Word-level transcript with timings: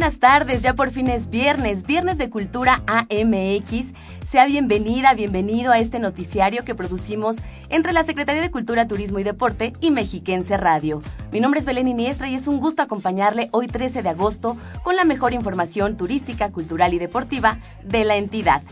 Buenas 0.00 0.18
tardes, 0.18 0.62
ya 0.62 0.72
por 0.72 0.90
fin 0.90 1.08
es 1.08 1.28
viernes, 1.28 1.82
viernes 1.86 2.16
de 2.16 2.30
Cultura 2.30 2.82
AMX. 2.86 3.92
Sea 4.26 4.46
bienvenida, 4.46 5.12
bienvenido 5.12 5.72
a 5.72 5.78
este 5.78 5.98
noticiario 5.98 6.64
que 6.64 6.74
producimos 6.74 7.36
entre 7.68 7.92
la 7.92 8.02
Secretaría 8.02 8.40
de 8.40 8.50
Cultura, 8.50 8.88
Turismo 8.88 9.18
y 9.18 9.24
Deporte 9.24 9.74
y 9.78 9.90
Mexiquense 9.90 10.56
Radio. 10.56 11.02
Mi 11.32 11.40
nombre 11.40 11.60
es 11.60 11.66
Belén 11.66 11.86
Iniestra 11.86 12.30
y 12.30 12.34
es 12.34 12.46
un 12.46 12.60
gusto 12.60 12.80
acompañarle 12.80 13.50
hoy 13.52 13.66
13 13.66 14.02
de 14.02 14.08
agosto 14.08 14.56
con 14.82 14.96
la 14.96 15.04
mejor 15.04 15.34
información 15.34 15.98
turística, 15.98 16.50
cultural 16.50 16.94
y 16.94 16.98
deportiva 16.98 17.58
de 17.84 18.06
la 18.06 18.16
entidad. 18.16 18.62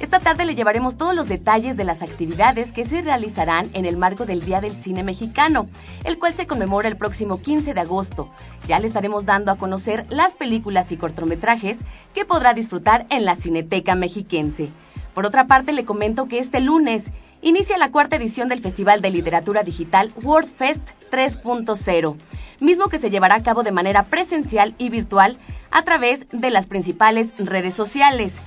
Esta 0.00 0.18
tarde 0.18 0.44
le 0.44 0.56
llevaremos 0.56 0.96
todos 0.96 1.14
los 1.14 1.28
detalles 1.28 1.76
de 1.76 1.84
las 1.84 2.02
actividades 2.02 2.72
que 2.72 2.84
se 2.84 3.00
realizarán 3.00 3.70
en 3.74 3.86
el 3.86 3.96
marco 3.96 4.26
del 4.26 4.44
Día 4.44 4.60
del 4.60 4.72
Cine 4.72 5.04
Mexicano, 5.04 5.68
el 6.02 6.18
cual 6.18 6.34
se 6.34 6.48
conmemora 6.48 6.88
el 6.88 6.96
próximo 6.96 7.40
15 7.40 7.74
de 7.74 7.80
agosto. 7.80 8.28
Ya 8.66 8.80
le 8.80 8.88
estaremos 8.88 9.24
dando 9.24 9.52
a 9.52 9.56
conocer 9.56 10.04
las 10.08 10.34
películas 10.34 10.90
y 10.90 10.96
cortometrajes 10.96 11.78
que 12.12 12.24
podrá 12.24 12.54
disfrutar 12.54 13.06
en 13.08 13.24
la 13.24 13.36
Cineteca 13.36 13.94
Mexiquense. 13.94 14.70
Por 15.14 15.26
otra 15.26 15.46
parte, 15.46 15.72
le 15.72 15.84
comento 15.84 16.26
que 16.26 16.40
este 16.40 16.60
lunes 16.60 17.10
inicia 17.40 17.78
la 17.78 17.92
cuarta 17.92 18.16
edición 18.16 18.48
del 18.48 18.60
Festival 18.60 19.00
de 19.00 19.10
Literatura 19.10 19.62
Digital 19.62 20.12
WordFest 20.24 20.82
3.0, 21.12 22.16
mismo 22.58 22.88
que 22.88 22.98
se 22.98 23.10
llevará 23.10 23.36
a 23.36 23.42
cabo 23.44 23.62
de 23.62 23.70
manera 23.70 24.06
presencial 24.06 24.74
y 24.76 24.88
virtual 24.88 25.38
a 25.70 25.82
través 25.82 26.26
de 26.32 26.50
las 26.50 26.66
principales 26.66 27.32
redes 27.38 27.74
sociales. 27.74 28.40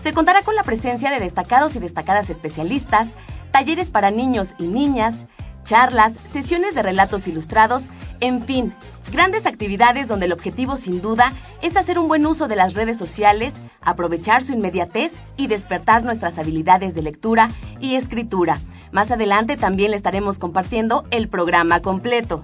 Se 0.00 0.14
contará 0.14 0.42
con 0.42 0.54
la 0.54 0.62
presencia 0.62 1.10
de 1.10 1.20
destacados 1.20 1.76
y 1.76 1.78
destacadas 1.78 2.30
especialistas, 2.30 3.08
talleres 3.52 3.90
para 3.90 4.10
niños 4.10 4.54
y 4.58 4.66
niñas, 4.66 5.26
charlas, 5.62 6.14
sesiones 6.32 6.74
de 6.74 6.82
relatos 6.82 7.28
ilustrados, 7.28 7.90
en 8.20 8.42
fin, 8.46 8.74
grandes 9.12 9.44
actividades 9.44 10.08
donde 10.08 10.24
el 10.24 10.32
objetivo 10.32 10.78
sin 10.78 11.02
duda 11.02 11.34
es 11.60 11.76
hacer 11.76 11.98
un 11.98 12.08
buen 12.08 12.24
uso 12.24 12.48
de 12.48 12.56
las 12.56 12.72
redes 12.72 12.96
sociales, 12.96 13.54
aprovechar 13.82 14.42
su 14.42 14.54
inmediatez 14.54 15.12
y 15.36 15.48
despertar 15.48 16.02
nuestras 16.02 16.38
habilidades 16.38 16.94
de 16.94 17.02
lectura 17.02 17.50
y 17.78 17.96
escritura. 17.96 18.58
Más 18.92 19.10
adelante 19.10 19.58
también 19.58 19.90
le 19.90 19.98
estaremos 19.98 20.38
compartiendo 20.38 21.04
el 21.10 21.28
programa 21.28 21.80
completo. 21.80 22.42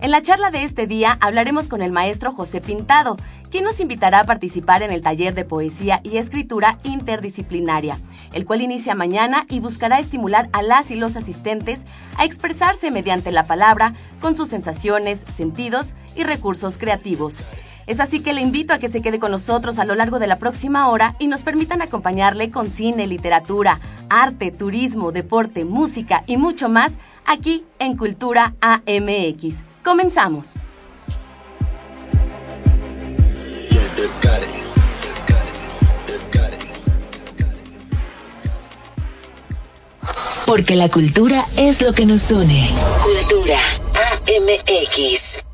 En 0.00 0.10
la 0.10 0.20
charla 0.20 0.50
de 0.50 0.64
este 0.64 0.86
día 0.86 1.16
hablaremos 1.20 1.66
con 1.68 1.80
el 1.80 1.92
maestro 1.92 2.30
José 2.30 2.60
Pintado, 2.60 3.16
quien 3.54 3.62
nos 3.62 3.78
invitará 3.78 4.18
a 4.18 4.26
participar 4.26 4.82
en 4.82 4.90
el 4.90 5.00
taller 5.00 5.32
de 5.32 5.44
poesía 5.44 6.00
y 6.02 6.16
escritura 6.16 6.80
interdisciplinaria, 6.82 7.98
el 8.32 8.46
cual 8.46 8.62
inicia 8.62 8.96
mañana 8.96 9.46
y 9.48 9.60
buscará 9.60 10.00
estimular 10.00 10.48
a 10.52 10.60
las 10.60 10.90
y 10.90 10.96
los 10.96 11.14
asistentes 11.14 11.84
a 12.16 12.24
expresarse 12.24 12.90
mediante 12.90 13.30
la 13.30 13.44
palabra 13.44 13.94
con 14.20 14.34
sus 14.34 14.48
sensaciones, 14.48 15.24
sentidos 15.36 15.94
y 16.16 16.24
recursos 16.24 16.78
creativos. 16.78 17.38
Es 17.86 18.00
así 18.00 18.18
que 18.18 18.32
le 18.32 18.40
invito 18.40 18.74
a 18.74 18.80
que 18.80 18.88
se 18.88 19.00
quede 19.00 19.20
con 19.20 19.30
nosotros 19.30 19.78
a 19.78 19.84
lo 19.84 19.94
largo 19.94 20.18
de 20.18 20.26
la 20.26 20.40
próxima 20.40 20.88
hora 20.88 21.14
y 21.20 21.28
nos 21.28 21.44
permitan 21.44 21.80
acompañarle 21.80 22.50
con 22.50 22.68
cine, 22.70 23.06
literatura, 23.06 23.78
arte, 24.08 24.50
turismo, 24.50 25.12
deporte, 25.12 25.64
música 25.64 26.24
y 26.26 26.38
mucho 26.38 26.68
más 26.68 26.98
aquí 27.24 27.64
en 27.78 27.96
Cultura 27.96 28.56
AMX. 28.60 29.62
Comenzamos. 29.84 30.58
Porque 40.46 40.76
la 40.76 40.88
cultura 40.88 41.44
es 41.56 41.82
lo 41.82 41.92
que 41.92 42.06
nos 42.06 42.30
une. 42.30 42.68
Cultura 43.02 43.58
AMX. 44.28 45.44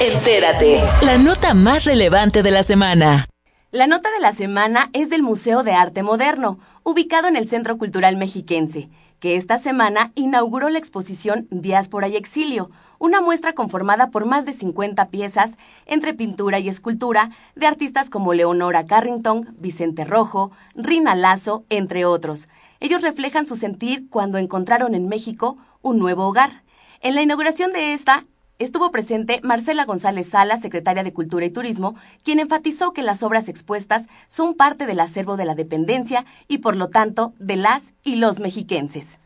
Entérate, 0.00 0.80
la 1.02 1.18
nota 1.18 1.54
más 1.54 1.84
relevante 1.84 2.42
de 2.42 2.50
la 2.50 2.62
semana. 2.62 3.26
La 3.70 3.86
nota 3.86 4.10
de 4.10 4.20
la 4.20 4.32
semana 4.32 4.90
es 4.92 5.08
del 5.08 5.22
Museo 5.22 5.62
de 5.62 5.72
Arte 5.72 6.02
Moderno, 6.02 6.58
ubicado 6.82 7.28
en 7.28 7.36
el 7.36 7.48
Centro 7.48 7.78
Cultural 7.78 8.16
Mexiquense, 8.16 8.88
que 9.20 9.36
esta 9.36 9.56
semana 9.56 10.12
inauguró 10.14 10.68
la 10.68 10.78
exposición 10.78 11.46
Diáspora 11.50 12.08
y 12.08 12.16
Exilio, 12.16 12.70
una 13.04 13.20
muestra 13.20 13.52
conformada 13.52 14.10
por 14.10 14.24
más 14.24 14.46
de 14.46 14.54
50 14.54 15.10
piezas 15.10 15.58
entre 15.84 16.14
pintura 16.14 16.58
y 16.58 16.70
escultura 16.70 17.28
de 17.54 17.66
artistas 17.66 18.08
como 18.08 18.32
Leonora 18.32 18.86
Carrington, 18.86 19.54
Vicente 19.58 20.04
Rojo, 20.06 20.52
Rina 20.74 21.14
Lazo, 21.14 21.64
entre 21.68 22.06
otros. 22.06 22.48
Ellos 22.80 23.02
reflejan 23.02 23.44
su 23.44 23.56
sentir 23.56 24.08
cuando 24.08 24.38
encontraron 24.38 24.94
en 24.94 25.06
México 25.06 25.58
un 25.82 25.98
nuevo 25.98 26.26
hogar. 26.26 26.62
En 27.02 27.14
la 27.14 27.20
inauguración 27.20 27.74
de 27.74 27.92
esta 27.92 28.24
estuvo 28.58 28.90
presente 28.90 29.38
Marcela 29.42 29.84
González 29.84 30.30
Sala, 30.30 30.56
secretaria 30.56 31.04
de 31.04 31.12
Cultura 31.12 31.44
y 31.44 31.50
Turismo, 31.50 31.96
quien 32.22 32.40
enfatizó 32.40 32.94
que 32.94 33.02
las 33.02 33.22
obras 33.22 33.50
expuestas 33.50 34.06
son 34.28 34.54
parte 34.54 34.86
del 34.86 35.00
acervo 35.00 35.36
de 35.36 35.44
la 35.44 35.54
dependencia 35.54 36.24
y 36.48 36.58
por 36.58 36.74
lo 36.74 36.88
tanto 36.88 37.34
de 37.38 37.56
las 37.56 37.92
y 38.02 38.16
los 38.16 38.40
mexiquenses. 38.40 39.18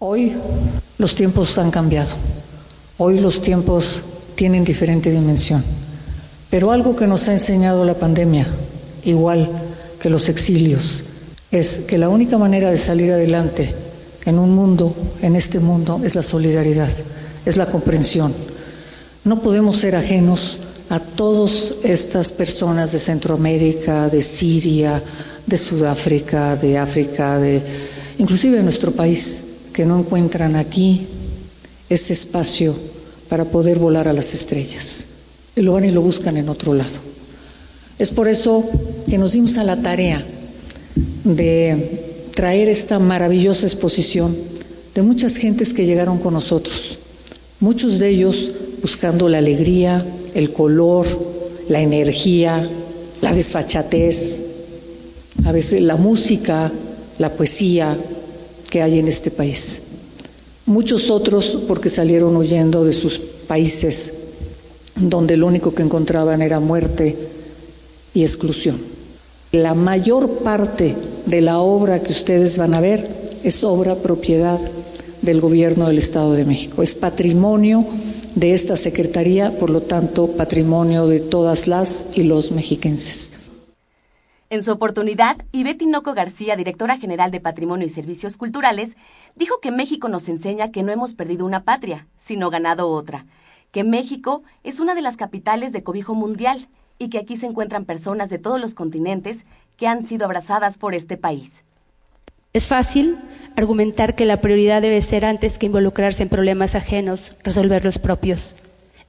Hoy 0.00 0.36
los 0.98 1.16
tiempos 1.16 1.56
han 1.56 1.70
cambiado. 1.70 2.14
Hoy 2.98 3.20
los 3.20 3.40
tiempos 3.40 4.02
tienen 4.34 4.64
diferente 4.64 5.10
dimensión. 5.10 5.62
Pero 6.50 6.70
algo 6.70 6.96
que 6.96 7.06
nos 7.06 7.28
ha 7.28 7.32
enseñado 7.32 7.84
la 7.84 7.94
pandemia, 7.94 8.46
igual 9.04 9.48
que 10.00 10.10
los 10.10 10.28
exilios, 10.28 11.02
es 11.50 11.80
que 11.80 11.98
la 11.98 12.08
única 12.08 12.38
manera 12.38 12.70
de 12.70 12.78
salir 12.78 13.12
adelante 13.12 13.74
en 14.24 14.38
un 14.38 14.54
mundo, 14.54 14.94
en 15.22 15.36
este 15.36 15.60
mundo, 15.60 16.00
es 16.04 16.14
la 16.14 16.22
solidaridad, 16.22 16.90
es 17.44 17.56
la 17.56 17.66
comprensión 17.66 18.32
no 19.26 19.40
podemos 19.40 19.78
ser 19.78 19.96
ajenos 19.96 20.60
a 20.88 21.00
todas 21.00 21.74
estas 21.82 22.30
personas 22.30 22.92
de 22.92 23.00
Centroamérica, 23.00 24.08
de 24.08 24.22
Siria, 24.22 25.02
de 25.44 25.58
Sudáfrica, 25.58 26.54
de 26.54 26.78
África, 26.78 27.36
de 27.36 27.60
inclusive 28.18 28.58
de 28.58 28.62
nuestro 28.62 28.92
país, 28.92 29.42
que 29.72 29.84
no 29.84 29.98
encuentran 29.98 30.54
aquí 30.54 31.08
ese 31.88 32.12
espacio 32.12 32.74
para 33.28 33.44
poder 33.44 33.78
volar 33.78 34.08
a 34.08 34.12
las 34.12 34.34
estrellas. 34.34 35.06
Y 35.54 35.62
lo 35.62 35.72
van 35.72 35.84
y 35.84 35.90
lo 35.90 36.02
buscan 36.02 36.36
en 36.36 36.48
otro 36.48 36.74
lado. 36.74 36.98
Es 37.98 38.10
por 38.10 38.28
eso 38.28 38.64
que 39.08 39.18
nos 39.18 39.32
dimos 39.32 39.56
a 39.58 39.64
la 39.64 39.80
tarea 39.80 40.24
de 41.24 42.28
traer 42.34 42.68
esta 42.68 42.98
maravillosa 42.98 43.66
exposición 43.66 44.36
de 44.94 45.02
muchas 45.02 45.36
gentes 45.36 45.72
que 45.72 45.86
llegaron 45.86 46.18
con 46.18 46.34
nosotros. 46.34 46.98
Muchos 47.60 47.98
de 47.98 48.10
ellos 48.10 48.50
buscando 48.82 49.28
la 49.28 49.38
alegría, 49.38 50.04
el 50.34 50.52
color, 50.52 51.06
la 51.68 51.80
energía, 51.80 52.68
la 53.22 53.32
desfachatez, 53.32 54.40
a 55.44 55.52
veces 55.52 55.80
la 55.80 55.96
música, 55.96 56.70
la 57.18 57.32
poesía 57.32 57.96
que 58.68 58.82
hay 58.82 58.98
en 58.98 59.08
este 59.08 59.30
país. 59.30 59.80
Muchos 60.66 61.10
otros 61.10 61.58
porque 61.68 61.88
salieron 61.88 62.36
huyendo 62.36 62.84
de 62.84 62.92
sus 62.92 63.18
países 63.18 64.12
donde 64.96 65.36
lo 65.36 65.46
único 65.46 65.74
que 65.74 65.82
encontraban 65.82 66.42
era 66.42 66.58
muerte 66.58 67.16
y 68.14 68.22
exclusión. 68.22 68.76
La 69.52 69.74
mayor 69.74 70.28
parte 70.38 70.94
de 71.26 71.40
la 71.40 71.60
obra 71.60 72.02
que 72.02 72.12
ustedes 72.12 72.58
van 72.58 72.74
a 72.74 72.80
ver 72.80 73.06
es 73.44 73.62
obra 73.62 73.94
propiedad 73.94 74.58
del 75.22 75.40
gobierno 75.40 75.86
del 75.86 75.98
Estado 75.98 76.32
de 76.32 76.44
México, 76.44 76.82
es 76.82 76.94
patrimonio 76.94 77.86
de 78.34 78.52
esta 78.52 78.76
Secretaría, 78.76 79.56
por 79.58 79.70
lo 79.70 79.82
tanto, 79.82 80.28
patrimonio 80.28 81.06
de 81.06 81.20
todas 81.20 81.66
las 81.66 82.06
y 82.14 82.22
los 82.22 82.52
mexiquenses. 82.52 83.30
En 84.48 84.62
su 84.62 84.70
oportunidad, 84.70 85.38
Ivette 85.50 85.78
Tinoco 85.78 86.14
García, 86.14 86.54
directora 86.54 86.98
general 86.98 87.32
de 87.32 87.40
Patrimonio 87.40 87.84
y 87.84 87.90
Servicios 87.90 88.36
Culturales, 88.36 88.96
dijo 89.34 89.58
que 89.60 89.72
México 89.72 90.08
nos 90.08 90.28
enseña 90.28 90.70
que 90.70 90.84
no 90.84 90.92
hemos 90.92 91.14
perdido 91.14 91.44
una 91.44 91.64
patria, 91.64 92.06
sino 92.16 92.48
ganado 92.48 92.88
otra, 92.88 93.26
que 93.72 93.82
México 93.82 94.44
es 94.62 94.78
una 94.78 94.94
de 94.94 95.02
las 95.02 95.16
capitales 95.16 95.72
de 95.72 95.82
cobijo 95.82 96.14
mundial 96.14 96.68
y 96.96 97.08
que 97.08 97.18
aquí 97.18 97.36
se 97.36 97.46
encuentran 97.46 97.86
personas 97.86 98.30
de 98.30 98.38
todos 98.38 98.60
los 98.60 98.74
continentes 98.74 99.44
que 99.76 99.88
han 99.88 100.04
sido 100.04 100.24
abrazadas 100.24 100.78
por 100.78 100.94
este 100.94 101.16
país. 101.16 101.64
Es 102.52 102.68
fácil 102.68 103.18
argumentar 103.56 104.14
que 104.14 104.26
la 104.26 104.40
prioridad 104.40 104.80
debe 104.80 105.02
ser 105.02 105.24
antes 105.24 105.58
que 105.58 105.66
involucrarse 105.66 106.22
en 106.22 106.28
problemas 106.28 106.76
ajenos, 106.76 107.36
resolver 107.42 107.84
los 107.84 107.98
propios. 107.98 108.54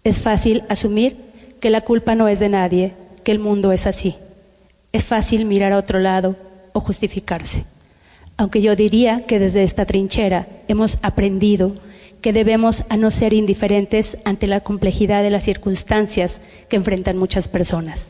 Es 0.03 0.19
fácil 0.19 0.63
asumir 0.67 1.15
que 1.61 1.69
la 1.69 1.81
culpa 1.81 2.15
no 2.15 2.27
es 2.27 2.39
de 2.39 2.49
nadie, 2.49 2.95
que 3.23 3.31
el 3.31 3.39
mundo 3.39 3.71
es 3.71 3.85
así. 3.85 4.15
Es 4.97 5.05
fácil 5.05 5.45
mirar 5.45 5.73
a 5.73 5.77
otro 5.77 5.99
lado 5.99 6.35
o 6.73 6.79
justificarse. 6.79 7.65
Aunque 8.35 8.63
yo 8.63 8.75
diría 8.75 9.27
que 9.27 9.37
desde 9.37 9.61
esta 9.61 9.85
trinchera 9.85 10.47
hemos 10.67 10.97
aprendido 11.03 11.75
que 12.19 12.33
debemos 12.33 12.83
a 12.89 12.97
no 12.97 13.11
ser 13.11 13.33
indiferentes 13.33 14.17
ante 14.25 14.47
la 14.47 14.61
complejidad 14.61 15.21
de 15.21 15.29
las 15.29 15.43
circunstancias 15.43 16.41
que 16.67 16.77
enfrentan 16.77 17.15
muchas 17.15 17.47
personas. 17.47 18.09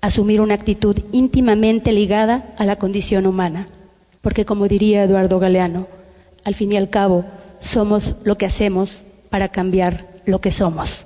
Asumir 0.00 0.40
una 0.40 0.54
actitud 0.54 0.96
íntimamente 1.12 1.92
ligada 1.92 2.54
a 2.56 2.64
la 2.64 2.76
condición 2.76 3.26
humana 3.26 3.66
porque 4.22 4.46
como 4.46 4.66
diría 4.66 5.04
Eduardo 5.04 5.38
Galeano, 5.38 5.88
al 6.42 6.54
fin 6.54 6.72
y 6.72 6.78
al 6.78 6.88
cabo 6.88 7.26
somos 7.60 8.14
lo 8.24 8.38
que 8.38 8.46
hacemos 8.46 9.04
para 9.28 9.50
cambiar 9.50 10.06
lo 10.24 10.40
que 10.40 10.50
somos. 10.50 11.04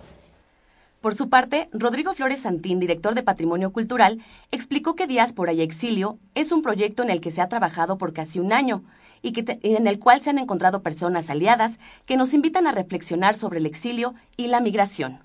Por 1.01 1.15
su 1.15 1.29
parte, 1.29 1.69
Rodrigo 1.73 2.13
Flores 2.13 2.41
Santín, 2.41 2.81
director 2.81 3.15
de 3.15 3.23
Patrimonio 3.23 3.73
Cultural, 3.73 4.21
explicó 4.51 4.97
que 4.97 5.07
Diáspora 5.07 5.53
y 5.53 5.61
Exilio 5.61 6.19
es 6.35 6.51
un 6.51 6.61
proyecto 6.61 7.05
en 7.05 7.11
el 7.11 7.21
que 7.21 7.31
se 7.31 7.41
ha 7.41 7.49
trabajado 7.49 7.99
por 7.99 8.13
casi 8.13 8.41
un 8.41 8.53
año 8.53 8.83
y 9.23 9.33
que 9.33 9.61
en 9.63 9.87
el 9.87 10.01
cual 10.01 10.23
se 10.23 10.31
han 10.31 10.39
encontrado 10.39 10.83
personas 10.83 11.31
aliadas 11.31 11.79
que 12.05 12.17
nos 12.17 12.35
invitan 12.35 12.67
a 12.67 12.73
reflexionar 12.73 13.37
sobre 13.37 13.59
el 13.59 13.67
exilio 13.67 14.15
y 14.37 14.49
la 14.49 14.61
migración 14.61 15.21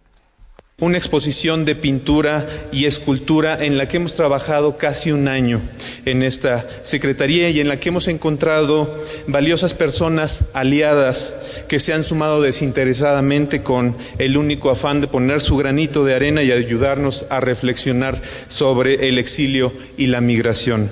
una 0.79 0.97
exposición 0.97 1.65
de 1.65 1.75
pintura 1.75 2.47
y 2.71 2.85
escultura 2.85 3.63
en 3.63 3.77
la 3.77 3.87
que 3.87 3.97
hemos 3.97 4.15
trabajado 4.15 4.75
casi 4.77 5.11
un 5.11 5.27
año 5.27 5.61
en 6.05 6.23
esta 6.23 6.67
Secretaría 6.81 7.49
y 7.51 7.59
en 7.59 7.67
la 7.67 7.79
que 7.79 7.89
hemos 7.89 8.07
encontrado 8.07 8.93
valiosas 9.27 9.75
personas 9.75 10.45
aliadas 10.53 11.35
que 11.67 11.79
se 11.79 11.93
han 11.93 12.03
sumado 12.03 12.41
desinteresadamente 12.41 13.61
con 13.61 13.95
el 14.17 14.35
único 14.35 14.71
afán 14.71 14.99
de 14.99 15.07
poner 15.07 15.41
su 15.41 15.57
granito 15.57 16.03
de 16.05 16.15
arena 16.15 16.41
y 16.41 16.51
ayudarnos 16.51 17.27
a 17.29 17.39
reflexionar 17.39 18.19
sobre 18.47 19.07
el 19.07 19.19
exilio 19.19 19.71
y 19.95 20.07
la 20.07 20.21
migración. 20.21 20.89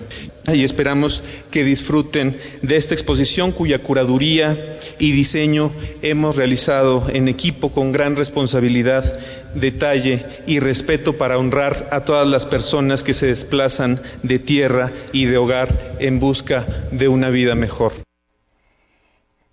Y 0.52 0.64
esperamos 0.64 1.24
que 1.52 1.64
disfruten 1.64 2.36
de 2.64 2.76
esta 2.78 2.96
exposición 2.96 3.52
cuya 3.52 3.80
curaduría 3.80 4.58
y 4.98 5.12
diseño 5.12 5.72
hemos 6.02 6.36
realizado 6.36 7.08
en 7.14 7.28
equipo 7.28 7.72
con 7.72 7.92
gran 7.92 8.16
responsabilidad 8.16 9.20
detalle 9.56 10.26
y 10.48 10.60
respeto 10.60 11.18
para 11.18 11.38
honrar 11.38 11.90
a 11.92 12.02
todas 12.02 12.28
las 12.28 12.46
personas 12.46 13.04
que 13.04 13.14
se 13.14 13.28
desplazan 13.28 14.00
de 14.24 14.40
tierra 14.40 14.92
y 15.12 15.26
de 15.26 15.38
hogar 15.38 15.70
en 16.00 16.20
busca 16.20 16.66
de 16.92 17.08
una 17.08 17.30
vida 17.30 17.56
mejor. 17.56 17.94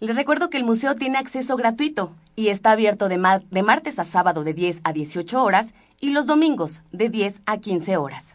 Les 0.00 0.14
recuerdo 0.14 0.48
que 0.48 0.56
el 0.56 0.64
museo 0.64 0.94
tiene 0.94 1.18
acceso 1.18 1.56
gratuito 1.56 2.12
y 2.36 2.48
está 2.48 2.70
abierto 2.70 3.08
de, 3.08 3.18
martes 3.18 3.98
a 3.98 4.04
sábado 4.04 4.44
de 4.44 4.54
10 4.54 4.82
a 4.84 4.92
18 4.92 5.42
horas 5.42 5.74
y 6.00 6.10
los 6.10 6.26
domingos 6.26 6.82
de 6.92 7.08
10 7.08 7.40
a 7.46 7.58
15 7.58 7.96
horas. 7.96 8.34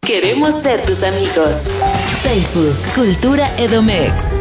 Queremos 0.00 0.54
ser 0.54 0.80
tus 0.86 1.02
amigos. 1.02 1.68
Facebook, 2.22 2.74
Cultura 2.94 3.54
Edomex. 3.58 4.34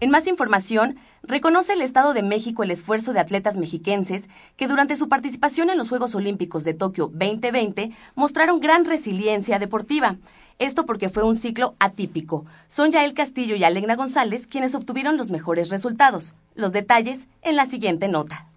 En 0.00 0.10
más 0.10 0.26
información, 0.26 0.98
reconoce 1.22 1.72
el 1.72 1.82
Estado 1.82 2.14
de 2.14 2.22
México 2.22 2.62
el 2.62 2.70
esfuerzo 2.70 3.12
de 3.12 3.20
atletas 3.20 3.56
mexiquenses 3.56 4.28
que 4.56 4.68
durante 4.68 4.96
su 4.96 5.08
participación 5.08 5.70
en 5.70 5.78
los 5.78 5.88
Juegos 5.88 6.14
Olímpicos 6.14 6.64
de 6.64 6.74
Tokio 6.74 7.06
2020 7.06 7.90
mostraron 8.14 8.60
gran 8.60 8.84
resiliencia 8.84 9.58
deportiva. 9.58 10.16
Esto 10.58 10.86
porque 10.86 11.08
fue 11.08 11.22
un 11.22 11.34
ciclo 11.34 11.74
atípico. 11.78 12.44
Son 12.68 12.90
Yael 12.90 13.14
Castillo 13.14 13.56
y 13.56 13.64
Alegra 13.64 13.96
González 13.96 14.46
quienes 14.46 14.74
obtuvieron 14.74 15.16
los 15.16 15.30
mejores 15.30 15.70
resultados. 15.70 16.34
Los 16.54 16.72
detalles 16.72 17.28
en 17.42 17.56
la 17.56 17.66
siguiente 17.66 18.08
nota. 18.08 18.51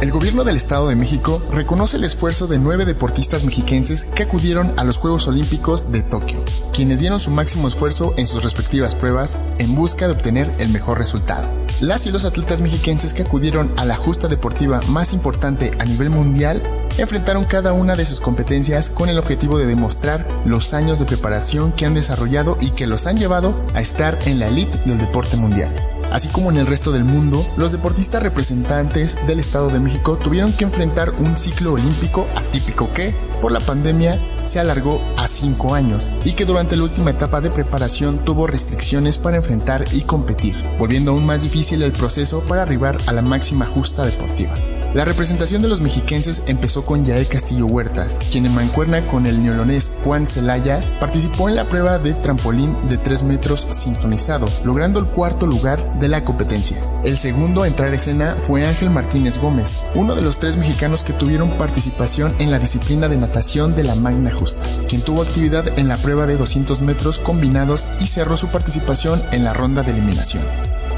El 0.00 0.12
gobierno 0.12 0.44
del 0.44 0.56
Estado 0.56 0.88
de 0.88 0.96
México 0.96 1.42
reconoce 1.50 1.98
el 1.98 2.04
esfuerzo 2.04 2.46
de 2.46 2.58
nueve 2.58 2.86
deportistas 2.86 3.44
mexiquenses 3.44 4.06
que 4.06 4.22
acudieron 4.22 4.72
a 4.78 4.84
los 4.84 4.96
Juegos 4.96 5.28
Olímpicos 5.28 5.92
de 5.92 6.02
Tokio, 6.02 6.42
quienes 6.72 7.00
dieron 7.00 7.20
su 7.20 7.30
máximo 7.30 7.68
esfuerzo 7.68 8.14
en 8.16 8.26
sus 8.26 8.42
respectivas 8.42 8.94
pruebas 8.94 9.38
en 9.58 9.74
busca 9.74 10.06
de 10.06 10.14
obtener 10.14 10.48
el 10.58 10.70
mejor 10.70 10.96
resultado. 10.96 11.46
Las 11.80 12.04
y 12.04 12.12
los 12.12 12.26
atletas 12.26 12.60
mexiquenses 12.60 13.14
que 13.14 13.22
acudieron 13.22 13.72
a 13.78 13.86
la 13.86 13.96
justa 13.96 14.28
deportiva 14.28 14.80
más 14.88 15.14
importante 15.14 15.72
a 15.78 15.84
nivel 15.84 16.10
mundial 16.10 16.62
enfrentaron 16.98 17.44
cada 17.44 17.72
una 17.72 17.94
de 17.96 18.04
sus 18.04 18.20
competencias 18.20 18.90
con 18.90 19.08
el 19.08 19.18
objetivo 19.18 19.56
de 19.56 19.64
demostrar 19.64 20.28
los 20.44 20.74
años 20.74 20.98
de 20.98 21.06
preparación 21.06 21.72
que 21.72 21.86
han 21.86 21.94
desarrollado 21.94 22.58
y 22.60 22.72
que 22.72 22.86
los 22.86 23.06
han 23.06 23.16
llevado 23.16 23.54
a 23.72 23.80
estar 23.80 24.18
en 24.26 24.38
la 24.38 24.48
elite 24.48 24.76
del 24.84 24.98
deporte 24.98 25.38
mundial. 25.38 25.74
Así 26.12 26.28
como 26.28 26.50
en 26.50 26.58
el 26.58 26.66
resto 26.66 26.92
del 26.92 27.04
mundo, 27.04 27.46
los 27.56 27.72
deportistas 27.72 28.22
representantes 28.22 29.16
del 29.26 29.38
Estado 29.38 29.70
de 29.70 29.80
México 29.80 30.18
tuvieron 30.18 30.52
que 30.52 30.64
enfrentar 30.64 31.10
un 31.10 31.36
ciclo 31.36 31.74
olímpico 31.74 32.26
atípico 32.36 32.92
que, 32.92 33.14
por 33.40 33.52
la 33.52 33.60
pandemia, 33.60 34.20
se 34.44 34.60
alargó 34.60 35.00
a 35.16 35.26
cinco 35.26 35.74
años 35.74 36.10
y 36.24 36.32
que 36.32 36.44
durante 36.44 36.76
la 36.76 36.84
última 36.84 37.10
etapa 37.10 37.40
de 37.40 37.50
preparación 37.50 38.24
tuvo 38.24 38.46
restricciones 38.46 39.18
para 39.18 39.38
enfrentar 39.38 39.84
y 39.92 40.02
competir, 40.02 40.56
volviendo 40.78 41.12
aún 41.12 41.26
más 41.26 41.42
difícil 41.42 41.82
el 41.82 41.92
proceso 41.92 42.40
para 42.40 42.62
arribar 42.62 42.96
a 43.06 43.12
la 43.12 43.22
máxima 43.22 43.66
justa 43.66 44.04
deportiva. 44.04 44.54
La 44.92 45.04
representación 45.04 45.62
de 45.62 45.68
los 45.68 45.80
mexiquenses 45.80 46.42
empezó 46.48 46.84
con 46.84 47.04
Yael 47.04 47.28
Castillo 47.28 47.66
Huerta, 47.66 48.06
quien 48.32 48.44
en 48.44 48.54
mancuerna 48.56 49.06
con 49.06 49.24
el 49.24 49.40
neolonés 49.40 49.92
Juan 50.02 50.26
Celaya 50.26 50.80
participó 50.98 51.48
en 51.48 51.54
la 51.54 51.68
prueba 51.68 52.00
de 52.00 52.12
trampolín 52.12 52.88
de 52.88 52.98
3 52.98 53.22
metros 53.22 53.68
sincronizado, 53.70 54.48
logrando 54.64 54.98
el 54.98 55.06
cuarto 55.06 55.46
lugar 55.46 56.00
de 56.00 56.08
la 56.08 56.24
competencia. 56.24 56.76
El 57.04 57.18
segundo 57.18 57.62
a 57.62 57.68
entrar 57.68 57.94
escena 57.94 58.34
fue 58.36 58.66
Ángel 58.66 58.90
Martínez 58.90 59.38
Gómez, 59.38 59.78
uno 59.94 60.16
de 60.16 60.22
los 60.22 60.40
tres 60.40 60.56
mexicanos 60.56 61.04
que 61.04 61.12
tuvieron 61.12 61.56
participación 61.56 62.34
en 62.40 62.50
la 62.50 62.58
disciplina 62.58 63.06
de 63.06 63.16
natación 63.16 63.76
de 63.76 63.84
la 63.84 63.94
Magna 63.94 64.32
Justa, 64.32 64.64
quien 64.88 65.02
tuvo 65.02 65.22
actividad 65.22 65.78
en 65.78 65.86
la 65.86 65.98
prueba 65.98 66.26
de 66.26 66.36
200 66.36 66.80
metros 66.80 67.20
combinados 67.20 67.86
y 68.00 68.08
cerró 68.08 68.36
su 68.36 68.48
participación 68.48 69.22
en 69.30 69.44
la 69.44 69.52
ronda 69.52 69.84
de 69.84 69.92
eliminación. 69.92 70.42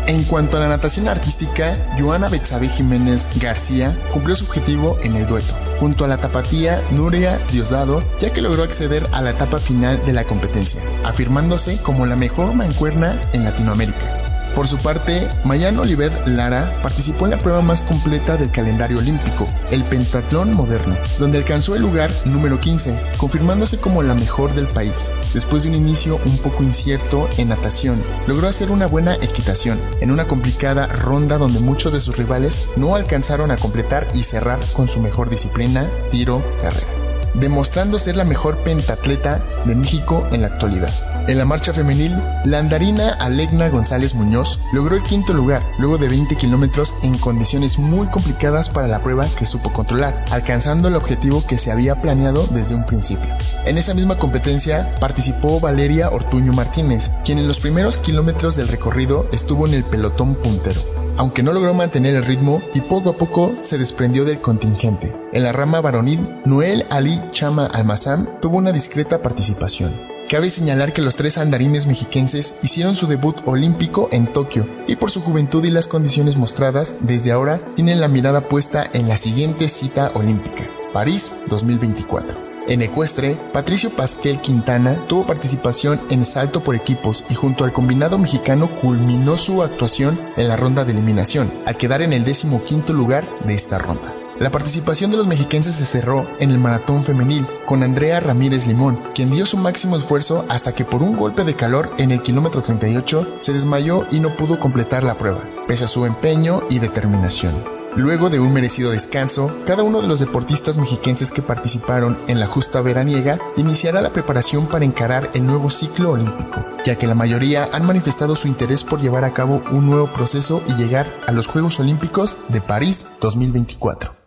En 0.07 0.25
cuanto 0.25 0.57
a 0.57 0.61
la 0.61 0.69
natación 0.69 1.07
artística, 1.09 1.79
Joana 1.97 2.29
Betsabe 2.29 2.69
Jiménez 2.69 3.29
García 3.41 3.97
cumplió 4.13 4.35
su 4.35 4.45
objetivo 4.45 4.99
en 5.03 5.15
el 5.15 5.27
dueto, 5.27 5.55
junto 5.79 6.05
a 6.05 6.09
la 6.09 6.17
tapatía 6.17 6.83
Nuria 6.91 7.39
Diosdado, 7.53 8.03
ya 8.19 8.33
que 8.33 8.41
logró 8.41 8.65
acceder 8.65 9.07
a 9.13 9.23
la 9.23 9.31
etapa 9.31 9.59
final 9.59 10.05
de 10.05 10.13
la 10.13 10.25
competencia, 10.25 10.81
afirmándose 11.05 11.81
como 11.83 12.05
la 12.07 12.17
mejor 12.17 12.53
mancuerna 12.55 13.21
en 13.33 13.45
Latinoamérica. 13.45 14.22
Por 14.55 14.69
su 14.69 14.77
parte, 14.77 15.31
Mayan 15.45 15.79
Oliver 15.79 16.13
Lara 16.29 16.79
participó 16.83 17.25
en 17.25 17.31
la 17.31 17.39
prueba 17.39 17.63
más 17.63 17.83
completa 17.83 18.37
del 18.37 18.51
calendario 18.51 18.99
olímpico, 18.99 19.49
el 19.71 19.83
pentatlón 19.85 20.55
moderno, 20.55 20.95
donde 21.19 21.39
alcanzó 21.39 21.75
el 21.75 21.83
lugar 21.83 22.11
número 22.27 22.61
15, 22.61 22.99
confirmándose 23.17 23.79
como 23.79 24.03
la 24.03 24.15
mejor 24.15 24.55
del 24.55 24.69
país. 24.69 25.13
Después 25.33 25.63
de 25.63 25.71
un 25.71 25.77
inicio 25.77 26.21
un 26.27 26.37
poco 26.39 26.63
incierto 26.63 27.29
en 27.39 27.49
natación, 27.49 28.03
logró 28.27 28.47
hacer 28.47 28.71
una 28.71 28.87
buena 28.87 29.15
equitación, 29.17 29.81
en 30.01 30.11
una 30.11 30.27
complicada 30.27 30.87
ronda 30.87 31.39
donde 31.39 31.61
muchos 31.61 31.93
de 31.95 32.01
sus 32.01 32.19
rivales 32.19 32.69
no 32.77 32.95
alcanzaron 32.95 33.51
a 33.51 33.57
completar 33.57 34.07
y 34.15 34.23
cerrar 34.23 34.59
con 34.75 34.87
su 34.87 35.01
mejor 35.01 35.31
disciplina, 35.31 35.89
tiro, 36.11 36.43
carrera 36.61 36.87
demostrando 37.35 37.99
ser 37.99 38.17
la 38.17 38.25
mejor 38.25 38.59
pentatleta 38.59 39.43
de 39.65 39.75
México 39.75 40.29
en 40.33 40.43
la 40.43 40.49
actualidad. 40.49 41.12
En 41.29 41.39
la 41.39 41.45
marcha 41.45 41.73
femenil, 41.73 42.13
la 42.45 42.59
andarina 42.59 43.11
Alegna 43.11 43.69
González 43.69 44.15
Muñoz 44.15 44.59
logró 44.73 44.97
el 44.97 45.05
quinto 45.05 45.33
lugar, 45.33 45.65
luego 45.79 45.97
de 45.97 46.09
20 46.09 46.35
kilómetros 46.35 46.97
en 47.05 47.17
condiciones 47.17 47.79
muy 47.79 48.09
complicadas 48.09 48.69
para 48.69 48.89
la 48.89 49.01
prueba 49.03 49.27
que 49.39 49.47
supo 49.47 49.73
controlar, 49.73 50.25
alcanzando 50.33 50.89
el 50.89 50.97
objetivo 50.97 51.45
que 51.47 51.59
se 51.59 51.71
había 51.71 52.03
planeado 52.03 52.47
desde 52.49 52.75
un 52.75 52.85
principio. 52.85 53.37
En 53.65 53.79
esa 53.79 53.95
misma 53.95 54.19
competencia 54.19 54.93
participó 54.99 55.61
Valeria 55.61 56.11
Ortuño 56.11 56.53
Martínez, 56.53 57.13
quien 57.25 57.39
en 57.39 57.47
los 57.47 57.61
primeros 57.61 57.99
kilómetros 57.99 58.57
del 58.57 58.67
recorrido 58.67 59.29
estuvo 59.33 59.69
en 59.69 59.75
el 59.75 59.85
pelotón 59.85 60.35
puntero 60.35 60.81
aunque 61.19 61.43
no 61.43 61.53
logró 61.53 61.75
mantener 61.75 62.15
el 62.15 62.25
ritmo 62.25 62.63
y 62.73 62.81
poco 62.81 63.11
a 63.11 63.13
poco 63.13 63.55
se 63.61 63.77
desprendió 63.77 64.25
del 64.25 64.41
contingente. 64.41 65.15
En 65.35 65.43
la 65.43 65.53
rama 65.53 65.81
varonil, 65.83 66.27
Noel 66.47 66.87
Ali 66.89 67.21
Chama 67.33 67.67
Almazán 67.67 68.27
tuvo 68.41 68.57
una 68.57 68.73
discreta 68.73 69.21
participación. 69.21 70.12
Cabe 70.33 70.49
señalar 70.49 70.95
que 70.95 71.03
los 71.03 71.17
tres 71.17 71.37
andarines 71.37 71.87
mexiquenses 71.87 72.55
hicieron 72.63 72.97
su 72.97 73.07
debut 73.07 73.37
olímpico 73.45 74.09
en 74.13 74.27
Tokio 74.27 74.67
y 74.89 74.97
por 74.97 75.11
su 75.11 75.21
juventud 75.21 75.63
y 75.63 75.71
las 75.71 75.89
condiciones 75.89 76.39
mostradas, 76.39 76.97
desde 77.01 77.33
ahora 77.33 77.61
tienen 77.75 78.01
la 78.01 78.09
mirada 78.09 78.49
puesta 78.49 78.89
en 78.95 79.09
la 79.09 79.19
siguiente 79.19 79.69
cita 79.69 80.11
olímpica, 80.15 80.65
París 80.95 81.35
2024. 81.49 82.35
En 82.67 82.81
ecuestre, 82.81 83.37
Patricio 83.53 83.91
Pasquel 83.91 84.41
Quintana 84.41 84.97
tuvo 85.07 85.27
participación 85.27 86.01
en 86.09 86.25
salto 86.25 86.65
por 86.65 86.77
equipos 86.77 87.27
y 87.29 87.35
junto 87.35 87.65
al 87.65 87.75
combinado 87.75 88.17
mexicano 88.17 88.71
culminó 88.81 89.37
su 89.37 89.63
actuación 89.63 90.19
en 90.39 90.49
la 90.49 90.57
ronda 90.57 90.87
de 90.87 90.93
eliminación, 90.93 91.53
al 91.67 91.77
quedar 91.77 92.01
en 92.01 92.15
el 92.15 92.25
décimo 92.25 92.65
quinto 92.65 92.95
lugar 92.95 93.29
de 93.45 93.53
esta 93.53 93.77
ronda. 93.77 94.15
La 94.43 94.51
participación 94.51 95.13
de 95.13 95.17
los 95.17 95.29
mexiquenses 95.29 95.77
se 95.77 95.85
cerró 95.85 96.27
en 96.41 96.51
el 96.51 96.59
maratón 96.59 97.05
femenil 97.05 97.47
con 97.65 97.85
Andrea 97.85 98.19
Ramírez 98.19 98.67
Limón, 98.67 98.99
quien 99.15 99.31
dio 99.31 99.47
su 99.47 99.57
máximo 99.57 99.97
esfuerzo 99.97 100.45
hasta 100.49 100.75
que 100.75 100.85
por 100.85 101.01
un 101.01 101.17
golpe 101.17 101.45
de 101.45 101.55
calor 101.55 101.93
en 101.97 102.11
el 102.11 102.23
kilómetro 102.23 102.61
38 102.61 103.37
se 103.39 103.53
desmayó 103.53 104.05
y 104.11 104.19
no 104.19 104.37
pudo 104.37 104.59
completar 104.59 105.05
la 105.05 105.15
prueba, 105.15 105.45
pese 105.69 105.85
a 105.85 105.87
su 105.89 106.07
empeño 106.07 106.65
y 106.69 106.81
determinación. 106.81 107.55
Luego 107.95 108.31
de 108.31 108.41
un 108.41 108.53
merecido 108.53 108.91
descanso, 108.91 109.55
cada 109.65 109.85
uno 109.85 110.03
de 110.03 110.09
los 110.09 110.19
deportistas 110.19 110.77
mexiquenses 110.77 111.31
que 111.31 111.41
participaron 111.41 112.19
en 112.27 112.41
la 112.41 112.49
justa 112.49 112.81
veraniega 112.81 113.39
iniciará 113.57 114.01
la 114.01 114.11
preparación 114.11 114.67
para 114.67 114.85
encarar 114.85 115.31
el 115.35 115.47
nuevo 115.47 115.71
ciclo 115.71 116.11
olímpico, 116.11 116.65
ya 116.85 116.97
que 116.97 117.07
la 117.07 117.15
mayoría 117.15 117.69
han 117.73 117.87
manifestado 117.87 118.35
su 118.35 118.49
interés 118.49 118.83
por 118.83 119.01
llevar 119.01 119.23
a 119.23 119.35
cabo 119.35 119.63
un 119.71 119.87
nuevo 119.87 120.13
proceso 120.13 120.65
y 120.67 120.73
llegar 120.73 121.07
a 121.29 121.31
los 121.31 121.47
Juegos 121.47 121.79
Olímpicos 121.79 122.37
de 122.49 122.61
París 122.61 123.07
2024. 123.21 124.22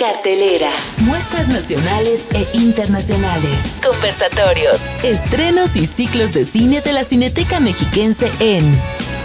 Cartelera, 0.00 0.70
muestras 1.04 1.48
nacionales 1.48 2.26
e 2.32 2.56
internacionales, 2.56 3.78
conversatorios, 3.86 4.94
estrenos 5.04 5.76
y 5.76 5.84
ciclos 5.84 6.32
de 6.32 6.46
cine 6.46 6.80
de 6.80 6.94
la 6.94 7.04
Cineteca 7.04 7.60
Mexiquense 7.60 8.32
en 8.40 8.64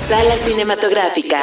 Sala 0.09 0.35
Cinematográfica. 0.35 1.41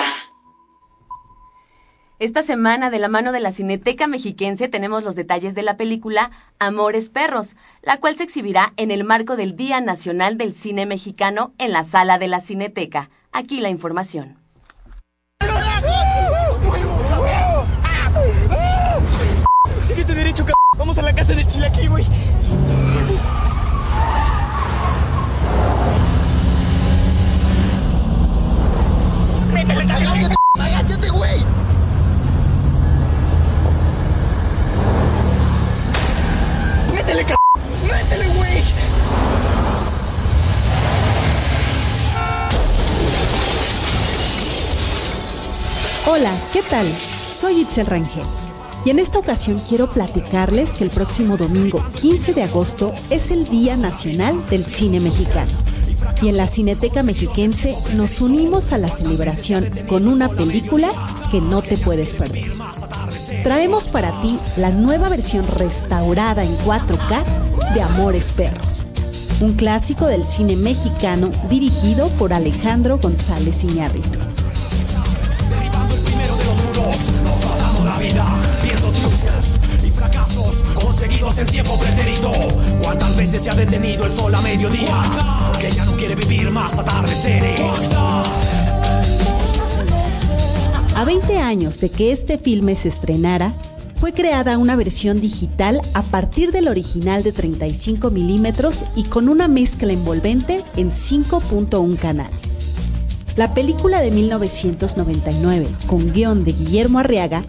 Esta 2.18 2.42
semana, 2.42 2.90
de 2.90 2.98
la 2.98 3.08
mano 3.08 3.32
de 3.32 3.40
la 3.40 3.52
Cineteca 3.52 4.06
Mexiquense, 4.06 4.68
tenemos 4.68 5.02
los 5.02 5.16
detalles 5.16 5.54
de 5.54 5.62
la 5.62 5.78
película 5.78 6.30
Amores 6.58 7.08
Perros, 7.08 7.56
la 7.80 7.96
cual 8.00 8.18
se 8.18 8.24
exhibirá 8.24 8.74
en 8.76 8.90
el 8.90 9.02
marco 9.02 9.36
del 9.36 9.56
Día 9.56 9.80
Nacional 9.80 10.36
del 10.36 10.52
Cine 10.52 10.84
Mexicano 10.84 11.54
en 11.56 11.72
la 11.72 11.84
sala 11.84 12.18
de 12.18 12.28
la 12.28 12.40
Cineteca. 12.40 13.08
Aquí 13.32 13.62
la 13.62 13.70
información. 13.70 14.36
Derecho, 20.04 20.44
Vamos 20.76 20.98
a 20.98 21.02
la 21.02 21.14
casa 21.14 21.32
de 21.32 21.46
Chilaquil, 21.46 21.88
güey. 21.88 22.04
Métele, 29.52 29.82
¡Agáchate, 29.82 30.34
agáchate, 30.58 31.08
güey! 31.08 31.44
¡Métele, 36.92 37.24
c 37.24 37.34
¡Métele, 37.86 38.28
güey! 38.34 38.62
Hola, 46.06 46.32
¿qué 46.52 46.62
tal? 46.62 46.92
Soy 47.30 47.60
Itzel 47.60 47.86
Rangel. 47.86 48.41
Y 48.84 48.90
en 48.90 48.98
esta 48.98 49.18
ocasión 49.18 49.60
quiero 49.68 49.88
platicarles 49.88 50.70
que 50.72 50.84
el 50.84 50.90
próximo 50.90 51.36
domingo 51.36 51.84
15 52.00 52.34
de 52.34 52.42
agosto 52.42 52.92
es 53.10 53.30
el 53.30 53.48
Día 53.48 53.76
Nacional 53.76 54.44
del 54.50 54.64
Cine 54.64 54.98
Mexicano. 54.98 55.50
Y 56.20 56.28
en 56.28 56.36
la 56.36 56.48
Cineteca 56.48 57.02
Mexiquense 57.04 57.76
nos 57.94 58.20
unimos 58.20 58.72
a 58.72 58.78
la 58.78 58.88
celebración 58.88 59.70
con 59.88 60.08
una 60.08 60.28
película 60.28 60.88
que 61.30 61.40
no 61.40 61.62
te 61.62 61.76
puedes 61.76 62.12
perder. 62.12 62.50
Traemos 63.44 63.86
para 63.86 64.20
ti 64.20 64.38
la 64.56 64.70
nueva 64.70 65.08
versión 65.08 65.46
restaurada 65.58 66.42
en 66.42 66.56
4K 66.58 67.74
de 67.74 67.82
Amores 67.82 68.32
Perros, 68.32 68.88
un 69.40 69.54
clásico 69.54 70.06
del 70.06 70.24
cine 70.24 70.56
mexicano 70.56 71.30
dirigido 71.48 72.08
por 72.10 72.32
Alejandro 72.32 72.98
González 72.98 73.62
Iñárritu. 73.62 74.18
Conseguidos 81.02 81.38
en 81.38 81.46
tiempo 81.46 81.76
pretérito. 81.80 82.30
¿Cuántas 82.80 83.16
veces 83.16 83.42
se 83.42 83.50
ha 83.50 83.54
detenido 83.56 84.06
el 84.06 84.12
sol 84.12 84.32
a 84.36 84.40
mediodía? 84.40 85.02
Porque 85.48 85.72
no 85.84 85.96
quiere 85.96 86.14
vivir 86.14 86.48
más 86.48 86.78
atardeceres. 86.78 87.60
A 90.94 91.04
20 91.04 91.38
años 91.38 91.80
de 91.80 91.90
que 91.90 92.12
este 92.12 92.38
filme 92.38 92.76
se 92.76 92.86
estrenara, 92.86 93.52
fue 93.96 94.12
creada 94.12 94.58
una 94.58 94.76
versión 94.76 95.20
digital 95.20 95.80
a 95.94 96.02
partir 96.02 96.52
del 96.52 96.68
original 96.68 97.24
de 97.24 97.32
35 97.32 98.10
milímetros 98.10 98.84
y 98.94 99.02
con 99.02 99.28
una 99.28 99.48
mezcla 99.48 99.92
envolvente 99.92 100.62
en 100.76 100.92
5.1 100.92 101.98
canales. 101.98 102.74
La 103.34 103.54
película 103.54 104.00
de 104.00 104.12
1999, 104.12 105.66
con 105.88 106.12
guion 106.12 106.44
de 106.44 106.52
Guillermo 106.52 107.00
Arriaga, 107.00 107.42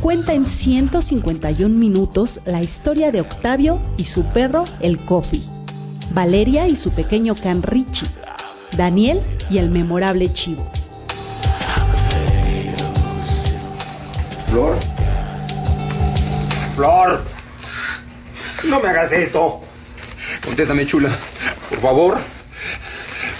cuenta 0.00 0.32
en 0.32 0.48
151 0.48 1.74
minutos 1.74 2.40
la 2.46 2.62
historia 2.62 3.12
de 3.12 3.20
Octavio 3.20 3.80
y 3.98 4.04
su 4.04 4.24
perro, 4.32 4.64
el 4.80 5.04
Coffee, 5.04 5.42
Valeria 6.12 6.66
y 6.68 6.76
su 6.76 6.90
pequeño 6.90 7.34
can 7.34 7.62
Richie, 7.62 8.08
Daniel 8.76 9.20
y 9.50 9.58
el 9.58 9.70
memorable 9.70 10.32
Chivo. 10.32 10.70
Flor. 14.48 14.76
Flor. 16.74 17.22
No 18.68 18.80
me 18.80 18.88
hagas 18.88 19.12
esto. 19.12 19.60
Contéstame, 20.44 20.86
chula. 20.86 21.10
Por 21.68 21.78
favor. 21.78 22.18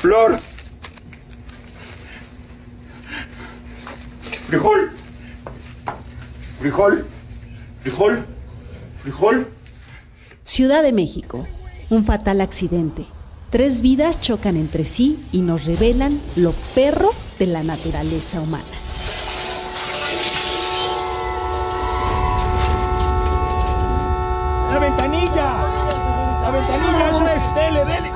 Flor. 0.01 0.39
Frijol. 4.49 4.90
Frijol. 6.61 7.07
Frijol. 7.83 8.23
Frijol. 8.99 9.49
Ciudad 10.45 10.83
de 10.83 10.93
México. 10.93 11.47
Un 11.89 12.05
fatal 12.05 12.43
accidente. 12.43 13.07
Tres 13.49 13.81
vidas 13.81 14.21
chocan 14.21 14.59
entre 14.59 14.85
sí 14.85 15.19
y 15.33 15.41
nos 15.41 15.65
revelan 15.65 16.21
lo 16.37 16.53
perro 16.75 17.11
de 17.39 17.47
la 17.47 17.63
naturaleza 17.63 18.43
humana. 18.43 18.63
¡La 24.71 24.79
ventanilla! 24.81 25.51
¡La 26.43 26.51
ventanilla! 26.51 27.09
¡Eso 27.09 27.29
es! 27.29 27.55
¡Dele, 27.55 27.85
dele! 27.87 28.11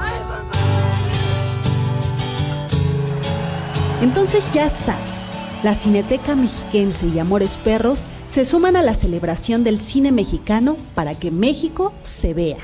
Entonces 4.03 4.47
ya 4.53 4.69
sabes, 4.69 5.33
la 5.63 5.75
Cineteca 5.75 6.35
Mexiquense 6.37 7.07
y 7.07 7.19
Amores 7.19 7.57
Perros 7.57 8.03
se 8.35 8.45
suman 8.45 8.75
a 8.75 8.83
la 8.83 8.95
celebración 8.95 9.63
del 9.63 9.79
cine 9.79 10.11
mexicano 10.11 10.77
para 10.97 11.15
que 11.15 11.31
México 11.31 11.93
se 12.03 12.35
vea. 12.35 12.59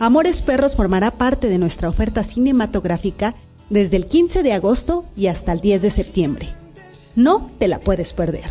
Amores 0.00 0.42
Perros 0.42 0.74
formará 0.74 1.12
parte 1.12 1.48
de 1.48 1.58
nuestra 1.58 1.88
oferta 1.88 2.24
cinematográfica 2.24 3.36
desde 3.70 3.96
el 3.96 4.06
15 4.06 4.42
de 4.42 4.54
agosto 4.54 5.04
y 5.16 5.28
hasta 5.28 5.52
el 5.52 5.60
10 5.60 5.82
de 5.82 5.92
septiembre. 5.92 6.48
No 7.14 7.48
te 7.60 7.68
la 7.68 7.78
puedes 7.78 8.12
perder. 8.12 8.50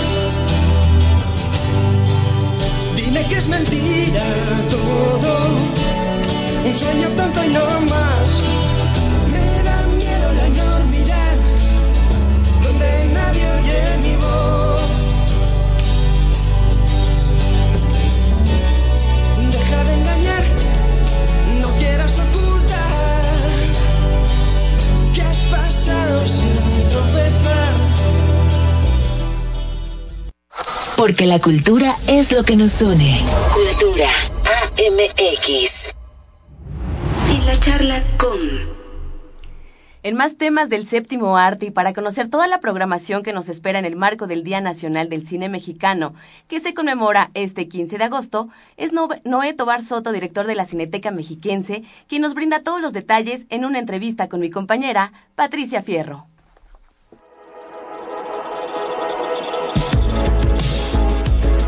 Dime 2.95 3.27
que 3.27 3.37
es 3.37 3.49
mentira 3.49 4.25
todo, 4.71 5.39
un 6.67 6.75
sueño 6.75 7.09
tonto 7.17 7.45
y 7.45 7.49
no 7.49 7.81
más. 7.89 8.18
Porque 30.99 31.27
la 31.27 31.39
cultura 31.39 31.95
es 32.09 32.33
lo 32.33 32.43
que 32.43 32.57
nos 32.57 32.83
une. 32.83 33.21
Cultura 33.55 34.09
AMX. 34.73 35.95
Y 37.33 37.47
la 37.47 37.61
charla 37.61 38.03
con 38.19 38.37
En 40.03 40.17
más 40.17 40.37
temas 40.37 40.69
del 40.69 40.89
séptimo 40.89 41.37
arte 41.37 41.67
y 41.67 41.71
para 41.71 41.93
conocer 41.93 42.29
toda 42.29 42.49
la 42.49 42.59
programación 42.59 43.23
que 43.23 43.33
nos 43.33 43.49
espera 43.49 43.79
en 43.79 43.85
el 43.85 43.95
marco 43.95 44.27
del 44.27 44.43
Día 44.43 44.61
Nacional 44.61 45.09
del 45.09 45.25
Cine 45.25 45.49
Mexicano, 45.49 46.15
que 46.49 46.59
se 46.59 46.75
conmemora 46.75 47.31
este 47.35 47.69
15 47.69 47.97
de 47.97 48.03
agosto, 48.03 48.49
es 48.77 48.91
Noé 48.93 49.55
Tobar 49.55 49.85
Soto, 49.85 50.11
director 50.11 50.49
de 50.49 50.57
la 50.57 50.67
Cineteca 50.67 51.13
Mexiquense, 51.13 51.85
quien 52.09 52.23
nos 52.23 52.35
brinda 52.35 52.65
todos 52.65 52.81
los 52.81 52.93
detalles 52.93 53.47
en 53.51 53.65
una 53.65 53.79
entrevista 53.79 54.29
con 54.29 54.41
mi 54.41 54.51
compañera 54.51 55.13
Patricia 55.37 55.81
Fierro. 55.81 56.27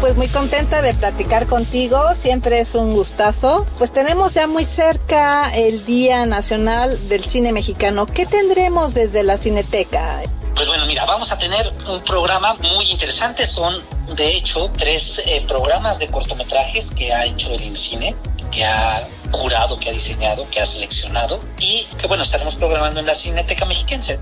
Pues 0.00 0.16
muy 0.16 0.28
contenta 0.28 0.80
de 0.80 0.94
platicar 0.94 1.46
contigo, 1.46 2.14
siempre 2.14 2.60
es 2.60 2.74
un 2.74 2.94
gustazo. 2.94 3.66
Pues 3.76 3.92
tenemos 3.92 4.32
ya 4.32 4.46
muy 4.46 4.64
cerca 4.64 5.50
el 5.54 5.84
Día 5.84 6.24
Nacional 6.24 7.08
del 7.08 7.22
Cine 7.22 7.52
Mexicano. 7.52 8.06
¿Qué 8.06 8.24
tendremos 8.24 8.94
desde 8.94 9.22
la 9.22 9.36
Cineteca? 9.36 10.22
Pues 10.54 10.68
bueno, 10.68 10.86
mira, 10.86 11.04
vamos 11.04 11.30
a 11.32 11.38
tener 11.38 11.70
un 11.88 12.02
programa 12.04 12.54
muy 12.54 12.90
interesante. 12.90 13.46
Son, 13.46 13.74
de 14.16 14.36
hecho, 14.36 14.70
tres 14.76 15.22
eh, 15.26 15.44
programas 15.46 15.98
de 15.98 16.08
cortometrajes 16.08 16.90
que 16.92 17.12
ha 17.12 17.26
hecho 17.26 17.52
el 17.52 17.62
INCINE, 17.62 18.16
que 18.50 18.64
ha 18.64 19.06
curado, 19.30 19.78
que 19.78 19.90
ha 19.90 19.92
diseñado, 19.92 20.48
que 20.50 20.60
ha 20.60 20.66
seleccionado 20.66 21.38
y 21.58 21.84
que, 21.98 22.06
bueno, 22.06 22.22
estaremos 22.22 22.56
programando 22.56 23.00
en 23.00 23.06
la 23.06 23.14
Cineteca 23.14 23.64
Mexiquense 23.64 24.18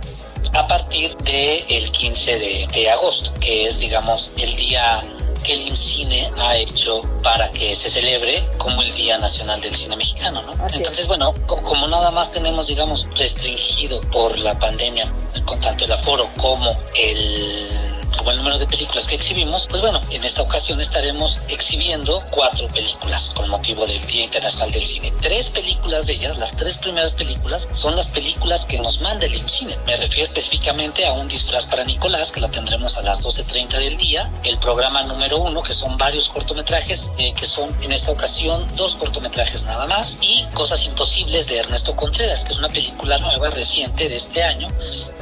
a 0.53 0.67
partir 0.67 1.17
del 1.19 1.91
15 1.91 2.39
de, 2.39 2.67
de 2.73 2.91
agosto, 2.91 3.33
que 3.41 3.67
es, 3.67 3.79
digamos, 3.79 4.33
el 4.37 4.55
día 4.57 5.01
que 5.43 5.55
el 5.55 5.69
IMCINE 5.69 6.31
ha 6.37 6.57
hecho 6.57 7.03
para 7.23 7.51
que 7.51 7.75
se 7.75 7.89
celebre 7.89 8.45
como 8.59 8.83
el 8.83 8.93
Día 8.95 9.19
Nacional 9.19 9.61
del 9.61 9.75
Cine 9.75 9.97
Mexicano, 9.97 10.43
¿no? 10.43 10.53
Entonces, 10.73 11.07
bueno, 11.07 11.35
como, 11.47 11.89
nada 11.89 12.11
más 12.11 12.33
tenemos, 12.33 12.67
digamos, 12.67 13.09
restringido 13.17 14.01
por 14.13 14.39
la 14.39 14.59
pandemia, 14.59 15.07
con 15.45 15.61
tanto 15.61 15.85
el 15.85 15.93
aforo 15.93 16.29
como 16.39 16.77
el 16.95 17.98
como 18.19 18.33
el 18.33 18.37
número 18.37 18.59
de 18.59 18.67
películas 18.67 19.07
que 19.07 19.15
exhibimos, 19.15 19.67
pues 19.69 19.81
bueno, 19.81 20.01
en 20.11 20.25
esta 20.25 20.43
ocasión 20.43 20.81
estaremos 20.81 21.41
exhibiendo 21.49 22.23
cuatro 22.31 22.67
películas 22.69 23.33
con 23.35 23.49
motivo 23.49 23.87
del 23.87 24.05
Día 24.07 24.25
Internacional 24.25 24.71
del 24.73 24.87
Cine. 24.87 25.13
Tres 25.21 25.49
películas 25.49 26.07
de 26.07 26.15
ellas, 26.15 26.39
las 26.39 26.53
tres 26.53 26.77
primeras 26.79 27.15
películas, 27.15 27.69
son 27.73 27.97
las 27.97 28.09
películas 28.09 28.67
que 28.67 28.79
nos 28.79 29.01
manda 29.01 29.25
el 29.25 29.35
IMCINE. 29.35 29.79
Me 29.87 29.97
refiero 29.97 30.27
específicamente 30.27 31.07
a 31.07 31.13
un 31.13 31.29
disfraz 31.29 31.67
para 31.67 31.85
Nicolás, 31.85 32.33
que 32.33 32.41
la 32.41 32.51
tendremos 32.51 32.99
a 32.99 33.03
las 33.03 33.25
12.30 33.25 33.79
del 33.79 33.97
día, 33.97 34.31
el 34.43 34.59
programa 34.59 35.03
número 35.05 35.39
uno, 35.39 35.63
que 35.63 35.75
son 35.75 35.97
varios 35.97 36.29
cortometrajes, 36.29 37.11
eh, 37.19 37.33
que 37.35 37.47
son 37.47 37.75
en 37.83 37.93
esta 37.93 38.11
ocasión 38.11 38.67
dos 38.77 38.97
cortometrajes 38.97 39.65
nada 39.65 39.87
más, 39.87 40.19
y 40.21 40.45
Cosas 40.55 40.85
Imposibles 40.85 41.47
de 41.47 41.59
Ernesto 41.59 41.95
Contreras, 41.95 42.45
que 42.45 42.53
es 42.53 42.59
una 42.59 42.69
película 42.69 43.19
nueva, 43.19 43.51
reciente 43.51 44.09
de 44.09 44.17
este 44.17 44.43
año, 44.43 44.69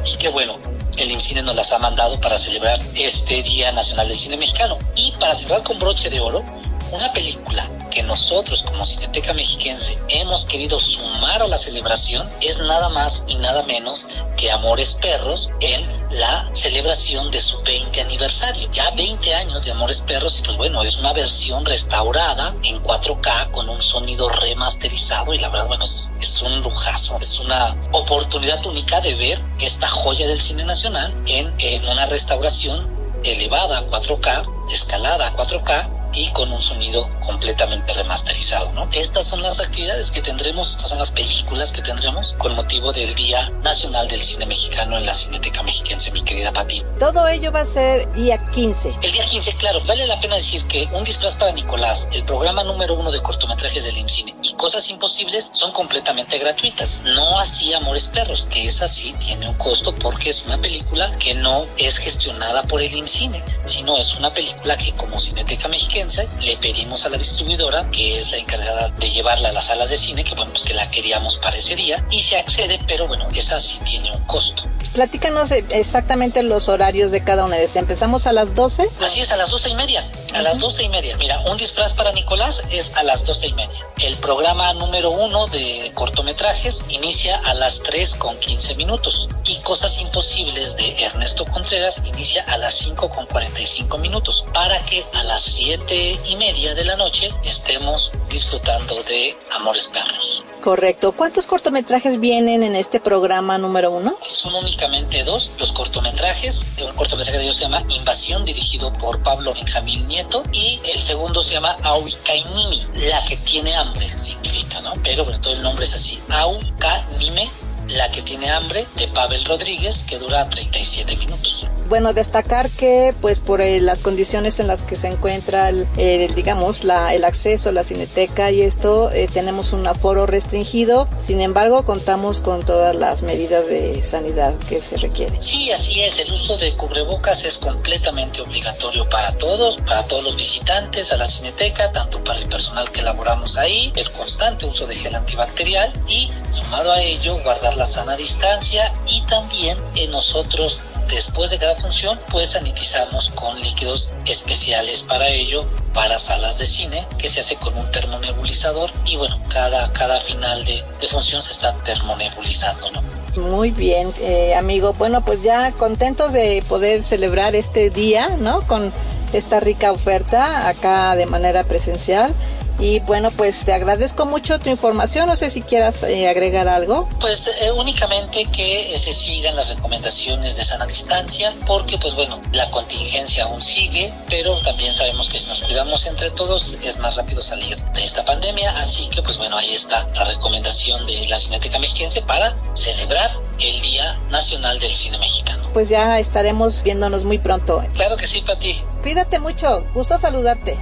y 0.04 0.16
que 0.16 0.28
bueno, 0.28 0.58
el 0.96 1.10
IMCINE 1.12 1.42
nos 1.42 1.54
las 1.54 1.72
ha 1.72 1.78
mandado 1.78 2.20
para 2.20 2.38
celebrar 2.38 2.80
este 2.94 3.42
Día 3.42 3.72
Nacional 3.72 4.08
del 4.08 4.18
Cine 4.18 4.36
Mexicano. 4.36 4.78
Y 4.94 5.12
para 5.12 5.36
cerrar 5.36 5.62
con 5.62 5.78
broche 5.78 6.10
de 6.10 6.20
oro, 6.20 6.44
una 6.92 7.12
película 7.12 7.66
que 7.90 8.02
nosotros 8.02 8.62
como 8.62 8.84
Cineteca 8.84 9.32
Mexiquense 9.32 9.98
hemos 10.08 10.44
querido 10.44 10.78
sumar 10.78 11.42
a 11.42 11.46
la 11.46 11.58
celebración 11.58 12.28
es 12.40 12.58
nada 12.58 12.88
más 12.90 13.24
y 13.26 13.36
nada 13.36 13.62
menos 13.62 14.06
que 14.36 14.52
Amores 14.52 14.94
Perros 14.94 15.50
en 15.60 15.86
la 16.10 16.48
celebración 16.52 17.30
de 17.30 17.40
su 17.40 17.60
20 17.62 18.00
aniversario. 18.00 18.70
Ya 18.70 18.90
20 18.90 19.34
años 19.34 19.64
de 19.64 19.72
Amores 19.72 20.00
Perros 20.00 20.38
y 20.38 20.42
pues 20.42 20.56
bueno, 20.56 20.82
es 20.82 20.96
una 20.98 21.12
versión 21.12 21.64
restaurada 21.64 22.54
en 22.62 22.82
4K 22.82 23.50
con 23.50 23.68
un 23.68 23.80
sonido 23.82 24.28
remasterizado 24.28 25.32
y 25.32 25.38
la 25.38 25.48
verdad 25.48 25.68
bueno, 25.68 25.84
es, 25.84 26.42
un 26.42 26.62
lujazo, 26.62 27.16
es 27.18 27.40
una 27.40 27.76
oportunidad 27.92 28.64
única 28.66 29.00
de 29.00 29.14
ver 29.14 29.40
esta 29.58 29.88
joya 29.88 30.26
del 30.26 30.40
cine 30.40 30.64
nacional 30.64 31.12
en, 31.26 31.52
en 31.58 31.88
una 31.88 32.06
restauración 32.06 32.94
elevada 33.24 33.78
a 33.78 33.86
4K, 33.86 34.70
escalada 34.70 35.28
a 35.28 35.36
4K 35.36 36.05
y 36.12 36.30
con 36.32 36.52
un 36.52 36.62
sonido 36.62 37.08
completamente 37.24 37.92
remasterizado, 37.92 38.72
¿no? 38.72 38.88
Estas 38.92 39.26
son 39.26 39.42
las 39.42 39.60
actividades 39.60 40.10
que 40.10 40.22
tendremos, 40.22 40.70
estas 40.70 40.88
son 40.88 40.98
las 40.98 41.12
películas 41.12 41.72
que 41.72 41.82
tendremos 41.82 42.34
con 42.38 42.54
motivo 42.54 42.92
del 42.92 43.14
Día 43.14 43.50
Nacional 43.62 44.08
del 44.08 44.22
Cine 44.22 44.46
Mexicano 44.46 44.96
en 44.96 45.06
la 45.06 45.14
Cineteca 45.14 45.62
Mexiquense, 45.62 46.10
mi 46.12 46.22
querida 46.22 46.52
Pati. 46.52 46.82
Todo 46.98 47.28
ello 47.28 47.52
va 47.52 47.60
a 47.60 47.64
ser 47.64 48.10
día 48.12 48.38
15. 48.38 48.96
El 49.02 49.12
día 49.12 49.24
15, 49.24 49.56
claro, 49.56 49.80
vale 49.84 50.06
la 50.06 50.18
pena 50.20 50.36
decir 50.36 50.64
que 50.66 50.88
Un 50.92 51.04
disfraz 51.04 51.36
para 51.36 51.52
Nicolás, 51.52 52.08
el 52.12 52.24
programa 52.24 52.64
número 52.64 52.94
uno 52.94 53.10
de 53.10 53.20
cortometrajes 53.20 53.84
del 53.84 53.98
IMCINE 53.98 54.34
y 54.42 54.54
Cosas 54.54 54.88
Imposibles 54.90 55.50
son 55.52 55.72
completamente 55.72 56.38
gratuitas. 56.38 57.02
No 57.04 57.38
así 57.38 57.74
Amores 57.74 58.08
Perros, 58.08 58.46
que 58.46 58.60
es 58.60 58.80
así, 58.82 59.12
tiene 59.14 59.48
un 59.48 59.54
costo 59.54 59.94
porque 59.94 60.30
es 60.30 60.44
una 60.46 60.58
película 60.58 61.16
que 61.18 61.34
no 61.34 61.66
es 61.76 61.98
gestionada 61.98 62.62
por 62.62 62.80
el 62.82 62.94
IMCINE, 62.94 63.44
sino 63.66 63.98
es 63.98 64.14
una 64.14 64.30
película 64.30 64.76
que 64.76 64.94
como 64.94 65.18
Cineteca 65.18 65.68
Mexiquense 65.68 66.05
le 66.40 66.56
pedimos 66.56 67.04
a 67.04 67.08
la 67.08 67.18
distribuidora, 67.18 67.90
que 67.90 68.18
es 68.18 68.30
la 68.30 68.38
encargada 68.38 68.88
de 68.90 69.08
llevarla 69.08 69.48
a 69.48 69.52
las 69.52 69.66
salas 69.66 69.90
de 69.90 69.96
cine, 69.96 70.24
que 70.24 70.34
bueno, 70.34 70.52
pues 70.52 70.64
que 70.64 70.74
la 70.74 70.90
queríamos 70.90 71.36
para 71.38 71.56
ese 71.56 71.76
día, 71.76 72.04
y 72.10 72.22
se 72.22 72.36
accede, 72.36 72.78
pero 72.86 73.06
bueno, 73.08 73.28
esa 73.34 73.60
sí 73.60 73.78
tiene 73.84 74.12
un 74.12 74.22
costo. 74.24 74.62
Platícanos 74.94 75.50
e- 75.50 75.64
exactamente 75.70 76.42
los 76.42 76.68
horarios 76.68 77.10
de 77.10 77.22
cada 77.22 77.44
una 77.44 77.56
de 77.56 77.64
estas. 77.64 77.82
¿Empezamos 77.82 78.26
a 78.26 78.32
las 78.32 78.54
12? 78.54 78.88
Así 79.04 79.20
es, 79.20 79.30
a 79.30 79.36
las 79.36 79.50
12 79.50 79.70
y 79.70 79.74
media. 79.74 80.04
A 80.34 80.42
las 80.42 80.58
12 80.58 80.84
y 80.84 80.88
media. 80.88 81.16
Mira, 81.16 81.42
un 81.48 81.56
disfraz 81.56 81.94
para 81.94 82.12
Nicolás 82.12 82.62
es 82.70 82.94
a 82.96 83.02
las 83.02 83.24
12 83.24 83.46
y 83.48 83.52
media. 83.54 83.78
El 83.98 84.16
programa 84.16 84.72
número 84.74 85.10
uno 85.10 85.46
de 85.46 85.90
cortometrajes 85.94 86.84
inicia 86.90 87.36
a 87.38 87.54
las 87.54 87.82
3 87.82 88.14
con 88.14 88.38
15 88.38 88.74
minutos. 88.74 89.28
Y 89.44 89.56
Cosas 89.60 89.98
Imposibles 90.00 90.76
de 90.76 91.04
Ernesto 91.04 91.44
Contreras 91.44 92.02
inicia 92.04 92.44
a 92.44 92.58
las 92.58 92.74
5 92.74 93.08
con 93.10 93.26
45 93.26 93.98
minutos. 93.98 94.44
Para 94.52 94.78
que 94.80 95.04
a 95.14 95.22
las 95.22 95.42
7 95.42 96.20
y 96.26 96.36
media 96.36 96.74
de 96.74 96.84
la 96.84 96.96
noche 96.96 97.30
estemos 97.44 98.12
disfrutando 98.28 99.02
de 99.04 99.36
Amores 99.52 99.88
Perros. 99.88 100.44
Correcto. 100.66 101.12
¿Cuántos 101.12 101.46
cortometrajes 101.46 102.18
vienen 102.18 102.64
en 102.64 102.74
este 102.74 102.98
programa 102.98 103.56
número 103.56 103.92
uno? 103.92 104.16
Son 104.20 104.52
únicamente 104.52 105.22
dos. 105.22 105.52
Los 105.60 105.70
cortometrajes, 105.70 106.66
un 106.84 106.92
cortometraje 106.96 107.38
de 107.38 107.44
ellos 107.44 107.54
se 107.54 107.62
llama 107.62 107.84
Invasión, 107.88 108.44
dirigido 108.44 108.92
por 108.94 109.22
Pablo 109.22 109.54
Benjamín 109.54 110.08
Nieto, 110.08 110.42
y 110.52 110.80
el 110.92 111.00
segundo 111.00 111.44
se 111.44 111.54
llama 111.54 111.76
Auikainimi, 111.84 112.84
la 112.94 113.24
que 113.26 113.36
tiene 113.36 113.76
hambre, 113.76 114.10
significa, 114.10 114.80
¿no? 114.80 114.94
Pero 115.04 115.22
bueno, 115.22 115.40
todo 115.40 115.54
el 115.54 115.62
nombre 115.62 115.84
es 115.84 115.94
así. 115.94 116.18
Aukanime, 116.30 117.48
la 117.88 118.10
que 118.10 118.22
tiene 118.22 118.50
hambre, 118.50 118.86
de 118.96 119.08
Pavel 119.08 119.44
Rodríguez, 119.44 120.04
que 120.08 120.18
dura 120.18 120.48
37 120.48 121.16
minutos. 121.16 121.68
Bueno, 121.88 122.12
destacar 122.12 122.68
que 122.68 123.14
pues 123.20 123.38
por 123.38 123.60
eh, 123.60 123.80
las 123.80 124.00
condiciones 124.00 124.58
en 124.58 124.66
las 124.66 124.82
que 124.82 124.96
se 124.96 125.06
encuentra 125.06 125.68
el, 125.68 125.86
digamos 126.34 126.82
la, 126.82 127.14
el 127.14 127.24
acceso 127.24 127.68
a 127.68 127.72
la 127.72 127.84
cineteca 127.84 128.50
y 128.50 128.62
esto 128.62 129.12
eh, 129.12 129.28
tenemos 129.32 129.72
un 129.72 129.86
aforo 129.86 130.26
restringido, 130.26 131.08
sin 131.18 131.40
embargo 131.40 131.84
contamos 131.84 132.40
con 132.40 132.64
todas 132.64 132.96
las 132.96 133.22
medidas 133.22 133.68
de 133.68 134.02
sanidad 134.02 134.54
que 134.68 134.80
se 134.80 134.96
requieren. 134.96 135.40
Sí, 135.40 135.70
así 135.70 136.02
es, 136.02 136.18
el 136.18 136.32
uso 136.32 136.56
de 136.56 136.74
cubrebocas 136.74 137.44
es 137.44 137.58
completamente 137.58 138.40
obligatorio 138.40 139.08
para 139.08 139.32
todos, 139.36 139.76
para 139.76 140.02
todos 140.04 140.24
los 140.24 140.36
visitantes 140.36 141.12
a 141.12 141.16
la 141.16 141.28
cineteca, 141.28 141.92
tanto 141.92 142.22
para 142.24 142.40
el 142.40 142.48
personal 142.48 142.90
que 142.90 143.00
elaboramos 143.00 143.56
ahí, 143.58 143.92
el 143.94 144.10
constante 144.10 144.66
uso 144.66 144.88
de 144.88 144.96
gel 144.96 145.14
antibacterial 145.14 145.92
y 146.08 146.30
sumado 146.50 146.90
a 146.90 147.00
ello 147.00 147.38
guardar 147.44 147.75
la 147.76 147.86
sana 147.86 148.16
distancia 148.16 148.92
y 149.06 149.22
también 149.26 149.78
en 149.94 150.10
nosotros 150.10 150.82
Después 151.08 151.50
de 151.50 151.58
cada 151.58 151.76
función, 151.76 152.18
pues 152.32 152.50
sanitizamos 152.50 153.30
con 153.30 153.60
líquidos 153.60 154.10
especiales 154.24 155.02
para 155.02 155.28
ello, 155.28 155.64
para 155.94 156.18
salas 156.18 156.58
de 156.58 156.66
cine, 156.66 157.06
que 157.16 157.28
se 157.28 157.40
hace 157.40 157.54
con 157.56 157.76
un 157.78 157.88
termonebulizador 157.92 158.90
y 159.04 159.16
bueno, 159.16 159.38
cada, 159.48 159.92
cada 159.92 160.18
final 160.18 160.64
de, 160.64 160.82
función 161.08 161.42
se 161.42 161.52
está 161.52 161.76
termonebulizando, 161.76 162.90
¿no? 162.90 163.02
Muy 163.40 163.70
bien, 163.70 164.12
eh, 164.20 164.54
amigo. 164.56 164.94
Bueno, 164.94 165.24
pues 165.24 165.42
ya 165.42 165.70
contentos 165.72 166.32
de 166.32 166.64
poder 166.68 167.04
celebrar 167.04 167.54
este 167.54 167.90
día, 167.90 168.28
¿no? 168.40 168.62
Con 168.62 168.92
esta 169.32 169.60
rica 169.60 169.92
oferta 169.92 170.68
acá 170.68 171.14
de 171.14 171.26
manera 171.26 171.62
presencial. 171.62 172.34
Y 172.78 173.00
bueno, 173.00 173.30
pues 173.30 173.64
te 173.64 173.72
agradezco 173.72 174.26
mucho 174.26 174.58
tu 174.58 174.68
información. 174.68 175.26
No 175.26 175.36
sé 175.36 175.50
si 175.50 175.62
quieras 175.62 176.02
eh, 176.02 176.28
agregar 176.28 176.68
algo. 176.68 177.08
Pues 177.20 177.50
eh, 177.60 177.70
únicamente 177.72 178.44
que 178.46 178.94
eh, 178.94 178.98
se 178.98 179.12
sigan 179.12 179.56
las 179.56 179.70
recomendaciones 179.70 180.56
de 180.56 180.64
sana 180.64 180.86
distancia, 180.86 181.52
porque 181.66 181.98
pues 181.98 182.14
bueno, 182.14 182.40
la 182.52 182.68
contingencia 182.70 183.44
aún 183.44 183.62
sigue, 183.62 184.12
pero 184.28 184.58
también 184.60 184.92
sabemos 184.92 185.30
que 185.30 185.38
si 185.38 185.46
nos 185.46 185.62
cuidamos 185.62 186.06
entre 186.06 186.30
todos 186.30 186.78
es 186.82 186.98
más 186.98 187.16
rápido 187.16 187.42
salir 187.42 187.76
de 187.78 188.04
esta 188.04 188.24
pandemia. 188.24 188.78
Así 188.78 189.08
que 189.08 189.22
pues 189.22 189.38
bueno, 189.38 189.56
ahí 189.56 189.72
está 189.72 190.06
la 190.08 190.24
recomendación 190.24 191.06
de 191.06 191.26
la 191.28 191.38
Cineteca 191.38 191.78
Mexiquense 191.78 192.22
para 192.22 192.56
celebrar 192.74 193.30
el 193.58 193.80
Día 193.80 194.18
Nacional 194.28 194.78
del 194.78 194.94
Cine 194.94 195.18
Mexicano. 195.18 195.70
Pues 195.72 195.88
ya 195.88 196.18
estaremos 196.18 196.82
viéndonos 196.82 197.24
muy 197.24 197.38
pronto. 197.38 197.82
Claro 197.94 198.16
que 198.16 198.26
sí, 198.26 198.42
Pati. 198.42 198.76
Cuídate 199.02 199.38
mucho. 199.38 199.86
Gusto 199.94 200.18
saludarte. 200.18 200.76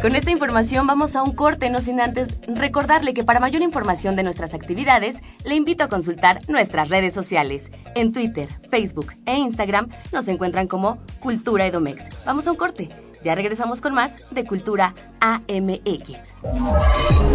Con 0.00 0.16
esta 0.16 0.30
información 0.30 0.86
vamos 0.86 1.14
a 1.14 1.22
un 1.22 1.32
corte, 1.32 1.68
no 1.68 1.80
sin 1.82 2.00
antes 2.00 2.28
recordarle 2.46 3.12
que 3.12 3.22
para 3.22 3.38
mayor 3.38 3.60
información 3.60 4.16
de 4.16 4.22
nuestras 4.22 4.54
actividades, 4.54 5.16
le 5.44 5.56
invito 5.56 5.84
a 5.84 5.88
consultar 5.88 6.40
nuestras 6.48 6.88
redes 6.88 7.12
sociales. 7.12 7.70
En 7.94 8.12
Twitter, 8.12 8.48
Facebook 8.70 9.12
e 9.26 9.36
Instagram 9.36 9.90
nos 10.10 10.26
encuentran 10.28 10.68
como 10.68 10.98
Cultura 11.20 11.66
Edomex. 11.66 12.04
Vamos 12.24 12.46
a 12.46 12.52
un 12.52 12.56
corte. 12.56 12.88
Ya 13.22 13.34
regresamos 13.34 13.82
con 13.82 13.92
más 13.92 14.14
de 14.30 14.46
Cultura 14.46 14.94
AMX. 15.20 16.34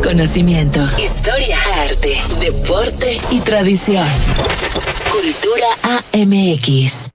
Conocimiento, 0.02 0.80
historia, 0.98 1.58
arte, 1.84 2.18
deporte 2.40 3.20
y 3.30 3.42
tradición. 3.42 4.08
Cultura 5.12 5.68
AMX. 5.84 7.15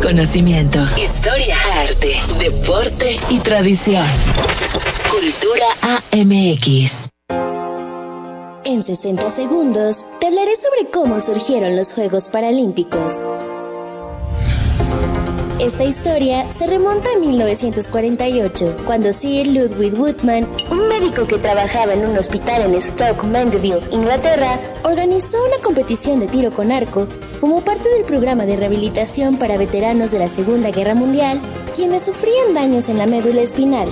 Conocimiento, 0.00 0.78
historia, 0.96 1.56
arte, 1.82 2.14
deporte 2.38 3.18
y 3.28 3.38
tradición. 3.40 4.04
Cultura 5.10 5.66
AMX. 6.12 7.10
En 8.64 8.82
60 8.82 9.30
segundos 9.30 10.06
te 10.20 10.26
hablaré 10.26 10.56
sobre 10.56 10.90
cómo 10.90 11.20
surgieron 11.20 11.76
los 11.76 11.92
Juegos 11.92 12.28
Paralímpicos. 12.28 13.26
Esta 15.60 15.84
historia 15.84 16.50
se 16.50 16.66
remonta 16.66 17.08
a 17.14 17.18
1948, 17.18 18.76
cuando 18.84 19.12
Sir 19.12 19.46
Ludwig 19.46 19.94
Woodman, 19.94 20.48
un 20.70 20.88
médico 20.88 21.28
que 21.28 21.38
trabajaba 21.38 21.94
en 21.94 22.04
un 22.04 22.18
hospital 22.18 22.62
en 22.62 22.82
Stoke 22.82 23.24
Mandeville, 23.24 23.80
Inglaterra, 23.92 24.58
organizó 24.82 25.38
una 25.46 25.62
competición 25.62 26.18
de 26.18 26.26
tiro 26.26 26.50
con 26.50 26.72
arco 26.72 27.06
como 27.40 27.62
parte 27.62 27.88
del 27.88 28.04
programa 28.04 28.46
de 28.46 28.56
rehabilitación 28.56 29.36
para 29.36 29.56
veteranos 29.56 30.10
de 30.10 30.18
la 30.18 30.28
Segunda 30.28 30.70
Guerra 30.72 30.96
Mundial, 30.96 31.40
quienes 31.74 32.02
sufrían 32.02 32.52
daños 32.52 32.88
en 32.88 32.98
la 32.98 33.06
médula 33.06 33.40
espinal. 33.40 33.88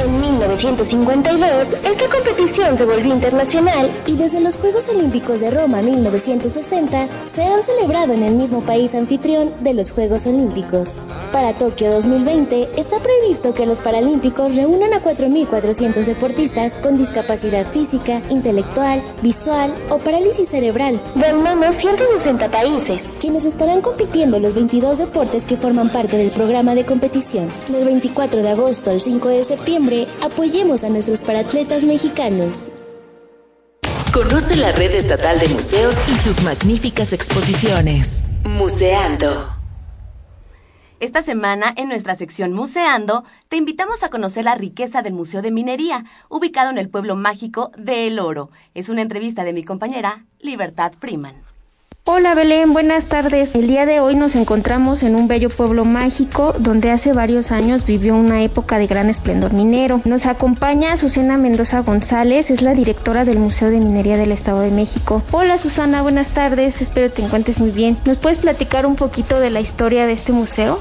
En 0.00 0.18
1952, 0.18 1.74
esta 1.84 2.08
competición 2.08 2.78
se 2.78 2.86
volvió 2.86 3.12
internacional 3.12 3.90
y 4.06 4.16
desde 4.16 4.40
los 4.40 4.56
Juegos 4.56 4.88
Olímpicos 4.88 5.40
de 5.40 5.50
Roma 5.50 5.82
1960 5.82 7.06
se 7.26 7.44
han 7.44 7.62
celebrado 7.62 8.14
en 8.14 8.22
el 8.22 8.34
mismo 8.34 8.62
país 8.62 8.94
anfitrión 8.94 9.52
de 9.60 9.74
los 9.74 9.90
Juegos 9.90 10.26
Olímpicos. 10.26 11.02
Para 11.32 11.52
Tokio 11.52 11.92
2020 11.92 12.70
está 12.78 12.98
previsto 13.02 13.52
que 13.52 13.66
los 13.66 13.78
Paralímpicos 13.78 14.56
reúnan 14.56 14.94
a 14.94 15.02
4.400 15.02 16.04
deportistas 16.06 16.76
con 16.76 16.96
discapacidad 16.96 17.66
física, 17.70 18.22
intelectual, 18.30 19.02
visual 19.20 19.74
o 19.90 19.98
parálisis 19.98 20.48
cerebral 20.48 20.98
de 21.14 21.26
al 21.26 21.40
menos 21.40 21.76
160 21.76 22.50
países, 22.50 23.06
quienes 23.20 23.44
estarán 23.44 23.82
compitiendo 23.82 24.38
los 24.38 24.54
22 24.54 24.96
deportes 24.96 25.44
que 25.44 25.58
forman 25.58 25.92
parte 25.92 26.16
del 26.16 26.30
programa 26.30 26.74
de 26.74 26.86
competición. 26.86 27.48
Del 27.68 27.84
24 27.84 28.42
de 28.42 28.48
agosto 28.48 28.90
al 28.90 29.00
5 29.00 29.28
de 29.28 29.44
septiembre 29.90 30.06
apoyemos 30.22 30.84
a 30.84 30.88
nuestros 30.88 31.24
paratletas 31.24 31.84
mexicanos. 31.84 32.70
Conoce 34.12 34.56
la 34.56 34.72
red 34.72 34.92
estatal 34.92 35.38
de 35.38 35.48
museos 35.48 35.94
y 36.08 36.16
sus 36.16 36.42
magníficas 36.42 37.12
exposiciones. 37.12 38.24
Museando. 38.44 39.26
Esta 41.00 41.22
semana, 41.22 41.72
en 41.76 41.88
nuestra 41.88 42.14
sección 42.14 42.52
Museando, 42.52 43.24
te 43.48 43.56
invitamos 43.56 44.02
a 44.02 44.10
conocer 44.10 44.44
la 44.44 44.54
riqueza 44.54 45.00
del 45.02 45.14
Museo 45.14 45.40
de 45.40 45.50
Minería, 45.50 46.04
ubicado 46.28 46.70
en 46.70 46.78
el 46.78 46.90
pueblo 46.90 47.16
mágico 47.16 47.70
de 47.76 48.06
El 48.06 48.18
Oro. 48.18 48.50
Es 48.74 48.90
una 48.90 49.00
entrevista 49.00 49.44
de 49.44 49.54
mi 49.54 49.64
compañera 49.64 50.26
Libertad 50.40 50.92
Freeman. 50.98 51.49
Hola 52.12 52.34
Belén, 52.34 52.72
buenas 52.72 53.04
tardes. 53.04 53.54
El 53.54 53.68
día 53.68 53.86
de 53.86 54.00
hoy 54.00 54.16
nos 54.16 54.34
encontramos 54.34 55.04
en 55.04 55.14
un 55.14 55.28
bello 55.28 55.48
pueblo 55.48 55.84
mágico 55.84 56.52
donde 56.58 56.90
hace 56.90 57.12
varios 57.12 57.52
años 57.52 57.86
vivió 57.86 58.16
una 58.16 58.42
época 58.42 58.78
de 58.78 58.88
gran 58.88 59.08
esplendor 59.08 59.52
minero. 59.52 60.00
Nos 60.04 60.26
acompaña 60.26 60.96
Susana 60.96 61.38
Mendoza 61.38 61.82
González, 61.82 62.50
es 62.50 62.62
la 62.62 62.74
directora 62.74 63.24
del 63.24 63.38
Museo 63.38 63.70
de 63.70 63.78
Minería 63.78 64.16
del 64.16 64.32
Estado 64.32 64.58
de 64.58 64.72
México. 64.72 65.22
Hola 65.30 65.56
Susana, 65.56 66.02
buenas 66.02 66.30
tardes, 66.30 66.82
espero 66.82 67.12
te 67.12 67.22
encuentres 67.22 67.60
muy 67.60 67.70
bien. 67.70 67.96
¿Nos 68.04 68.18
puedes 68.18 68.38
platicar 68.38 68.86
un 68.86 68.96
poquito 68.96 69.38
de 69.38 69.50
la 69.50 69.60
historia 69.60 70.04
de 70.06 70.12
este 70.14 70.32
museo? 70.32 70.80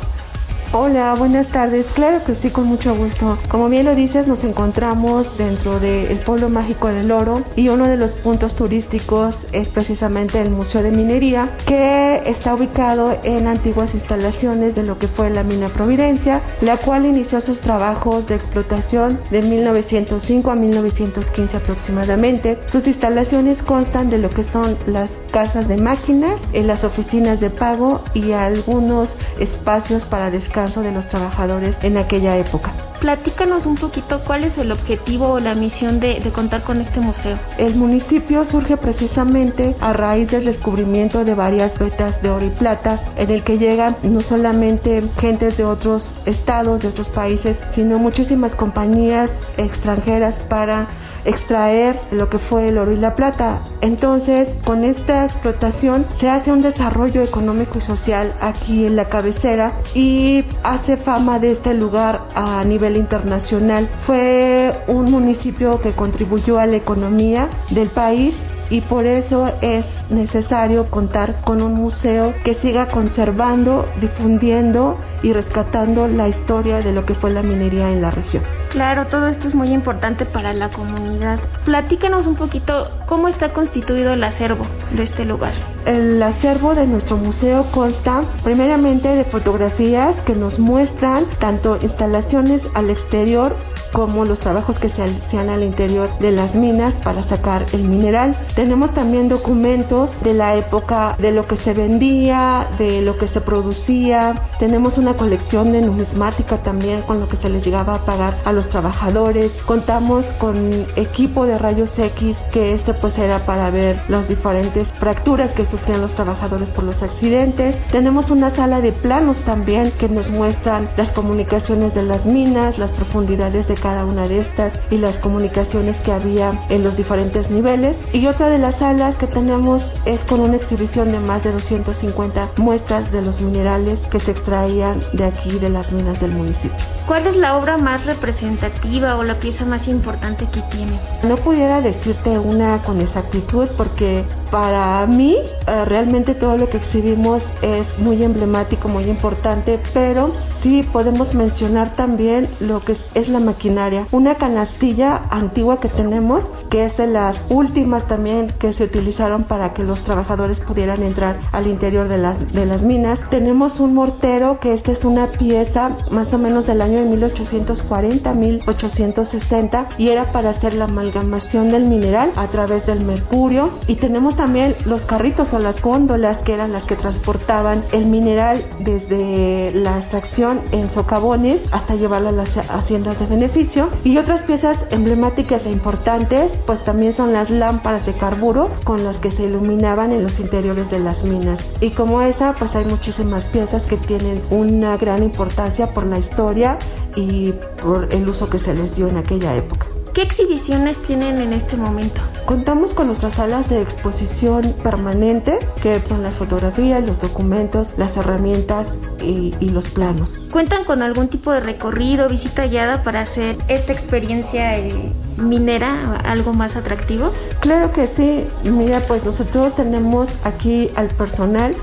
Hola, 0.72 1.16
buenas 1.18 1.48
tardes. 1.48 1.88
Claro 1.96 2.24
que 2.24 2.36
sí, 2.36 2.52
con 2.52 2.68
mucho 2.68 2.96
gusto. 2.96 3.40
Como 3.50 3.70
bien 3.70 3.86
lo 3.86 3.96
dices, 3.96 4.28
nos 4.28 4.44
encontramos 4.44 5.36
dentro 5.40 5.80
del 5.80 6.16
pueblo 6.20 6.48
mágico 6.50 6.90
del 6.90 7.12
oro 7.12 7.42
y 7.56 7.70
uno 7.70 7.88
de 7.88 7.98
los 7.98 8.12
puntos 8.12 8.54
turísticos 8.54 9.48
es 9.52 9.68
precisamente 9.70 10.40
el 10.40 10.52
Museo 10.52 10.84
de 10.84 10.92
Minería, 10.92 11.50
que 11.66 12.22
está 12.28 12.54
ubicado 12.54 13.18
en 13.24 13.48
antiguas 13.48 13.96
instalaciones 13.96 14.76
de 14.76 14.84
lo 14.84 15.00
que 15.00 15.08
fue 15.08 15.32
la 15.32 15.42
mina 15.42 15.70
Providencia, 15.70 16.44
la 16.62 16.78
cual 16.78 17.08
inició 17.08 17.42
sus 17.42 17.62
trabajos 17.62 18.28
de 18.28 18.36
explotación 18.36 19.20
de 19.32 19.42
1905 19.42 20.52
a 20.52 20.56
1915 20.56 21.58
aproximadamente. 21.58 22.60
Sus 22.68 22.86
instalaciones 22.86 23.64
constan 23.64 24.12
de 24.12 24.20
lo 24.20 24.30
que 24.30 24.44
son 24.44 24.78
las 24.86 25.18
casas 25.32 25.68
de 25.68 25.78
máquinas, 25.78 26.42
las 26.54 26.84
oficinas 26.84 27.40
de 27.40 27.50
pago 27.50 28.04
y 28.14 28.34
algunos 28.34 29.16
espacios 29.40 30.06
para 30.06 30.30
descansar 30.60 30.84
de 30.84 30.92
los 30.92 31.08
trabajadores 31.08 31.78
en 31.84 31.98
aquella 31.98 32.38
época. 32.38 32.74
Platícanos 33.00 33.66
un 33.66 33.76
poquito 33.76 34.20
cuál 34.26 34.44
es 34.44 34.58
el 34.58 34.74
objetivo 34.74 35.30
o 35.30 35.40
la 35.40 35.56
misión 35.56 36.02
de, 36.02 36.20
de, 36.20 36.32
contar 36.32 36.64
con 36.64 36.82
este 36.82 37.00
museo. 37.00 37.38
El 37.58 37.76
municipio 37.76 38.44
surge 38.44 38.76
precisamente 38.76 39.76
a 39.80 39.94
raíz 39.94 40.32
del 40.32 40.44
descubrimiento 40.44 41.24
de 41.24 41.34
varias 41.34 41.80
vetas 41.80 42.22
de 42.22 42.30
oro 42.30 42.46
y 42.46 42.50
plata, 42.50 43.00
en 43.16 43.32
el 43.32 43.44
que 43.44 43.58
llegan 43.58 43.96
no 44.04 44.20
solamente 44.20 45.02
gentes 45.18 45.56
de 45.58 45.64
otros 45.64 46.14
estados, 46.26 46.82
de 46.82 46.90
otros 46.90 47.10
países, 47.10 47.58
sino 47.72 48.00
muchísimas 48.00 48.54
compañías 48.54 49.34
extranjeras 49.58 50.40
para 50.40 50.86
extraer 51.30 52.00
lo 52.12 52.30
que 52.30 52.38
fue 52.38 52.68
el 52.68 52.78
oro 52.78 52.92
y 52.92 53.00
la 53.00 53.16
plata. 53.16 53.62
Entonces, 53.82 54.50
con 54.66 54.84
esta 54.84 55.24
explotación 55.24 56.06
se 56.14 56.30
hace 56.30 56.52
un 56.52 56.62
desarrollo 56.62 57.22
económico 57.22 57.78
y 57.78 57.82
social 57.82 58.34
aquí 58.42 58.86
en 58.86 58.96
la 58.96 59.06
cabecera 59.06 59.72
y 59.94 60.44
hace 60.64 60.98
fama 60.98 61.40
de 61.40 61.52
este 61.52 61.74
lugar 61.74 62.22
a 62.36 62.64
nivel 62.64 62.98
internacional. 62.98 63.88
Fue 64.06 64.74
un 64.88 65.12
municipio 65.12 65.80
que 65.82 65.92
contribuyó 65.92 66.60
a 66.60 66.66
la 66.66 66.76
economía 66.76 67.48
del 67.70 67.90
país 67.90 68.36
y 68.70 68.82
por 68.82 69.06
eso 69.06 69.52
es 69.62 70.06
necesario 70.10 70.88
contar 70.88 71.42
con 71.42 71.62
un 71.62 71.74
museo 71.74 72.34
que 72.44 72.54
siga 72.54 72.88
conservando, 72.88 73.88
difundiendo 74.00 74.98
y 75.24 75.34
rescatando 75.34 76.08
la 76.08 76.28
historia 76.28 76.80
de 76.80 76.94
lo 76.94 77.06
que 77.06 77.16
fue 77.16 77.32
la 77.32 77.44
minería 77.44 77.92
en 77.92 78.02
la 78.02 78.12
región. 78.12 78.44
Claro, 78.70 79.08
todo 79.08 79.28
esto 79.28 79.48
es 79.48 79.56
muy 79.56 79.70
importante 79.70 80.26
para 80.26 80.54
la 80.54 80.70
comunidad. 80.70 81.40
Platícanos 81.66 82.28
un 82.28 82.36
poquito 82.36 82.92
cómo 83.08 83.28
está 83.28 83.50
constituido 83.50 84.14
el 84.14 84.24
acervo 84.24 84.64
de 84.92 85.04
este 85.04 85.26
lugar. 85.26 85.54
El 85.88 86.22
acervo 86.22 86.76
de 86.76 86.86
nuestro 86.86 87.18
museo 87.18 87.66
consta 87.72 88.22
primeramente 88.44 89.16
de 89.16 89.24
fotografías 89.24 90.18
que 90.22 90.36
nos 90.36 90.60
muestran 90.60 91.26
tanto 91.40 91.80
instalaciones 91.82 92.68
al 92.76 92.92
exterior 92.92 93.56
como 93.92 94.26
los 94.26 94.40
trabajos 94.40 94.80
que 94.80 94.90
se 94.90 95.04
hacían 95.04 95.50
al 95.50 95.64
interior 95.64 96.10
de 96.20 96.32
las 96.32 96.56
minas 96.56 96.98
para 96.98 97.24
sacar 97.24 97.66
el 97.74 97.84
mineral. 97.84 98.36
Tenemos 98.56 98.92
también 98.92 99.30
documentos 99.30 100.22
de 100.24 100.34
la 100.34 100.56
época 100.56 101.16
de 101.20 101.32
lo 101.32 101.48
que 101.48 101.56
se 101.56 101.74
vendía, 101.74 102.68
de 102.78 103.02
lo 103.02 103.18
que 103.18 103.28
se 103.28 103.42
producía. 103.42 104.36
Tenemos 104.60 104.98
una 104.98 105.14
colección 105.14 105.72
de 105.72 105.82
numismática 105.82 106.58
también 106.58 107.02
con 107.04 107.20
lo 107.20 107.28
que 107.28 107.38
se 107.38 107.50
les 107.50 107.64
llegaba 107.66 107.96
a 107.96 108.06
pagar 108.06 108.38
a 108.46 108.52
los 108.52 108.70
trabajadores. 108.70 109.58
Contamos 109.66 110.28
con 110.34 110.56
equipo 110.96 111.46
de 111.46 111.58
rayos 111.58 111.98
X 112.00 112.38
que 112.52 112.74
este 112.74 112.94
pues 112.94 113.18
era 113.18 113.40
para 113.40 113.70
ver 113.70 114.02
las 114.08 114.28
diferentes 114.28 114.90
fracturas 114.90 115.54
que 115.54 115.66
sufrían 115.66 116.02
los 116.02 116.16
trabajadores 116.16 116.70
por 116.70 116.84
los 116.84 117.04
accidentes. 117.04 117.78
Tenemos 117.92 118.30
una 118.30 118.50
sala 118.50 118.82
de 118.82 118.92
planos 118.92 119.42
también 119.42 119.92
que 120.00 120.10
nos 120.10 120.30
muestran 120.30 120.88
las 120.98 121.12
comunicaciones 121.12 121.94
de 121.94 122.04
las 122.04 122.26
minas, 122.26 122.78
las 122.78 122.92
profundidades 122.92 123.68
de 123.68 123.76
cada 123.80 124.06
una 124.06 124.28
de 124.28 124.40
estas 124.40 124.80
y 124.92 124.98
las 124.98 125.20
comunicaciones 125.20 126.00
que 126.00 126.12
había 126.12 126.60
en 126.70 126.84
los 126.84 126.98
diferentes 126.98 127.50
niveles. 127.50 127.98
Y 128.14 128.28
otra 128.28 128.50
de 128.50 128.60
las 128.60 128.80
salas 128.80 129.18
que 129.18 129.28
tenemos 129.28 129.96
es 130.06 130.24
con 130.24 130.40
una 130.40 130.56
exhibición 130.56 131.12
de 131.12 131.20
más 131.20 131.44
de 131.44 131.52
250 131.52 132.50
muestras 132.58 133.12
de 133.12 133.22
los 133.22 133.42
minerales 133.42 134.08
que 134.08 134.20
se 134.20 134.32
extraían 134.32 135.02
de 135.14 135.26
aquí 135.26 135.52
de 135.60 135.70
las 135.70 135.92
minas 135.92 136.20
del 136.20 136.32
municipio. 136.32 136.78
¿Cuál 137.08 137.28
es 137.28 137.36
la 137.36 137.58
obra 137.58 137.78
más 137.78 138.06
representativa 138.06 139.16
o 139.16 139.24
la 139.24 139.40
pieza 139.40 139.66
más 139.66 139.88
importante 139.88 140.48
que 140.52 140.62
tiene? 140.76 141.00
No 141.24 141.38
pudiera 141.38 141.82
decirte 141.82 142.38
una 142.38 142.82
con 142.84 143.02
exactitud 143.02 143.68
porque 143.78 144.26
para 144.52 145.06
mí 145.08 145.36
eh, 145.68 145.86
realmente 145.86 146.36
todo 146.36 146.58
lo 146.58 146.70
que 146.70 146.78
exhibimos 146.78 147.46
es 147.62 148.00
muy 148.00 148.24
emblemático, 148.24 148.88
muy 148.88 149.06
importante, 149.06 149.80
pero 149.94 150.32
sí 150.62 150.84
podemos 150.84 151.34
mencionar 151.34 151.96
también 151.96 152.48
lo 152.60 152.80
que 152.80 152.94
es, 152.94 153.28
la 153.30 153.40
maquinaria. 153.40 153.69
Una 154.12 154.34
canastilla 154.34 155.22
antigua 155.30 155.80
que 155.80 155.90
tenemos, 155.90 156.46
que 156.72 156.86
es 156.86 156.98
de 156.98 157.06
las 157.06 157.46
últimas 157.50 158.08
también 158.08 158.48
que 158.60 158.74
se 158.74 158.86
utilizaron 158.86 159.44
para 159.44 159.74
que 159.74 159.84
los 159.84 160.02
trabajadores 160.02 160.60
pudieran 160.60 161.04
entrar 161.04 161.40
al 161.52 161.68
interior 161.68 162.08
de 162.08 162.18
las, 162.18 162.52
de 162.52 162.66
las 162.66 162.82
minas. 162.82 163.22
Tenemos 163.30 163.80
un 163.80 163.94
mortero, 163.94 164.60
que 164.60 164.74
esta 164.74 164.92
es 164.92 165.06
una 165.06 165.28
pieza 165.28 165.92
más 166.10 166.34
o 166.34 166.40
menos 166.40 166.66
del 166.66 166.82
año 166.82 167.00
de 167.00 167.06
1840, 167.06 168.34
1860, 168.34 169.86
y 170.00 170.10
era 170.10 170.32
para 170.32 170.50
hacer 170.50 170.74
la 170.74 170.86
amalgamación 170.86 171.70
del 171.70 171.86
mineral 171.86 172.32
a 172.38 172.48
través 172.48 172.88
del 172.88 173.02
mercurio. 173.02 173.70
Y 173.86 173.96
tenemos 173.96 174.36
también 174.36 174.76
los 174.86 175.06
carritos 175.06 175.54
o 175.54 175.60
las 175.60 175.80
góndolas, 175.80 176.42
que 176.42 176.54
eran 176.54 176.72
las 176.72 176.86
que 176.86 176.96
transportaban 176.96 177.84
el 177.92 178.08
mineral 178.08 178.60
desde 178.80 179.72
la 179.76 179.98
extracción 179.98 180.60
en 180.72 180.90
socavones 180.90 181.68
hasta 181.72 181.94
llevarlo 181.94 182.30
a 182.30 182.32
las 182.32 182.58
haciendas 182.58 183.20
de 183.20 183.28
beneficio. 183.28 183.59
Y 184.06 184.18
otras 184.18 184.44
piezas 184.44 184.86
emblemáticas 184.90 185.66
e 185.66 185.72
importantes, 185.72 186.62
pues 186.66 186.82
también 186.82 187.12
son 187.12 187.34
las 187.34 187.50
lámparas 187.50 188.06
de 188.06 188.14
carburo 188.14 188.72
con 188.86 189.04
las 189.04 189.20
que 189.20 189.32
se 189.32 189.44
iluminaban 189.44 190.14
en 190.14 190.24
los 190.24 190.40
interiores 190.40 190.90
de 190.90 191.00
las 191.00 191.26
minas. 191.26 191.74
Y 191.82 191.90
como 191.90 192.22
esa, 192.22 192.54
pues 192.54 192.78
hay 192.78 192.86
muchísimas 192.86 193.48
piezas 193.48 193.86
que 193.86 193.98
tienen 193.98 194.42
una 194.50 194.96
gran 194.96 195.24
importancia 195.24 195.88
por 195.88 196.06
la 196.06 196.20
historia 196.20 196.78
y 197.18 197.52
por 197.84 198.08
el 198.14 198.30
uso 198.30 198.50
que 198.50 198.60
se 198.60 198.74
les 198.74 198.96
dio 198.96 199.10
en 199.10 199.18
aquella 199.18 199.54
época. 199.54 199.89
¿Qué 200.14 200.24
exhibiciones 200.24 201.02
tienen 201.02 201.40
en 201.40 201.54
este 201.54 201.78
momento? 201.78 202.22
Contamos 202.46 202.94
con 202.96 203.08
nuestras 203.08 203.36
salas 203.36 203.70
de 203.70 203.82
exposición 203.82 204.74
permanente, 204.84 205.60
que 205.84 206.00
son 206.00 206.24
las 206.24 206.36
fotografías, 206.36 207.06
los 207.06 207.20
documentos, 207.20 207.94
las 207.98 208.18
herramientas 208.18 208.96
y, 209.22 209.54
los 209.70 209.90
planos. 209.90 210.40
¿Cuentan 210.52 210.84
con 210.84 211.04
algún 211.04 211.28
tipo 211.28 211.52
de 211.52 211.60
recorrido, 211.60 212.28
visita 212.28 212.66
guiada 212.66 213.04
para 213.04 213.22
hacer 213.22 213.56
esta 213.68 213.92
experiencia 213.92 214.80
eh, 214.80 215.12
minera 215.38 216.16
algo 216.22 216.54
más 216.54 216.76
atractivo? 216.76 217.32
Claro 217.60 217.94
que 217.94 218.08
sí. 218.08 218.46
Mira, 218.64 219.00
pues 219.02 219.24
nosotros 219.24 219.76
tenemos 219.76 220.40
aquí 220.44 220.90
al 220.96 221.08
personal 221.10 221.76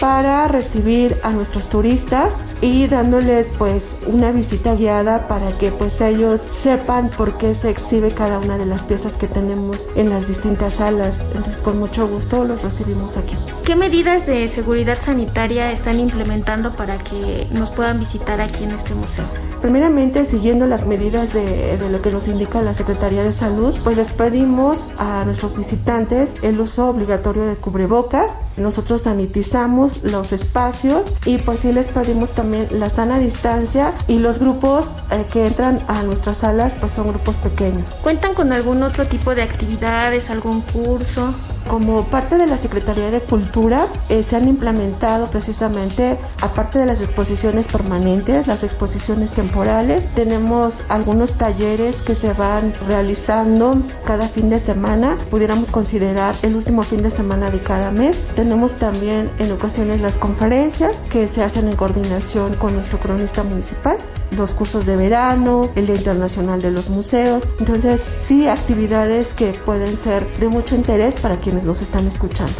para 0.00 0.48
recibir 0.48 1.18
a 1.22 1.30
nuestros 1.30 1.68
turistas 1.68 2.34
y 2.62 2.86
dándoles 2.86 3.48
pues 3.58 3.96
una 4.06 4.32
visita 4.32 4.74
guiada 4.74 5.28
para 5.28 5.56
que 5.58 5.70
pues 5.70 6.00
ellos 6.00 6.40
sepan 6.52 7.10
por 7.10 7.36
qué 7.38 7.54
se 7.54 7.70
exhibe 7.70 8.12
cada 8.12 8.38
una 8.38 8.56
de 8.56 8.66
las 8.66 8.82
piezas 8.82 9.14
que 9.14 9.26
tenemos 9.26 9.90
en 9.96 10.10
las 10.10 10.26
distintas 10.26 10.74
salas. 10.74 11.20
Entonces 11.34 11.62
con 11.62 11.78
mucho 11.78 12.08
gusto 12.08 12.44
los 12.44 12.62
recibimos 12.62 13.16
aquí. 13.16 13.36
¿Qué 13.64 13.76
medidas 13.76 14.26
de 14.26 14.48
seguridad 14.48 14.98
sanitaria 15.00 15.70
están 15.70 16.00
implementando 16.00 16.72
para 16.72 16.96
que 16.98 17.46
nos 17.52 17.70
puedan 17.70 18.00
visitar 18.00 18.40
aquí 18.40 18.64
en 18.64 18.70
este 18.70 18.94
museo? 18.94 19.24
Primeramente, 19.60 20.24
siguiendo 20.24 20.66
las 20.66 20.86
medidas 20.86 21.34
de, 21.34 21.76
de, 21.76 21.90
lo 21.90 22.00
que 22.00 22.10
nos 22.10 22.28
indica 22.28 22.62
la 22.62 22.72
Secretaría 22.72 23.22
de 23.22 23.32
Salud, 23.32 23.74
pues 23.84 23.94
les 23.94 24.10
pedimos 24.12 24.80
a 24.96 25.22
nuestros 25.26 25.54
visitantes 25.54 26.32
el 26.40 26.58
uso 26.58 26.88
obligatorio 26.88 27.44
de 27.44 27.56
cubrebocas. 27.56 28.32
Nosotros 28.56 29.02
sanitizamos 29.02 29.89
los 30.02 30.32
espacios 30.32 31.14
y 31.24 31.38
pues 31.38 31.60
sí 31.60 31.72
les 31.72 31.88
pedimos 31.88 32.30
también 32.32 32.68
la 32.70 32.90
sana 32.90 33.18
distancia 33.18 33.92
y 34.08 34.18
los 34.18 34.38
grupos 34.38 34.88
eh, 35.10 35.24
que 35.32 35.46
entran 35.46 35.80
a 35.88 36.02
nuestras 36.02 36.38
salas 36.38 36.74
pues 36.78 36.92
son 36.92 37.08
grupos 37.08 37.36
pequeños. 37.36 37.92
¿Cuentan 38.02 38.34
con 38.34 38.52
algún 38.52 38.82
otro 38.82 39.06
tipo 39.06 39.34
de 39.34 39.42
actividades, 39.42 40.30
algún 40.30 40.62
curso? 40.62 41.34
Como 41.70 42.04
parte 42.06 42.36
de 42.36 42.48
la 42.48 42.58
Secretaría 42.58 43.12
de 43.12 43.20
Cultura 43.20 43.86
eh, 44.08 44.24
se 44.24 44.34
han 44.34 44.48
implementado 44.48 45.28
precisamente, 45.28 46.18
aparte 46.42 46.80
de 46.80 46.84
las 46.84 47.00
exposiciones 47.00 47.68
permanentes, 47.68 48.48
las 48.48 48.64
exposiciones 48.64 49.30
temporales, 49.30 50.12
tenemos 50.16 50.82
algunos 50.88 51.34
talleres 51.34 52.02
que 52.02 52.16
se 52.16 52.32
van 52.32 52.72
realizando 52.88 53.80
cada 54.04 54.26
fin 54.26 54.50
de 54.50 54.58
semana, 54.58 55.16
pudiéramos 55.30 55.70
considerar 55.70 56.34
el 56.42 56.56
último 56.56 56.82
fin 56.82 57.04
de 57.04 57.10
semana 57.12 57.52
de 57.52 57.60
cada 57.60 57.92
mes. 57.92 58.16
Tenemos 58.34 58.74
también 58.74 59.30
en 59.38 59.52
ocasiones 59.52 60.00
las 60.00 60.18
conferencias 60.18 60.96
que 61.08 61.28
se 61.28 61.44
hacen 61.44 61.68
en 61.68 61.76
coordinación 61.76 62.56
con 62.56 62.74
nuestro 62.74 62.98
cronista 62.98 63.44
municipal 63.44 63.96
los 64.36 64.52
cursos 64.52 64.86
de 64.86 64.96
verano, 64.96 65.70
el 65.74 65.86
Día 65.86 65.96
Internacional 65.96 66.60
de 66.60 66.70
los 66.70 66.90
Museos. 66.90 67.52
Entonces, 67.58 68.00
sí, 68.00 68.48
actividades 68.48 69.32
que 69.32 69.52
pueden 69.52 69.96
ser 69.96 70.26
de 70.38 70.48
mucho 70.48 70.74
interés 70.74 71.20
para 71.20 71.36
quienes 71.36 71.64
nos 71.64 71.82
están 71.82 72.06
escuchando. 72.06 72.52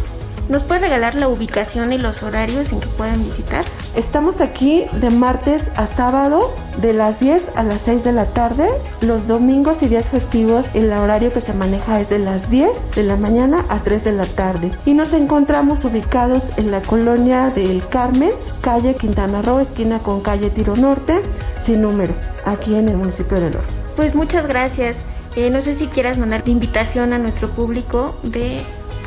¿Nos 0.51 0.63
puede 0.63 0.81
regalar 0.81 1.15
la 1.15 1.29
ubicación 1.29 1.93
y 1.93 1.97
los 1.97 2.23
horarios 2.23 2.73
en 2.73 2.81
que 2.81 2.87
pueden 2.87 3.23
visitar? 3.23 3.63
Estamos 3.95 4.41
aquí 4.41 4.85
de 4.99 5.09
martes 5.09 5.71
a 5.77 5.87
sábados 5.87 6.57
de 6.81 6.91
las 6.91 7.21
10 7.21 7.55
a 7.55 7.63
las 7.63 7.79
6 7.83 8.03
de 8.03 8.11
la 8.11 8.25
tarde. 8.33 8.67
Los 8.99 9.27
domingos 9.27 9.81
y 9.81 9.87
días 9.87 10.09
festivos 10.09 10.69
el 10.73 10.91
horario 10.91 11.31
que 11.31 11.39
se 11.39 11.53
maneja 11.53 12.01
es 12.01 12.09
de 12.09 12.19
las 12.19 12.49
10 12.49 12.69
de 12.95 13.03
la 13.03 13.15
mañana 13.15 13.65
a 13.69 13.81
3 13.81 14.03
de 14.03 14.11
la 14.11 14.25
tarde. 14.25 14.71
Y 14.85 14.93
nos 14.93 15.13
encontramos 15.13 15.85
ubicados 15.85 16.57
en 16.57 16.69
la 16.69 16.81
colonia 16.81 17.49
del 17.49 17.87
Carmen, 17.87 18.31
calle 18.59 18.95
Quintana 18.95 19.41
Roo, 19.41 19.61
esquina 19.61 19.99
con 19.99 20.19
calle 20.19 20.49
Tiro 20.49 20.75
Norte, 20.75 21.21
sin 21.63 21.81
número, 21.81 22.13
aquí 22.45 22.75
en 22.75 22.89
el 22.89 22.97
municipio 22.97 23.39
de 23.39 23.51
Loro. 23.51 23.65
Pues 23.95 24.15
muchas 24.15 24.47
gracias. 24.47 24.97
Eh, 25.35 25.49
no 25.49 25.61
sé 25.61 25.75
si 25.75 25.87
quieras 25.87 26.17
mandar 26.17 26.43
invitación 26.47 27.13
a 27.13 27.17
nuestro 27.17 27.49
público 27.49 28.17
de 28.23 28.61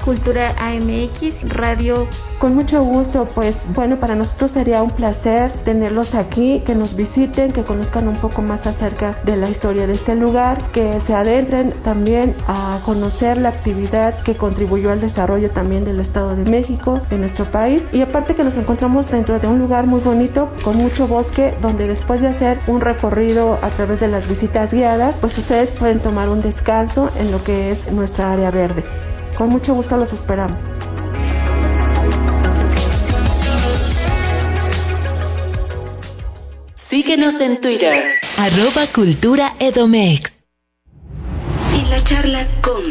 Cultura 0.04 0.54
AMX, 0.58 1.48
Radio. 1.48 2.06
Con 2.38 2.54
mucho 2.54 2.84
gusto, 2.84 3.24
pues 3.24 3.62
bueno, 3.74 3.96
para 3.96 4.14
nosotros 4.14 4.50
sería 4.50 4.82
un 4.82 4.90
placer 4.90 5.50
tenerlos 5.64 6.14
aquí, 6.14 6.60
que 6.66 6.74
nos 6.74 6.94
visiten, 6.94 7.52
que 7.52 7.62
conozcan 7.62 8.06
un 8.06 8.16
poco 8.16 8.42
más 8.42 8.66
acerca 8.66 9.16
de 9.24 9.38
la 9.38 9.48
historia 9.48 9.86
de 9.86 9.94
este 9.94 10.14
lugar, 10.14 10.62
que 10.72 11.00
se 11.00 11.14
adentren 11.14 11.70
también 11.84 12.34
a 12.46 12.78
conocer 12.84 13.38
la 13.38 13.48
actividad 13.48 14.22
que 14.24 14.36
contribuyó 14.36 14.92
al 14.92 15.00
desarrollo 15.00 15.50
también 15.50 15.86
del 15.86 16.00
Estado 16.00 16.36
de 16.36 16.50
México, 16.50 17.00
de 17.08 17.16
nuestro 17.16 17.46
país. 17.46 17.88
Y 17.90 18.02
aparte 18.02 18.34
que 18.34 18.44
nos 18.44 18.58
encontramos 18.58 19.10
dentro 19.10 19.38
de 19.38 19.46
un 19.46 19.58
lugar 19.58 19.86
muy 19.86 20.00
bonito, 20.00 20.50
con 20.64 20.76
mucho 20.76 21.08
bosque, 21.08 21.54
donde 21.62 21.86
después 21.86 22.20
de 22.20 22.28
hacer 22.28 22.60
un 22.66 22.82
recorrido 22.82 23.58
a 23.62 23.70
través 23.70 24.00
de 24.00 24.08
las 24.08 24.28
visitas 24.28 24.74
guiadas, 24.74 25.16
pues 25.18 25.38
ustedes 25.38 25.70
pueden 25.70 25.98
tomar 25.98 26.28
un 26.28 26.42
descanso 26.42 27.10
en 27.18 27.32
lo 27.32 27.42
que 27.42 27.70
es 27.70 27.90
nuestra 27.90 28.32
área 28.32 28.50
verde. 28.50 28.84
Con 29.36 29.48
mucho 29.48 29.74
gusto 29.74 29.96
los 29.96 30.12
esperamos. 30.12 30.62
Síguenos 36.76 37.40
en 37.40 37.60
Twitter, 37.60 38.04
arroba 38.38 38.86
Cultura 38.94 39.52
Edomex. 39.58 40.44
En 41.74 41.90
la 41.90 42.04
charla 42.04 42.46
con... 42.62 42.84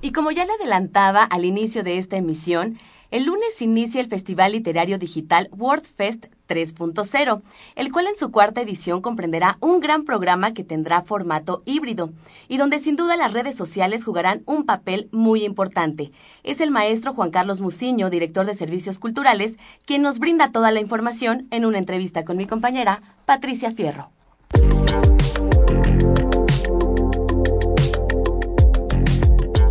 Y 0.00 0.12
como 0.12 0.30
ya 0.30 0.46
le 0.46 0.52
adelantaba 0.52 1.22
al 1.22 1.44
inicio 1.44 1.82
de 1.82 1.98
esta 1.98 2.16
emisión, 2.16 2.78
el 3.10 3.24
lunes 3.24 3.60
inicia 3.60 4.00
el 4.00 4.08
Festival 4.08 4.52
Literario 4.52 4.98
Digital 4.98 5.50
WordFest 5.52 6.26
3.0, 6.48 7.42
el 7.74 7.92
cual 7.92 8.06
en 8.06 8.16
su 8.16 8.30
cuarta 8.30 8.60
edición 8.60 9.00
comprenderá 9.00 9.58
un 9.60 9.80
gran 9.80 10.04
programa 10.04 10.54
que 10.54 10.64
tendrá 10.64 11.02
formato 11.02 11.62
híbrido 11.64 12.10
y 12.48 12.56
donde 12.56 12.78
sin 12.78 12.96
duda 12.96 13.16
las 13.16 13.32
redes 13.32 13.56
sociales 13.56 14.04
jugarán 14.04 14.42
un 14.46 14.64
papel 14.64 15.08
muy 15.12 15.44
importante. 15.44 16.12
Es 16.42 16.60
el 16.60 16.70
maestro 16.70 17.14
Juan 17.14 17.30
Carlos 17.30 17.60
Muciño, 17.60 18.10
director 18.10 18.46
de 18.46 18.54
Servicios 18.54 18.98
Culturales, 18.98 19.58
quien 19.84 20.02
nos 20.02 20.18
brinda 20.18 20.52
toda 20.52 20.70
la 20.70 20.80
información 20.80 21.46
en 21.50 21.64
una 21.64 21.78
entrevista 21.78 22.24
con 22.24 22.36
mi 22.36 22.46
compañera 22.46 23.02
Patricia 23.26 23.72
Fierro. 23.72 24.10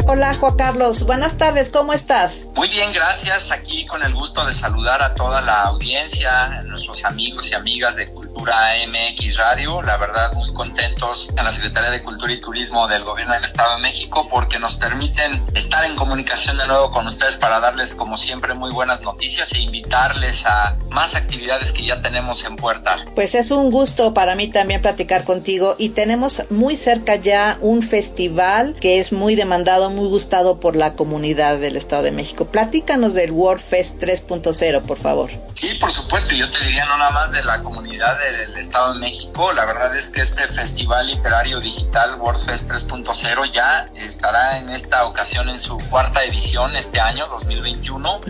Hola 0.08 0.36
Juan 0.36 0.56
Carlos, 0.56 1.04
buenas 1.08 1.36
tardes, 1.36 1.72
¿cómo 1.72 1.92
estás? 1.92 2.48
Muy 2.54 2.68
bien, 2.70 2.94
gracias. 2.94 3.52
Aquí 3.52 3.88
con 3.88 4.04
el 4.04 4.14
gusto 4.14 4.46
de 4.46 4.54
saludar 4.54 5.02
a 5.02 5.16
toda 5.16 5.42
la 5.42 5.64
audiencia, 5.64 6.46
a 6.46 6.62
nuestros 6.62 7.04
amigos 7.06 7.50
y 7.52 7.56
amigas 7.56 7.96
de 7.96 8.14
MX 8.44 9.38
Radio. 9.38 9.82
La 9.82 9.98
verdad, 9.98 10.34
muy 10.34 10.54
contentos 10.54 11.30
en 11.38 11.44
la 11.44 11.54
Secretaría 11.54 11.90
de 11.90 12.04
Cultura 12.04 12.32
y 12.32 12.40
Turismo 12.40 12.88
del 12.88 13.04
Gobierno 13.04 13.34
del 13.34 13.46
Estado 13.46 13.76
de 13.76 13.82
México 13.82 14.28
porque 14.30 14.60
nos 14.60 14.76
permiten 14.76 15.44
estar 15.54 15.86
en 15.86 15.96
comunicación 15.96 16.58
de 16.58 16.68
nuevo 16.68 16.92
con 16.92 17.08
ustedes 17.08 17.38
para 17.38 17.60
darles, 17.60 17.96
como 17.96 18.18
siempre, 18.18 18.54
muy 18.54 18.72
buenas 18.72 19.02
noticias 19.02 19.52
e 19.54 19.60
invitarles 19.60 20.46
a 20.46 20.78
más 20.90 21.16
actividades 21.16 21.72
que 21.72 21.86
ya 21.86 22.02
tenemos 22.02 22.44
en 22.46 22.56
puerta. 22.56 22.98
Pues 23.16 23.36
es 23.36 23.52
un 23.52 23.72
gusto 23.72 24.14
para 24.14 24.36
mí 24.36 24.48
también 24.48 24.82
platicar 24.82 25.24
contigo 25.24 25.76
y 25.78 25.90
tenemos 25.90 26.44
muy 26.50 26.76
cerca 26.76 27.16
ya 27.16 27.58
un 27.62 27.82
festival 27.82 28.76
que 28.80 29.00
es 29.00 29.14
muy 29.14 29.36
demandado, 29.36 29.90
muy 29.90 30.08
gustado 30.08 30.60
por 30.60 30.76
la 30.76 30.94
comunidad 30.94 31.58
del 31.58 31.76
Estado 31.78 32.04
de 32.04 32.12
México. 32.12 32.46
Platícanos 32.46 33.14
del 33.14 33.32
World 33.32 33.62
Fest 33.62 34.02
3.0, 34.02 34.82
por 34.82 34.98
favor. 34.98 35.32
Sí, 35.54 35.74
por 35.80 35.92
supuesto, 35.92 36.36
yo 36.36 36.50
te 36.50 36.64
diría 36.66 36.86
no 36.86 36.98
nada 36.98 37.12
más 37.12 37.32
de 37.32 37.44
la 37.44 37.64
comunidad 37.64 38.18
del 38.32 38.58
Estado 38.58 38.94
de 38.94 39.00
México, 39.00 39.54
la 39.54 39.66
verdad 39.66 39.96
es 39.96 40.10
que 40.10 40.22
este 40.22 40.48
Festival 40.48 41.06
Literario 41.06 41.60
Digital 41.60 42.16
World 42.16 42.44
Fest 42.44 42.70
3.0 42.70 43.52
ya 43.52 43.88
estará 43.96 44.58
en 44.58 44.70
esta 44.70 45.06
ocasión 45.06 45.50
en 45.50 45.60
su 45.60 45.78
cuarta 45.90 46.24
edición 46.24 46.76
este 46.76 47.00
año, 47.00 47.28
2021, 47.28 48.22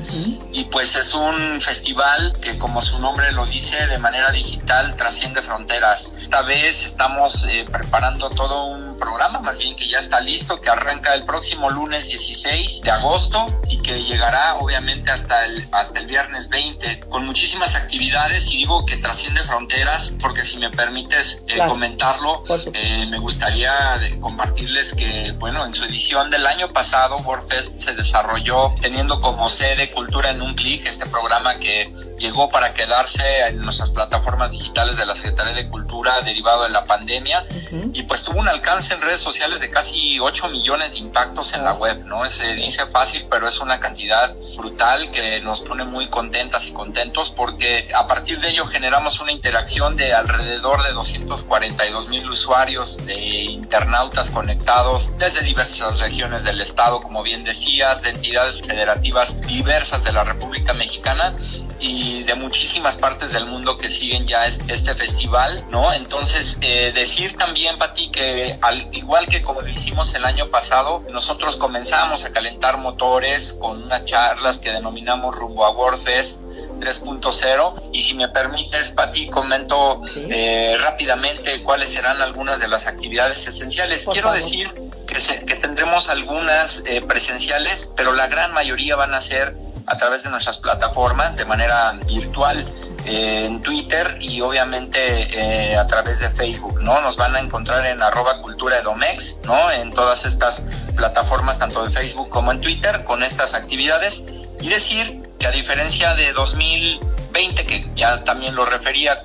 y 0.51 0.65
pues 0.65 0.95
es 0.95 1.13
un 1.13 1.61
festival 1.61 2.33
que 2.41 2.57
como 2.57 2.81
su 2.81 2.99
nombre 2.99 3.31
lo 3.31 3.45
dice, 3.45 3.77
de 3.87 3.97
manera 3.99 4.31
digital 4.31 4.95
trasciende 4.95 5.41
fronteras. 5.41 6.15
Esta 6.21 6.41
vez 6.41 6.85
estamos 6.85 7.45
eh, 7.45 7.65
preparando 7.71 8.29
todo 8.29 8.65
un 8.65 8.97
programa, 8.97 9.39
más 9.39 9.59
bien 9.59 9.75
que 9.75 9.87
ya 9.87 9.99
está 9.99 10.19
listo, 10.19 10.59
que 10.59 10.69
arranca 10.69 11.13
el 11.13 11.23
próximo 11.25 11.69
lunes 11.69 12.07
16 12.07 12.81
de 12.81 12.91
agosto 12.91 13.47
y 13.69 13.81
que 13.81 14.03
llegará 14.03 14.55
obviamente 14.55 15.11
hasta 15.11 15.45
el, 15.45 15.67
hasta 15.71 15.99
el 15.99 16.07
viernes 16.07 16.49
20 16.49 17.01
con 17.09 17.25
muchísimas 17.25 17.75
actividades 17.75 18.51
y 18.51 18.57
digo 18.57 18.85
que 18.85 18.97
trasciende 18.97 19.43
fronteras 19.43 19.84
porque 20.21 20.43
si 20.43 20.57
me 20.57 20.69
permites 20.69 21.43
eh, 21.47 21.59
comentarlo, 21.67 22.43
eh, 22.73 23.05
me 23.07 23.19
gustaría 23.19 23.71
compartirles 24.19 24.93
que 24.93 25.33
bueno, 25.37 25.65
en 25.65 25.73
su 25.73 25.83
edición 25.83 26.29
del 26.29 26.45
año 26.47 26.69
pasado 26.69 27.17
WordFest 27.17 27.79
se 27.79 27.95
desarrolló 27.95 28.73
teniendo 28.81 29.21
como 29.21 29.47
sede 29.49 29.91
Cultura 29.91 30.31
en 30.31 30.41
un 30.41 30.55
clic, 30.55 30.85
este 30.85 31.05
programa 31.05 31.59
que 31.59 31.91
llegó 32.17 32.49
para 32.49 32.73
quedarse 32.73 33.47
en 33.47 33.61
nuestras 33.61 33.91
plataformas 33.91 34.51
digitales 34.51 34.97
de 34.97 35.05
la 35.05 35.15
Secretaría 35.15 35.53
de 35.53 35.69
Cultura 35.69 36.21
derivado 36.21 36.63
de 36.63 36.69
la 36.69 36.85
pandemia 36.85 37.45
y 37.93 38.03
pues 38.03 38.23
tuvo 38.23 38.39
un 38.39 38.47
alcance 38.47 38.93
en 38.93 39.01
redes 39.01 39.21
sociales 39.21 39.61
de 39.61 39.69
casi 39.69 40.19
8 40.19 40.49
millones 40.49 40.93
de 40.93 40.99
impactos 40.99 41.53
en 41.53 41.63
la 41.63 41.73
web, 41.73 42.05
¿no? 42.05 42.27
Se 42.29 42.55
dice 42.55 42.85
fácil, 42.87 43.27
pero 43.29 43.47
es 43.47 43.59
una 43.59 43.79
cantidad 43.79 44.33
brutal 44.57 45.11
que 45.11 45.39
nos 45.41 45.61
pone 45.61 45.83
muy 45.83 46.07
contentas 46.07 46.67
y 46.67 46.71
contentos 46.71 47.29
porque 47.29 47.89
a 47.93 48.07
partir 48.07 48.39
de 48.39 48.49
ello 48.49 48.65
generamos 48.67 49.19
una 49.19 49.31
interacción 49.31 49.74
de 49.75 50.13
alrededor 50.13 50.83
de 50.83 50.93
242 50.93 52.07
mil 52.07 52.29
usuarios 52.29 53.05
de 53.05 53.43
internautas 53.43 54.29
conectados 54.29 55.11
desde 55.17 55.41
diversas 55.41 55.99
regiones 55.99 56.45
del 56.45 56.61
estado, 56.61 57.01
como 57.01 57.21
bien 57.23 57.43
decías, 57.43 58.01
de 58.01 58.11
entidades 58.11 58.61
federativas 58.61 59.41
diversas 59.41 60.01
de 60.01 60.13
la 60.13 60.23
República 60.23 60.71
Mexicana 60.71 61.35
y 61.77 62.23
de 62.23 62.35
muchísimas 62.35 62.95
partes 62.95 63.33
del 63.33 63.47
mundo 63.47 63.77
que 63.77 63.89
siguen 63.89 64.25
ya 64.25 64.45
este 64.45 64.95
festival, 64.95 65.65
¿no? 65.69 65.91
Entonces, 65.91 66.57
eh, 66.61 66.93
decir 66.95 67.35
también, 67.35 67.77
Pati, 67.77 68.11
que 68.11 68.57
al 68.61 68.95
igual 68.95 69.25
que 69.27 69.41
como 69.41 69.59
lo 69.59 69.67
hicimos 69.67 70.15
el 70.15 70.23
año 70.23 70.47
pasado, 70.47 71.03
nosotros 71.11 71.57
comenzamos 71.57 72.23
a 72.23 72.31
calentar 72.31 72.77
motores 72.77 73.57
con 73.59 73.83
unas 73.83 74.05
charlas 74.05 74.57
que 74.57 74.71
denominamos 74.71 75.35
rumbo 75.35 75.65
a 75.65 75.71
WordFest 75.71 76.44
3.0 76.79 77.89
y 77.91 78.01
si 78.01 78.13
me 78.13 78.29
permites, 78.29 78.91
Pati, 78.91 79.27
comento 79.27 80.01
eh, 80.15 80.75
rápidamente 80.79 81.63
cuáles 81.63 81.89
serán 81.89 82.21
algunas 82.21 82.59
de 82.59 82.67
las 82.67 82.87
actividades 82.87 83.47
esenciales. 83.47 84.07
Quiero 84.11 84.31
decir 84.31 84.71
que, 85.07 85.45
que, 85.45 85.55
tendremos 85.55 86.09
algunas 86.09 86.83
eh, 86.85 87.01
presenciales, 87.01 87.93
pero 87.95 88.13
la 88.13 88.27
gran 88.27 88.53
mayoría 88.53 88.95
van 88.95 89.13
a 89.13 89.21
ser 89.21 89.55
a 89.87 89.97
través 89.97 90.23
de 90.23 90.29
nuestras 90.29 90.57
plataformas 90.57 91.35
de 91.35 91.45
manera 91.45 91.93
virtual 92.07 92.65
eh, 93.05 93.45
en 93.45 93.61
Twitter 93.61 94.17
y 94.19 94.41
obviamente 94.41 94.99
eh, 94.99 95.77
a 95.77 95.85
través 95.85 96.19
de 96.19 96.29
Facebook, 96.29 96.81
¿no? 96.81 97.01
Nos 97.01 97.17
van 97.17 97.35
a 97.35 97.39
encontrar 97.39 97.85
en 97.85 98.01
arroba 98.01 98.41
cultura 98.41 98.79
edomex, 98.79 99.41
¿no? 99.45 99.71
En 99.71 99.91
todas 99.91 100.25
estas 100.25 100.63
plataformas, 100.95 101.59
tanto 101.59 101.83
de 101.85 101.91
Facebook 101.91 102.29
como 102.29 102.51
en 102.51 102.61
Twitter, 102.61 103.03
con 103.03 103.21
estas 103.21 103.53
actividades 103.53 104.23
y 104.61 104.69
decir 104.69 105.21
que 105.39 105.47
a 105.47 105.51
diferencia 105.51 106.13
de 106.15 106.33
2000 106.33 106.99
que 107.35 107.85
ya 107.97 108.23
también 108.23 108.55
lo 108.55 108.65
refería, 108.65 109.21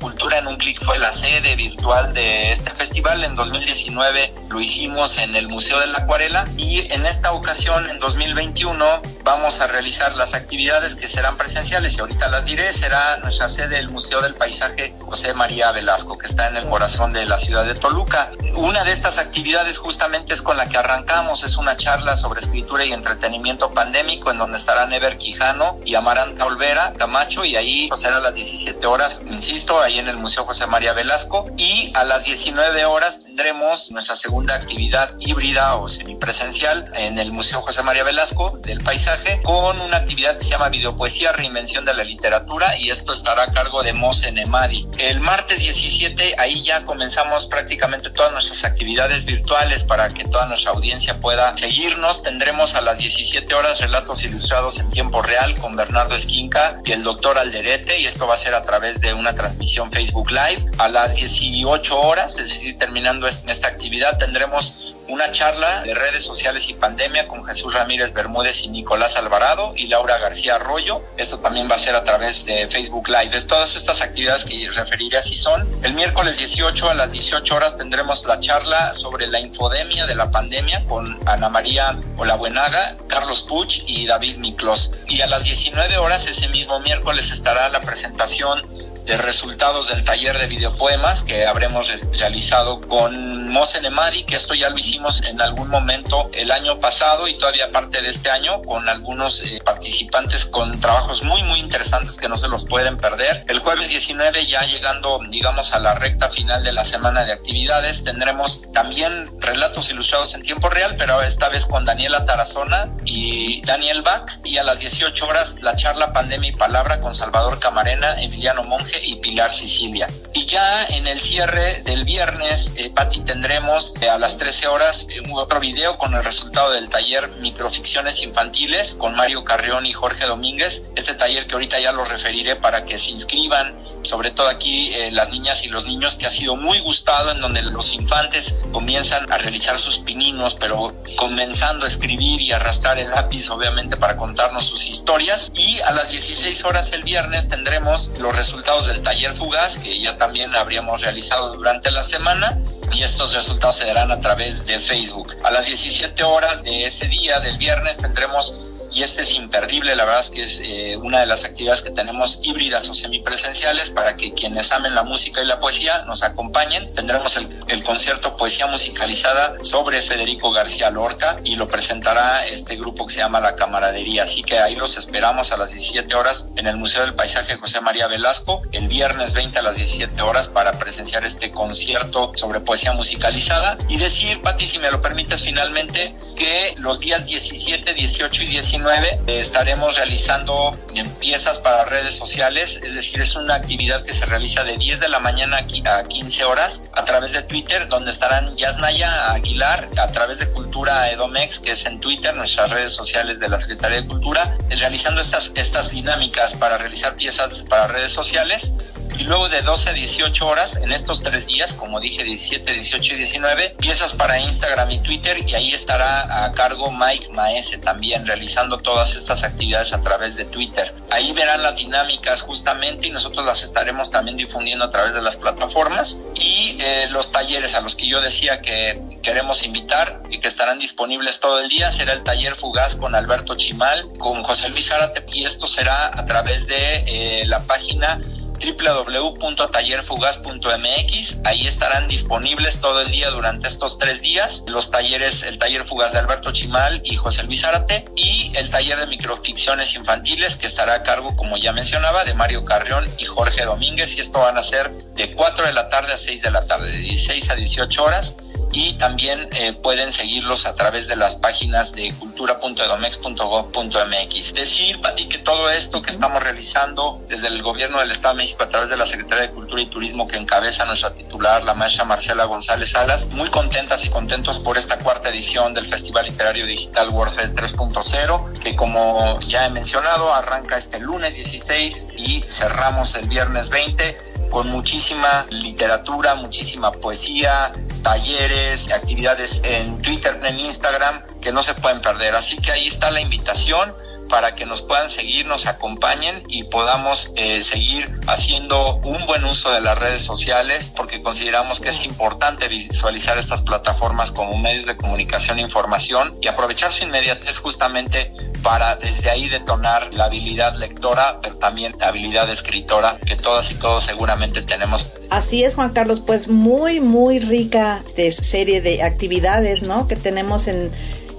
Cultura 0.00 0.38
en 0.38 0.46
un 0.46 0.56
clic 0.56 0.82
fue 0.82 0.98
la 0.98 1.12
sede 1.12 1.56
virtual 1.56 2.14
de 2.14 2.52
este 2.52 2.70
festival. 2.70 3.22
En 3.22 3.34
2019 3.36 4.32
lo 4.48 4.60
hicimos 4.60 5.18
en 5.18 5.36
el 5.36 5.46
Museo 5.46 5.78
de 5.78 5.88
la 5.88 5.98
Acuarela 5.98 6.46
y 6.56 6.90
en 6.90 7.04
esta 7.04 7.32
ocasión, 7.32 7.90
en 7.90 7.98
2021, 7.98 9.02
vamos 9.24 9.60
a 9.60 9.66
realizar 9.66 10.14
las 10.16 10.32
actividades 10.32 10.94
que 10.94 11.06
serán 11.06 11.36
presenciales 11.36 11.98
y 11.98 12.00
ahorita 12.00 12.28
las 12.28 12.46
diré. 12.46 12.72
Será 12.72 13.18
nuestra 13.18 13.50
sede 13.50 13.78
el 13.78 13.90
Museo 13.90 14.22
del 14.22 14.34
Paisaje 14.34 14.94
José 14.98 15.34
María 15.34 15.70
Velasco, 15.70 16.16
que 16.16 16.28
está 16.28 16.48
en 16.48 16.56
el 16.56 16.66
corazón 16.66 17.12
de 17.12 17.26
la 17.26 17.38
ciudad 17.38 17.66
de 17.66 17.74
Toluca. 17.74 18.30
Una 18.54 18.84
de 18.84 18.92
estas 18.92 19.18
actividades 19.18 19.76
justamente 19.76 20.32
es 20.32 20.40
con 20.40 20.56
la 20.56 20.66
que 20.66 20.78
arrancamos, 20.78 21.44
es 21.44 21.58
una 21.58 21.76
charla 21.76 22.16
sobre 22.16 22.40
escritura 22.40 22.86
y 22.86 22.92
entretenimiento 22.94 23.74
pandémico 23.74 24.30
en 24.30 24.38
donde 24.38 24.56
estarán 24.56 24.94
Ever 24.94 25.18
Quijano 25.18 25.78
y 25.84 25.94
Amaranta 25.94 26.46
Olvera 26.46 26.94
Camacho 26.96 27.44
y 27.44 27.49
ahí 27.56 27.88
pues, 27.88 28.00
será 28.00 28.18
a 28.18 28.20
las 28.20 28.34
17 28.34 28.86
horas, 28.86 29.22
insisto, 29.30 29.80
ahí 29.80 29.98
en 29.98 30.08
el 30.08 30.18
Museo 30.18 30.44
José 30.44 30.66
María 30.66 30.92
Velasco 30.92 31.50
y 31.56 31.92
a 31.94 32.04
las 32.04 32.24
19 32.24 32.84
horas 32.84 33.20
tendremos 33.22 33.90
nuestra 33.90 34.16
segunda 34.16 34.54
actividad 34.54 35.14
híbrida 35.18 35.76
o 35.76 35.88
semipresencial 35.88 36.90
en 36.94 37.18
el 37.18 37.32
Museo 37.32 37.62
José 37.62 37.82
María 37.82 38.04
Velasco 38.04 38.58
del 38.62 38.80
Paisaje 38.80 39.40
con 39.42 39.80
una 39.80 39.98
actividad 39.98 40.36
que 40.36 40.44
se 40.44 40.50
llama 40.50 40.68
Videopoesía, 40.68 41.32
Reinvención 41.32 41.84
de 41.84 41.94
la 41.94 42.04
Literatura 42.04 42.76
y 42.76 42.90
esto 42.90 43.12
estará 43.12 43.44
a 43.44 43.52
cargo 43.52 43.82
de 43.82 43.92
Mose 43.92 44.30
Nemadi. 44.32 44.86
El 44.98 45.20
martes 45.20 45.58
17 45.58 46.34
ahí 46.38 46.62
ya 46.62 46.84
comenzamos 46.84 47.46
prácticamente 47.46 48.10
todas 48.10 48.32
nuestras 48.32 48.64
actividades 48.64 49.24
virtuales 49.24 49.84
para 49.84 50.08
que 50.10 50.24
toda 50.24 50.46
nuestra 50.46 50.72
audiencia 50.72 51.20
pueda 51.20 51.56
seguirnos. 51.56 52.22
Tendremos 52.22 52.74
a 52.74 52.80
las 52.80 52.98
17 52.98 53.54
horas 53.54 53.80
relatos 53.80 54.24
ilustrados 54.24 54.78
en 54.78 54.90
tiempo 54.90 55.22
real 55.22 55.54
con 55.60 55.76
Bernardo 55.76 56.14
Esquinca 56.14 56.80
y 56.84 56.92
el 56.92 57.02
doctor 57.02 57.38
Alderete 57.40 57.98
y 57.98 58.06
esto 58.06 58.26
va 58.26 58.34
a 58.34 58.38
ser 58.38 58.54
a 58.54 58.62
través 58.62 59.00
de 59.00 59.12
una 59.14 59.34
transmisión 59.34 59.90
Facebook 59.90 60.30
Live. 60.30 60.70
A 60.78 60.88
las 60.88 61.14
18 61.14 61.98
horas, 61.98 62.32
es 62.38 62.48
decir, 62.48 62.78
terminando 62.78 63.26
esta 63.26 63.68
actividad, 63.68 64.18
tendremos 64.18 64.94
una 65.10 65.32
charla 65.32 65.82
de 65.82 65.94
redes 65.94 66.24
sociales 66.24 66.68
y 66.68 66.74
pandemia 66.74 67.26
con 67.26 67.44
Jesús 67.44 67.74
Ramírez 67.74 68.12
Bermúdez 68.12 68.64
y 68.64 68.68
Nicolás 68.68 69.16
Alvarado 69.16 69.72
y 69.74 69.88
Laura 69.88 70.18
García 70.18 70.56
Arroyo. 70.56 71.02
Esto 71.16 71.40
también 71.40 71.68
va 71.70 71.74
a 71.74 71.78
ser 71.78 71.96
a 71.96 72.04
través 72.04 72.44
de 72.44 72.68
Facebook 72.68 73.08
Live. 73.08 73.42
Todas 73.42 73.74
estas 73.74 74.00
actividades 74.00 74.44
que 74.44 74.68
referiré 74.72 75.18
así 75.18 75.36
son. 75.36 75.66
El 75.82 75.94
miércoles 75.94 76.38
18 76.38 76.90
a 76.90 76.94
las 76.94 77.10
18 77.10 77.54
horas 77.54 77.76
tendremos 77.76 78.24
la 78.26 78.38
charla 78.38 78.94
sobre 78.94 79.26
la 79.26 79.40
infodemia 79.40 80.06
de 80.06 80.14
la 80.14 80.30
pandemia 80.30 80.84
con 80.86 81.18
Ana 81.26 81.48
María 81.48 81.98
Olabuenaga, 82.16 82.96
Carlos 83.08 83.42
Puch 83.42 83.82
y 83.86 84.06
David 84.06 84.36
Miklos. 84.36 84.92
Y 85.08 85.22
a 85.22 85.26
las 85.26 85.42
19 85.42 85.98
horas 85.98 86.26
ese 86.26 86.48
mismo 86.48 86.78
miércoles 86.80 87.32
estará 87.32 87.68
la 87.68 87.80
presentación 87.80 88.62
de 89.10 89.16
resultados 89.16 89.88
del 89.88 90.04
taller 90.04 90.38
de 90.38 90.46
videopoemas 90.46 91.24
que 91.24 91.44
habremos 91.44 91.88
realizado 92.16 92.80
con 92.80 93.48
Mose 93.48 93.80
Nemadi, 93.80 94.22
que 94.22 94.36
esto 94.36 94.54
ya 94.54 94.70
lo 94.70 94.78
hicimos 94.78 95.20
en 95.24 95.40
algún 95.40 95.68
momento 95.68 96.30
el 96.32 96.52
año 96.52 96.78
pasado 96.78 97.26
y 97.26 97.36
todavía 97.36 97.72
parte 97.72 98.00
de 98.02 98.08
este 98.08 98.30
año 98.30 98.62
con 98.62 98.88
algunos 98.88 99.42
eh, 99.42 99.60
participantes 99.64 100.46
con 100.46 100.80
trabajos 100.80 101.24
muy 101.24 101.42
muy 101.42 101.58
interesantes 101.58 102.16
que 102.18 102.28
no 102.28 102.36
se 102.36 102.46
los 102.46 102.66
pueden 102.66 102.98
perder. 102.98 103.44
El 103.48 103.58
jueves 103.58 103.88
19 103.88 104.46
ya 104.46 104.62
llegando 104.62 105.20
digamos 105.28 105.72
a 105.72 105.80
la 105.80 105.94
recta 105.94 106.30
final 106.30 106.62
de 106.62 106.72
la 106.72 106.84
semana 106.84 107.24
de 107.24 107.32
actividades 107.32 108.04
tendremos 108.04 108.70
también 108.72 109.28
relatos 109.40 109.90
ilustrados 109.90 110.36
en 110.36 110.42
tiempo 110.42 110.68
real, 110.68 110.94
pero 110.96 111.20
esta 111.22 111.48
vez 111.48 111.66
con 111.66 111.84
Daniela 111.84 112.24
Tarazona 112.26 112.88
y 113.04 113.60
Daniel 113.62 114.02
Bach 114.02 114.38
y 114.44 114.58
a 114.58 114.62
las 114.62 114.78
18 114.78 115.26
horas 115.26 115.60
la 115.62 115.74
charla 115.74 116.12
Pandemia 116.12 116.50
y 116.50 116.54
Palabra 116.54 117.00
con 117.00 117.12
Salvador 117.12 117.58
Camarena, 117.58 118.22
Emiliano 118.22 118.62
Monge 118.62 118.99
y 119.02 119.16
Pilar 119.16 119.52
Sicilia. 119.52 120.08
Y 120.32 120.46
ya 120.46 120.84
en 120.84 121.06
el 121.06 121.20
cierre 121.20 121.82
del 121.82 122.04
viernes, 122.04 122.72
eh, 122.76 122.90
Patti, 122.94 123.20
tendremos 123.20 123.94
eh, 124.00 124.08
a 124.08 124.18
las 124.18 124.38
13 124.38 124.68
horas 124.68 125.06
eh, 125.10 125.20
otro 125.32 125.60
video 125.60 125.98
con 125.98 126.14
el 126.14 126.22
resultado 126.22 126.70
del 126.72 126.88
taller 126.88 127.28
Microficciones 127.40 128.22
Infantiles 128.22 128.94
con 128.94 129.14
Mario 129.14 129.44
Carrión 129.44 129.86
y 129.86 129.92
Jorge 129.92 130.26
Domínguez. 130.26 130.90
Este 130.96 131.14
taller 131.14 131.46
que 131.46 131.54
ahorita 131.54 131.80
ya 131.80 131.92
lo 131.92 132.04
referiré 132.04 132.56
para 132.56 132.84
que 132.84 132.98
se 132.98 133.10
inscriban, 133.10 133.74
sobre 134.02 134.30
todo 134.30 134.48
aquí 134.48 134.92
eh, 134.94 135.10
las 135.10 135.30
niñas 135.30 135.64
y 135.64 135.68
los 135.68 135.86
niños, 135.86 136.16
que 136.16 136.26
ha 136.26 136.30
sido 136.30 136.56
muy 136.56 136.80
gustado, 136.80 137.30
en 137.30 137.40
donde 137.40 137.62
los 137.62 137.92
infantes 137.94 138.62
comienzan 138.72 139.30
a 139.32 139.38
realizar 139.38 139.78
sus 139.78 139.98
pininos, 139.98 140.54
pero 140.54 140.94
comenzando 141.16 141.84
a 141.84 141.88
escribir 141.88 142.40
y 142.40 142.52
arrastrar 142.52 142.98
el 142.98 143.10
lápiz, 143.10 143.50
obviamente, 143.50 143.96
para 143.96 144.16
contarnos 144.16 144.66
sus 144.66 144.88
historias. 144.88 145.50
Y 145.54 145.80
a 145.80 145.92
las 145.92 146.10
16 146.10 146.64
horas 146.64 146.92
el 146.92 147.02
viernes 147.02 147.48
tendremos 147.48 148.14
los 148.18 148.34
resultados 148.36 148.79
del 148.86 149.02
taller 149.02 149.36
fugaz, 149.36 149.78
que 149.78 150.00
ya 150.00 150.16
también 150.16 150.54
habríamos 150.54 151.00
realizado 151.00 151.54
durante 151.54 151.90
la 151.90 152.02
semana 152.04 152.58
y 152.92 153.02
estos 153.02 153.34
resultados 153.34 153.76
se 153.76 153.86
darán 153.86 154.10
a 154.10 154.20
través 154.20 154.64
de 154.66 154.80
Facebook. 154.80 155.34
A 155.44 155.50
las 155.50 155.66
17 155.66 156.22
horas 156.24 156.62
de 156.62 156.84
ese 156.84 157.06
día, 157.06 157.40
del 157.40 157.56
viernes, 157.56 157.96
tendremos 157.98 158.54
y 158.92 159.02
este 159.02 159.22
es 159.22 159.34
imperdible, 159.34 159.94
la 159.94 160.04
verdad 160.04 160.20
es 160.20 160.30
que 160.30 160.42
es 160.42 160.60
eh, 160.62 160.96
una 160.96 161.20
de 161.20 161.26
las 161.26 161.44
actividades 161.44 161.82
que 161.82 161.90
tenemos 161.90 162.40
híbridas 162.42 162.88
o 162.88 162.94
semipresenciales 162.94 163.90
para 163.90 164.16
que 164.16 164.32
quienes 164.32 164.72
amen 164.72 164.94
la 164.94 165.04
música 165.04 165.42
y 165.42 165.46
la 165.46 165.60
poesía 165.60 166.04
nos 166.06 166.22
acompañen. 166.22 166.94
Tendremos 166.94 167.36
el, 167.36 167.48
el 167.68 167.84
concierto 167.84 168.36
Poesía 168.36 168.66
Musicalizada 168.66 169.56
sobre 169.62 170.02
Federico 170.02 170.50
García 170.50 170.90
Lorca 170.90 171.40
y 171.44 171.56
lo 171.56 171.68
presentará 171.68 172.40
este 172.40 172.76
grupo 172.76 173.06
que 173.06 173.14
se 173.14 173.20
llama 173.20 173.40
La 173.40 173.54
Camaradería, 173.54 174.24
así 174.24 174.42
que 174.42 174.58
ahí 174.58 174.74
los 174.74 174.96
esperamos 174.96 175.52
a 175.52 175.56
las 175.56 175.70
17 175.70 176.14
horas 176.14 176.46
en 176.56 176.66
el 176.66 176.76
Museo 176.76 177.02
del 177.02 177.14
Paisaje 177.14 177.56
José 177.56 177.80
María 177.80 178.08
Velasco, 178.08 178.62
el 178.72 178.88
viernes 178.88 179.34
20 179.34 179.58
a 179.58 179.62
las 179.62 179.76
17 179.76 180.20
horas 180.22 180.48
para 180.48 180.72
presenciar 180.72 181.24
este 181.24 181.50
concierto 181.50 182.32
sobre 182.34 182.60
poesía 182.60 182.92
musicalizada 182.92 183.78
y 183.88 183.98
decir, 183.98 184.42
Pati, 184.42 184.66
si 184.66 184.78
me 184.78 184.90
lo 184.90 185.00
permites 185.00 185.42
finalmente, 185.42 186.14
que 186.36 186.74
los 186.78 187.00
días 187.00 187.26
17, 187.26 187.94
18 187.94 188.42
y 188.42 188.46
19 188.46 188.79
estaremos 189.26 189.96
realizando 189.96 190.76
piezas 191.18 191.58
para 191.58 191.84
redes 191.84 192.14
sociales, 192.14 192.80
es 192.82 192.94
decir, 192.94 193.20
es 193.20 193.36
una 193.36 193.54
actividad 193.54 194.04
que 194.04 194.14
se 194.14 194.26
realiza 194.26 194.64
de 194.64 194.76
10 194.76 195.00
de 195.00 195.08
la 195.08 195.18
mañana 195.18 195.58
a 195.58 196.04
15 196.04 196.44
horas 196.44 196.82
a 196.92 197.04
través 197.04 197.32
de 197.32 197.42
Twitter, 197.42 197.88
donde 197.88 198.10
estarán 198.10 198.56
Yasnaya 198.56 199.32
Aguilar 199.32 199.88
a 199.98 200.06
través 200.08 200.38
de 200.38 200.48
Cultura 200.50 201.10
Edomex, 201.10 201.60
que 201.60 201.72
es 201.72 201.84
en 201.86 202.00
Twitter, 202.00 202.34
nuestras 202.36 202.70
redes 202.70 202.92
sociales 202.92 203.38
de 203.38 203.48
la 203.48 203.60
Secretaría 203.60 204.00
de 204.00 204.06
Cultura, 204.06 204.56
realizando 204.68 205.20
estas, 205.20 205.52
estas 205.54 205.90
dinámicas 205.90 206.54
para 206.54 206.78
realizar 206.78 207.16
piezas 207.16 207.62
para 207.68 207.86
redes 207.88 208.12
sociales. 208.12 208.72
Y 209.18 209.24
luego 209.24 209.50
de 209.50 209.60
12 209.60 209.90
a 209.90 209.92
18 209.92 210.46
horas 210.46 210.76
en 210.76 210.92
estos 210.92 211.22
tres 211.22 211.46
días, 211.46 211.74
como 211.74 212.00
dije 212.00 212.24
17, 212.24 212.72
18 212.72 213.14
y 213.14 213.16
19, 213.18 213.76
piezas 213.78 214.14
para 214.14 214.38
Instagram 214.38 214.90
y 214.92 215.00
Twitter 215.00 215.36
y 215.46 215.54
ahí 215.54 215.74
estará 215.74 216.44
a 216.44 216.52
cargo 216.52 216.90
Mike 216.90 217.28
Maese 217.28 217.76
también 217.76 218.26
realizando 218.26 218.69
todas 218.78 219.14
estas 219.14 219.44
actividades 219.44 219.92
a 219.92 220.00
través 220.00 220.36
de 220.36 220.44
Twitter. 220.44 220.92
Ahí 221.10 221.32
verán 221.32 221.62
las 221.62 221.76
dinámicas 221.76 222.42
justamente 222.42 223.06
y 223.06 223.10
nosotros 223.10 223.44
las 223.44 223.62
estaremos 223.62 224.10
también 224.10 224.36
difundiendo 224.36 224.84
a 224.84 224.90
través 224.90 225.14
de 225.14 225.22
las 225.22 225.36
plataformas 225.36 226.20
y 226.34 226.78
eh, 226.80 227.08
los 227.10 227.32
talleres 227.32 227.74
a 227.74 227.80
los 227.80 227.96
que 227.96 228.08
yo 228.08 228.20
decía 228.20 228.60
que 228.60 229.00
queremos 229.22 229.64
invitar 229.64 230.22
y 230.30 230.40
que 230.40 230.48
estarán 230.48 230.78
disponibles 230.78 231.40
todo 231.40 231.60
el 231.60 231.68
día 231.68 231.92
será 231.92 232.12
el 232.12 232.22
taller 232.22 232.54
fugaz 232.54 232.96
con 232.96 233.14
Alberto 233.14 233.54
Chimal, 233.54 234.08
con 234.18 234.42
José 234.42 234.68
Luis 234.70 234.88
Zárate 234.88 235.24
y 235.28 235.44
esto 235.44 235.66
será 235.66 236.06
a 236.06 236.24
través 236.24 236.66
de 236.66 237.04
eh, 237.06 237.46
la 237.46 237.60
página 237.60 238.20
www.tallerfugaz.mx. 238.60 241.40
Ahí 241.44 241.66
estarán 241.66 242.08
disponibles 242.08 242.80
todo 242.80 243.00
el 243.00 243.10
día 243.10 243.30
durante 243.30 243.68
estos 243.68 243.98
tres 243.98 244.20
días 244.20 244.64
los 244.66 244.90
talleres, 244.90 245.42
el 245.42 245.58
taller 245.58 245.86
fugaz 245.86 246.12
de 246.12 246.18
Alberto 246.18 246.52
Chimal 246.52 247.00
y 247.04 247.16
José 247.16 247.42
Luis 247.42 247.64
Árate 247.64 248.04
y 248.16 248.52
el 248.56 248.70
taller 248.70 248.98
de 248.98 249.06
microficciones 249.06 249.94
infantiles 249.94 250.56
que 250.56 250.66
estará 250.66 250.94
a 250.94 251.02
cargo, 251.02 251.36
como 251.36 251.56
ya 251.56 251.72
mencionaba, 251.72 252.24
de 252.24 252.34
Mario 252.34 252.64
Carrión 252.64 253.04
y 253.18 253.24
Jorge 253.24 253.64
Domínguez 253.64 254.16
y 254.16 254.20
esto 254.20 254.40
van 254.40 254.58
a 254.58 254.62
ser 254.62 254.92
de 254.92 255.30
4 255.30 255.66
de 255.66 255.72
la 255.72 255.88
tarde 255.88 256.12
a 256.12 256.18
6 256.18 256.42
de 256.42 256.50
la 256.50 256.66
tarde, 256.66 256.90
de 256.90 256.98
16 256.98 257.50
a 257.50 257.54
18 257.54 258.04
horas 258.04 258.36
y 258.72 258.94
también 258.94 259.48
eh, 259.52 259.72
pueden 259.72 260.12
seguirlos 260.12 260.66
a 260.66 260.74
través 260.74 261.06
de 261.08 261.16
las 261.16 261.36
páginas 261.36 261.92
de 261.92 262.12
cultura.edomex.gov.mx. 262.18 264.54
Decir, 264.54 265.00
Pati, 265.00 265.28
que 265.28 265.38
todo 265.38 265.70
esto 265.70 266.02
que 266.02 266.10
estamos 266.10 266.42
realizando 266.42 267.22
desde 267.28 267.46
el 267.48 267.62
gobierno 267.62 268.00
del 268.00 268.10
Estado 268.10 268.34
de 268.34 268.42
México 268.44 268.62
a 268.62 268.68
través 268.68 268.90
de 268.90 268.96
la 268.96 269.06
Secretaría 269.06 269.48
de 269.48 269.50
Cultura 269.50 269.82
y 269.82 269.86
Turismo 269.86 270.28
que 270.28 270.36
encabeza 270.36 270.84
nuestra 270.84 271.14
titular, 271.14 271.64
la 271.64 271.74
maestra 271.74 272.04
Marcela 272.04 272.44
González 272.44 272.90
Salas, 272.90 273.28
muy 273.28 273.48
contentas 273.50 274.04
y 274.04 274.10
contentos 274.10 274.58
por 274.58 274.76
esta 274.78 274.98
cuarta 274.98 275.28
edición 275.28 275.74
del 275.74 275.86
Festival 275.86 276.26
Literario 276.26 276.66
Digital 276.66 277.10
WordFest 277.10 277.56
3.0, 277.58 278.58
que 278.58 278.74
como 278.76 279.38
ya 279.40 279.66
he 279.66 279.70
mencionado, 279.70 280.32
arranca 280.32 280.76
este 280.76 281.00
lunes 281.00 281.34
16 281.34 282.08
y 282.16 282.42
cerramos 282.42 283.14
el 283.14 283.28
viernes 283.28 283.70
20 283.70 284.29
con 284.50 284.68
muchísima 284.68 285.46
literatura, 285.50 286.34
muchísima 286.34 286.92
poesía, 286.92 287.72
talleres, 288.02 288.90
actividades 288.90 289.60
en 289.64 290.02
Twitter, 290.02 290.40
en 290.44 290.58
Instagram, 290.58 291.22
que 291.40 291.52
no 291.52 291.62
se 291.62 291.74
pueden 291.74 292.00
perder. 292.00 292.34
Así 292.34 292.56
que 292.58 292.72
ahí 292.72 292.88
está 292.88 293.10
la 293.10 293.20
invitación 293.20 293.94
para 294.30 294.54
que 294.54 294.64
nos 294.64 294.82
puedan 294.82 295.10
seguir, 295.10 295.44
nos 295.46 295.66
acompañen 295.66 296.44
y 296.48 296.62
podamos 296.64 297.32
eh, 297.36 297.64
seguir 297.64 298.20
haciendo 298.26 298.96
un 298.96 299.26
buen 299.26 299.44
uso 299.44 299.70
de 299.72 299.80
las 299.80 299.98
redes 299.98 300.22
sociales 300.22 300.92
porque 300.96 301.20
consideramos 301.22 301.80
que 301.80 301.90
es 301.90 302.06
importante 302.06 302.68
visualizar 302.68 303.36
estas 303.38 303.62
plataformas 303.62 304.30
como 304.30 304.56
medios 304.56 304.86
de 304.86 304.96
comunicación 304.96 305.58
e 305.58 305.62
información 305.62 306.38
y 306.40 306.48
aprovechar 306.48 306.92
su 306.92 307.04
inmediatez 307.04 307.58
justamente 307.58 308.32
para 308.62 308.96
desde 308.96 309.30
ahí 309.30 309.48
detonar 309.48 310.12
la 310.12 310.24
habilidad 310.24 310.74
lectora, 310.76 311.40
pero 311.42 311.56
también 311.58 311.94
la 311.98 312.08
habilidad 312.08 312.48
escritora 312.50 313.18
que 313.26 313.36
todas 313.36 313.70
y 313.70 313.74
todos 313.74 314.04
seguramente 314.04 314.62
tenemos. 314.62 315.12
Así 315.30 315.64
es, 315.64 315.74
Juan 315.74 315.90
Carlos, 315.90 316.20
pues 316.20 316.48
muy, 316.48 317.00
muy 317.00 317.38
rica 317.38 318.02
este, 318.04 318.30
serie 318.32 318.80
de 318.80 319.02
actividades, 319.02 319.82
¿no? 319.82 320.06
Que 320.06 320.16
tenemos 320.16 320.68
en 320.68 320.90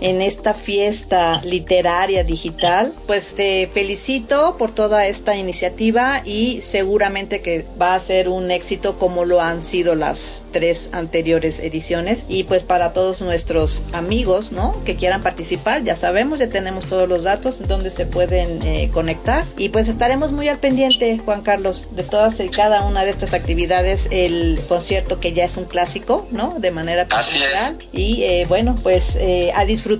en 0.02 0.22
esta 0.22 0.54
fiesta 0.54 1.42
literaria 1.44 2.24
digital. 2.24 2.94
Pues 3.08 3.34
te 3.34 3.70
felicito 3.72 4.58
por 4.58 4.72
toda 4.72 5.06
esta 5.06 5.36
iniciativa 5.36 6.22
y 6.26 6.62
seguramente 6.62 7.42
que 7.42 7.66
va 7.80 7.94
a 7.94 8.00
ser 8.00 8.28
un 8.28 8.52
éxito 8.52 8.98
como 8.98 9.26
lo 9.26 9.42
han 9.42 9.62
sido 9.62 9.96
las 9.96 10.44
tres 10.52 10.90
anteriores 10.92 11.60
ediciones. 11.60 12.26
Y 12.28 12.44
pues 12.44 12.64
para 12.64 12.94
todos 12.94 13.22
nuestros 13.22 13.84
amigos, 13.94 14.52
¿no? 14.52 14.84
Que 14.84 14.96
quieran 14.96 15.22
participar, 15.22 15.84
ya 15.84 15.96
sabemos, 15.96 16.40
ya 16.40 16.50
tenemos 16.50 16.88
todos 16.88 17.08
los 17.08 17.24
datos 17.24 17.68
donde 17.68 17.92
se 17.92 18.06
pueden 18.06 18.62
eh, 18.64 18.90
conectar. 18.92 19.46
Y 19.58 19.70
pues 19.70 19.88
estaremos 19.88 20.32
muy 20.32 20.48
al 20.48 20.58
pendiente, 20.58 21.20
Juan 21.24 21.44
Carlos, 21.44 21.90
de 21.92 22.04
todas 22.04 22.40
y 22.40 22.50
cada 22.50 22.86
una 22.88 23.04
de 23.04 23.12
estas 23.12 23.34
actividades. 23.34 24.08
El 24.12 24.60
concierto 24.68 25.20
que 25.20 25.34
ya 25.34 25.46
es 25.46 25.58
un 25.58 25.66
clásico, 25.66 26.28
¿no? 26.32 26.56
De 26.58 26.72
manera 26.72 27.08
personal. 27.08 27.78
Y 27.94 28.24
eh, 28.24 28.46
bueno, 28.50 28.76
pues 28.82 29.16
eh, 29.16 29.52
a 29.56 29.66
disfrutar 29.66 29.91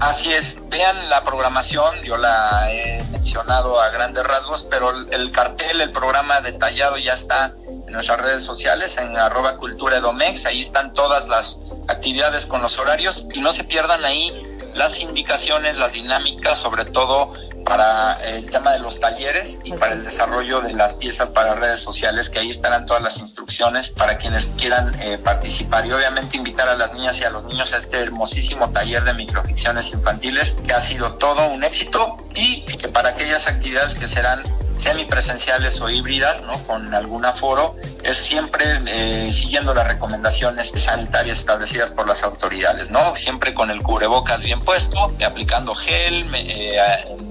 Así 0.00 0.32
es, 0.32 0.56
vean 0.70 1.10
la 1.10 1.22
programación, 1.24 2.02
yo 2.02 2.16
la 2.16 2.64
he 2.72 3.04
mencionado 3.10 3.78
a 3.78 3.90
grandes 3.90 4.24
rasgos, 4.24 4.66
pero 4.70 4.90
el, 4.90 5.30
cartel, 5.30 5.82
el 5.82 5.92
programa 5.92 6.40
detallado 6.40 6.96
ya 6.96 7.12
está 7.12 7.52
en 7.68 7.92
nuestras 7.92 8.18
redes 8.22 8.42
sociales, 8.42 8.96
en 8.96 9.14
arroba 9.18 9.56
cultura 9.58 9.98
edomex, 9.98 10.46
ahí 10.46 10.60
están 10.60 10.94
todas 10.94 11.28
las 11.28 11.58
actividades 11.88 12.46
con 12.46 12.62
los 12.62 12.78
horarios 12.78 13.26
y 13.34 13.40
no 13.40 13.52
se 13.52 13.64
pierdan 13.64 14.02
ahí 14.06 14.49
las 14.74 15.00
indicaciones, 15.00 15.76
las 15.76 15.92
dinámicas, 15.92 16.58
sobre 16.58 16.84
todo 16.84 17.32
para 17.64 18.14
el 18.24 18.48
tema 18.50 18.72
de 18.72 18.80
los 18.80 18.98
talleres 18.98 19.60
y 19.64 19.72
para 19.74 19.94
el 19.94 20.02
desarrollo 20.02 20.60
de 20.60 20.72
las 20.72 20.94
piezas 20.94 21.30
para 21.30 21.54
redes 21.54 21.80
sociales, 21.80 22.30
que 22.30 22.40
ahí 22.40 22.48
estarán 22.48 22.86
todas 22.86 23.02
las 23.02 23.18
instrucciones 23.18 23.90
para 23.90 24.18
quienes 24.18 24.46
quieran 24.58 24.92
eh, 25.00 25.18
participar. 25.18 25.86
Y 25.86 25.92
obviamente 25.92 26.36
invitar 26.36 26.68
a 26.68 26.74
las 26.74 26.92
niñas 26.94 27.20
y 27.20 27.24
a 27.24 27.30
los 27.30 27.44
niños 27.44 27.72
a 27.72 27.76
este 27.76 27.98
hermosísimo 27.98 28.70
taller 28.70 29.04
de 29.04 29.14
microficciones 29.14 29.92
infantiles, 29.92 30.56
que 30.66 30.72
ha 30.72 30.80
sido 30.80 31.14
todo 31.14 31.48
un 31.48 31.62
éxito 31.62 32.16
y 32.34 32.64
que 32.64 32.88
para 32.88 33.10
aquellas 33.10 33.46
actividades 33.46 33.94
que 33.94 34.08
serán 34.08 34.42
semipresenciales 34.80 35.80
o 35.80 35.88
híbridas, 35.88 36.42
¿no? 36.42 36.52
Con 36.66 36.92
algún 36.94 37.24
aforo, 37.24 37.76
es 38.02 38.16
siempre 38.16 38.64
eh, 38.86 39.30
siguiendo 39.32 39.74
las 39.74 39.86
recomendaciones 39.86 40.72
sanitarias 40.74 41.38
establecidas 41.40 41.92
por 41.92 42.08
las 42.08 42.22
autoridades, 42.22 42.90
¿no? 42.90 43.14
Siempre 43.14 43.54
con 43.54 43.70
el 43.70 43.82
cubrebocas 43.82 44.42
bien 44.42 44.60
puesto, 44.60 45.12
aplicando 45.24 45.74
gel, 45.74 46.30
eh, 46.34 46.78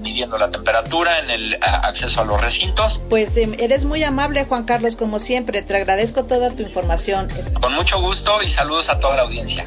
midiendo 0.00 0.38
la 0.38 0.50
temperatura 0.50 1.18
en 1.18 1.30
el 1.30 1.58
acceso 1.60 2.20
a 2.20 2.24
los 2.24 2.40
recintos. 2.40 3.02
Pues 3.08 3.36
em, 3.36 3.54
eres 3.58 3.84
muy 3.84 4.02
amable, 4.04 4.44
Juan 4.44 4.64
Carlos, 4.64 4.96
como 4.96 5.18
siempre. 5.18 5.62
Te 5.62 5.76
agradezco 5.76 6.24
toda 6.24 6.50
tu 6.50 6.62
información. 6.62 7.28
Con 7.60 7.74
mucho 7.74 8.00
gusto 8.00 8.42
y 8.42 8.48
saludos 8.48 8.88
a 8.88 8.98
toda 9.00 9.16
la 9.16 9.22
audiencia. 9.22 9.66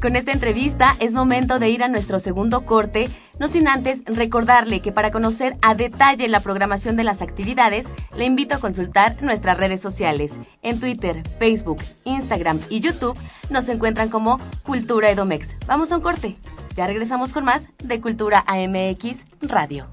Con 0.00 0.16
esta 0.16 0.32
entrevista 0.32 0.96
es 0.98 1.12
momento 1.12 1.58
de 1.58 1.68
ir 1.68 1.82
a 1.82 1.88
nuestro 1.88 2.18
segundo 2.18 2.64
corte, 2.64 3.10
no 3.38 3.48
sin 3.48 3.68
antes 3.68 4.02
recordarle 4.06 4.80
que 4.80 4.92
para 4.92 5.10
conocer 5.10 5.56
a 5.60 5.74
detalle 5.74 6.26
la 6.28 6.40
programación 6.40 6.96
de 6.96 7.04
las 7.04 7.20
actividades, 7.20 7.86
le 8.16 8.24
invito 8.24 8.54
a 8.54 8.60
consultar 8.60 9.22
nuestras 9.22 9.58
redes 9.58 9.82
sociales. 9.82 10.32
En 10.62 10.80
Twitter, 10.80 11.22
Facebook, 11.38 11.82
Instagram 12.04 12.60
y 12.70 12.80
YouTube 12.80 13.18
nos 13.50 13.68
encuentran 13.68 14.08
como 14.08 14.40
Cultura 14.62 15.10
Edomex. 15.10 15.48
Vamos 15.66 15.92
a 15.92 15.96
un 15.96 16.02
corte. 16.02 16.38
Ya 16.76 16.86
regresamos 16.86 17.34
con 17.34 17.44
más 17.44 17.68
de 17.84 18.00
Cultura 18.00 18.42
AMX 18.46 19.26
Radio. 19.42 19.86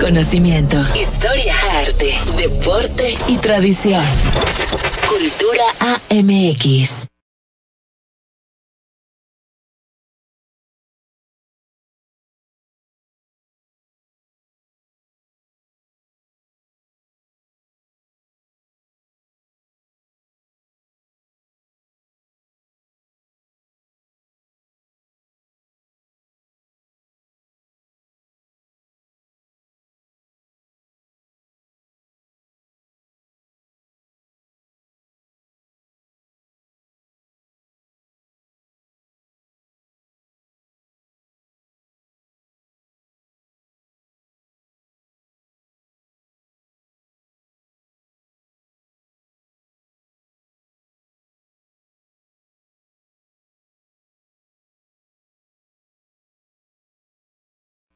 Conocimiento, 0.00 0.78
historia, 1.00 1.54
arte, 1.78 2.12
deporte 2.36 3.16
y 3.28 3.36
tradición. 3.36 4.02
Cultura 5.08 5.64
AMX. 6.10 7.15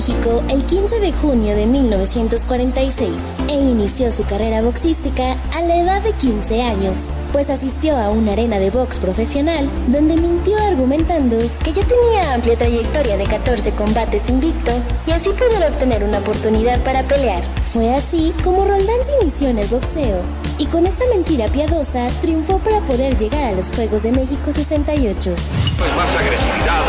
El 0.00 0.64
15 0.64 0.98
de 0.98 1.12
junio 1.12 1.54
de 1.54 1.66
1946 1.66 3.34
e 3.50 3.52
inició 3.52 4.10
su 4.10 4.24
carrera 4.24 4.62
boxística 4.62 5.36
a 5.54 5.60
la 5.60 5.76
edad 5.76 6.00
de 6.00 6.14
15 6.14 6.62
años 6.62 7.10
pues 7.34 7.50
asistió 7.50 7.98
a 7.98 8.08
una 8.08 8.32
arena 8.32 8.58
de 8.58 8.70
box 8.70 8.98
profesional 8.98 9.68
donde 9.88 10.16
mintió 10.16 10.56
argumentando 10.58 11.36
que 11.62 11.74
ya 11.74 11.82
tenía 11.82 12.32
amplia 12.32 12.56
trayectoria 12.56 13.18
de 13.18 13.24
14 13.24 13.72
combates 13.72 14.30
invicto 14.30 14.72
y 15.06 15.12
así 15.12 15.28
poder 15.30 15.70
obtener 15.70 16.02
una 16.02 16.20
oportunidad 16.20 16.82
para 16.82 17.02
pelear. 17.02 17.42
Fue 17.62 17.94
así 17.94 18.32
como 18.42 18.64
Roldán 18.64 19.04
se 19.04 19.12
inició 19.20 19.48
en 19.48 19.58
el 19.58 19.68
boxeo 19.68 20.22
y 20.56 20.64
con 20.64 20.86
esta 20.86 21.04
mentira 21.14 21.46
piadosa 21.48 22.08
triunfó 22.22 22.58
para 22.58 22.80
poder 22.80 23.18
llegar 23.18 23.52
a 23.52 23.52
los 23.52 23.68
Juegos 23.68 24.02
de 24.02 24.12
México 24.12 24.50
68. 24.50 25.34
Pues 25.76 25.94
más 25.94 26.10
agresividad 26.16 26.88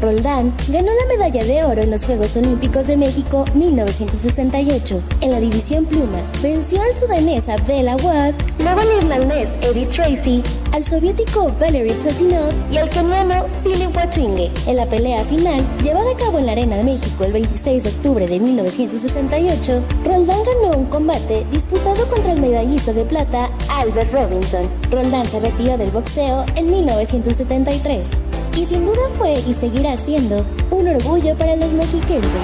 Roldán 0.00 0.54
ganó 0.68 0.90
la 0.92 1.16
medalla 1.16 1.44
de 1.44 1.64
oro 1.64 1.82
en 1.82 1.90
los 1.90 2.04
Juegos 2.04 2.36
Olímpicos 2.36 2.86
de 2.86 2.96
México 2.96 3.44
1968. 3.54 5.02
En 5.22 5.32
la 5.32 5.40
división 5.40 5.86
pluma, 5.86 6.18
venció 6.42 6.80
al 6.82 6.94
sudanés 6.94 7.48
Abdel 7.48 7.88
Awad, 7.88 8.34
luego 8.58 8.80
al 8.80 8.96
irlandés 8.98 9.54
Eddie 9.62 9.86
Tracy, 9.86 10.42
al 10.72 10.84
soviético 10.84 11.52
Valery 11.58 11.92
Platinov 11.92 12.52
y 12.70 12.76
al 12.76 12.90
keniano 12.90 13.46
Philip 13.62 13.96
Watringe. 13.96 14.50
En 14.66 14.76
la 14.76 14.86
pelea 14.86 15.24
final, 15.24 15.64
llevada 15.82 16.10
a 16.10 16.16
cabo 16.16 16.38
en 16.38 16.46
la 16.46 16.52
Arena 16.52 16.76
de 16.76 16.84
México 16.84 17.24
el 17.24 17.32
26 17.32 17.84
de 17.84 17.90
octubre 17.90 18.26
de 18.26 18.38
1968, 18.38 19.82
Roldán 20.04 20.38
ganó 20.44 20.78
un 20.78 20.86
combate 20.86 21.46
disputado 21.50 22.06
contra 22.08 22.32
el 22.32 22.40
medallista 22.40 22.92
de 22.92 23.04
plata 23.04 23.50
Albert 23.70 24.12
Robinson. 24.12 24.68
Roldán 24.90 25.26
se 25.26 25.40
retiró 25.40 25.78
del 25.78 25.90
boxeo 25.90 26.44
en 26.54 26.70
1973 26.70 28.10
y 28.56 28.64
sin 28.64 28.86
duda 28.86 29.08
fue 29.16 29.34
y 29.46 29.52
seguirá 29.52 29.96
siendo 29.96 30.44
un 30.70 30.88
orgullo 30.88 31.36
para 31.36 31.56
los 31.56 31.74
mexiquenses. 31.74 32.40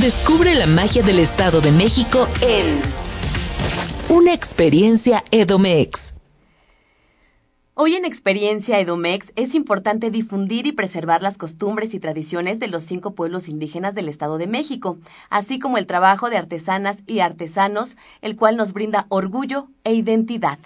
Descubre 0.00 0.54
la 0.54 0.66
magia 0.66 1.02
del 1.02 1.20
Estado 1.20 1.60
de 1.60 1.72
México 1.72 2.28
en 2.42 2.66
Una 4.08 4.34
experiencia 4.34 5.24
Edomex. 5.30 6.14
Hoy 7.74 7.94
en 7.94 8.04
Experiencia 8.04 8.80
Edomex 8.80 9.32
es 9.36 9.54
importante 9.54 10.10
difundir 10.10 10.66
y 10.66 10.72
preservar 10.72 11.22
las 11.22 11.38
costumbres 11.38 11.92
y 11.94 12.00
tradiciones 12.00 12.58
de 12.58 12.68
los 12.68 12.84
cinco 12.84 13.14
pueblos 13.14 13.48
indígenas 13.48 13.94
del 13.94 14.08
Estado 14.08 14.38
de 14.38 14.46
México, 14.46 14.96
así 15.28 15.58
como 15.58 15.76
el 15.76 15.86
trabajo 15.86 16.30
de 16.30 16.36
artesanas 16.36 17.02
y 17.06 17.20
artesanos, 17.20 17.96
el 18.22 18.34
cual 18.36 18.56
nos 18.56 18.72
brinda 18.72 19.06
orgullo 19.08 19.68
e 19.84 19.92
identidad. 19.92 20.58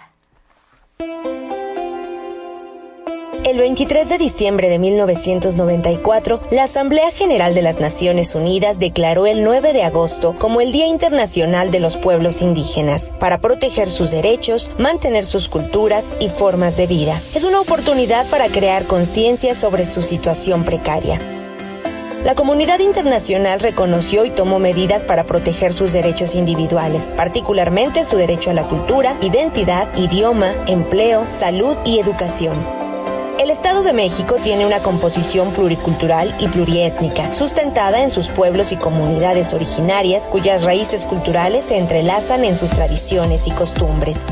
El 3.43 3.57
23 3.57 4.07
de 4.07 4.17
diciembre 4.17 4.69
de 4.69 4.79
1994, 4.79 6.41
la 6.51 6.63
Asamblea 6.63 7.11
General 7.11 7.53
de 7.53 7.61
las 7.61 7.79
Naciones 7.79 8.35
Unidas 8.35 8.79
declaró 8.79 9.25
el 9.25 9.43
9 9.43 9.73
de 9.73 9.83
agosto 9.83 10.35
como 10.37 10.61
el 10.61 10.71
Día 10.71 10.87
Internacional 10.87 11.71
de 11.71 11.79
los 11.79 11.97
Pueblos 11.97 12.41
Indígenas, 12.41 13.13
para 13.19 13.41
proteger 13.41 13.89
sus 13.89 14.11
derechos, 14.11 14.71
mantener 14.77 15.25
sus 15.25 15.49
culturas 15.49 16.13
y 16.19 16.29
formas 16.29 16.77
de 16.77 16.87
vida. 16.87 17.19
Es 17.35 17.43
una 17.43 17.59
oportunidad 17.59 18.29
para 18.29 18.47
crear 18.47 18.85
conciencia 18.85 19.55
sobre 19.55 19.85
su 19.85 20.01
situación 20.01 20.63
precaria. 20.63 21.19
La 22.23 22.35
comunidad 22.35 22.79
internacional 22.79 23.59
reconoció 23.59 24.25
y 24.25 24.29
tomó 24.29 24.59
medidas 24.59 25.05
para 25.05 25.25
proteger 25.25 25.73
sus 25.73 25.91
derechos 25.91 26.35
individuales, 26.35 27.13
particularmente 27.17 28.05
su 28.05 28.15
derecho 28.15 28.51
a 28.51 28.53
la 28.53 28.67
cultura, 28.67 29.15
identidad, 29.23 29.87
idioma, 29.97 30.53
empleo, 30.67 31.25
salud 31.29 31.75
y 31.83 31.97
educación. 31.97 32.53
El 33.39 33.49
Estado 33.49 33.81
de 33.81 33.93
México 33.93 34.35
tiene 34.35 34.67
una 34.67 34.83
composición 34.83 35.51
pluricultural 35.51 36.35
y 36.39 36.47
pluriétnica, 36.47 37.33
sustentada 37.33 38.03
en 38.03 38.11
sus 38.11 38.27
pueblos 38.27 38.71
y 38.71 38.75
comunidades 38.75 39.55
originarias, 39.55 40.25
cuyas 40.25 40.63
raíces 40.63 41.07
culturales 41.07 41.65
se 41.65 41.79
entrelazan 41.79 42.45
en 42.45 42.55
sus 42.55 42.69
tradiciones 42.69 43.47
y 43.47 43.51
costumbres. 43.51 44.27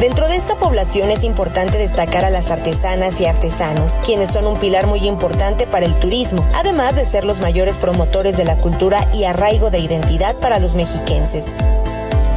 Dentro 0.00 0.28
de 0.28 0.36
esta 0.36 0.54
población 0.54 1.10
es 1.10 1.24
importante 1.24 1.76
destacar 1.76 2.24
a 2.24 2.30
las 2.30 2.50
artesanas 2.50 3.20
y 3.20 3.26
artesanos, 3.26 4.00
quienes 4.02 4.30
son 4.30 4.46
un 4.46 4.58
pilar 4.58 4.86
muy 4.86 5.06
importante 5.06 5.66
para 5.66 5.84
el 5.84 5.94
turismo, 5.94 6.48
además 6.54 6.96
de 6.96 7.04
ser 7.04 7.26
los 7.26 7.42
mayores 7.42 7.76
promotores 7.76 8.38
de 8.38 8.46
la 8.46 8.56
cultura 8.56 9.06
y 9.12 9.24
arraigo 9.24 9.70
de 9.70 9.78
identidad 9.78 10.36
para 10.36 10.58
los 10.58 10.74
mexiquenses. 10.74 11.54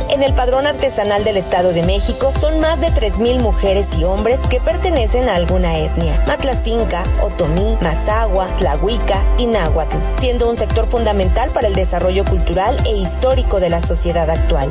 En 0.09 0.23
el 0.23 0.33
padrón 0.33 0.67
artesanal 0.67 1.23
del 1.23 1.37
Estado 1.37 1.71
de 1.71 1.83
México 1.83 2.33
son 2.37 2.59
más 2.59 2.81
de 2.81 2.89
3.000 2.89 3.39
mujeres 3.39 3.95
y 3.97 4.03
hombres 4.03 4.41
que 4.49 4.59
pertenecen 4.59 5.29
a 5.29 5.35
alguna 5.35 5.77
etnia, 5.77 6.21
matlacinca, 6.27 7.03
otomí, 7.21 7.77
mazagua, 7.79 8.47
tlahuica 8.57 9.23
y 9.37 9.45
náhuatl, 9.45 9.95
siendo 10.19 10.49
un 10.49 10.57
sector 10.57 10.85
fundamental 10.87 11.49
para 11.51 11.69
el 11.69 11.75
desarrollo 11.75 12.25
cultural 12.25 12.77
e 12.85 12.91
histórico 12.97 13.61
de 13.61 13.69
la 13.69 13.79
sociedad 13.79 14.29
actual. 14.29 14.69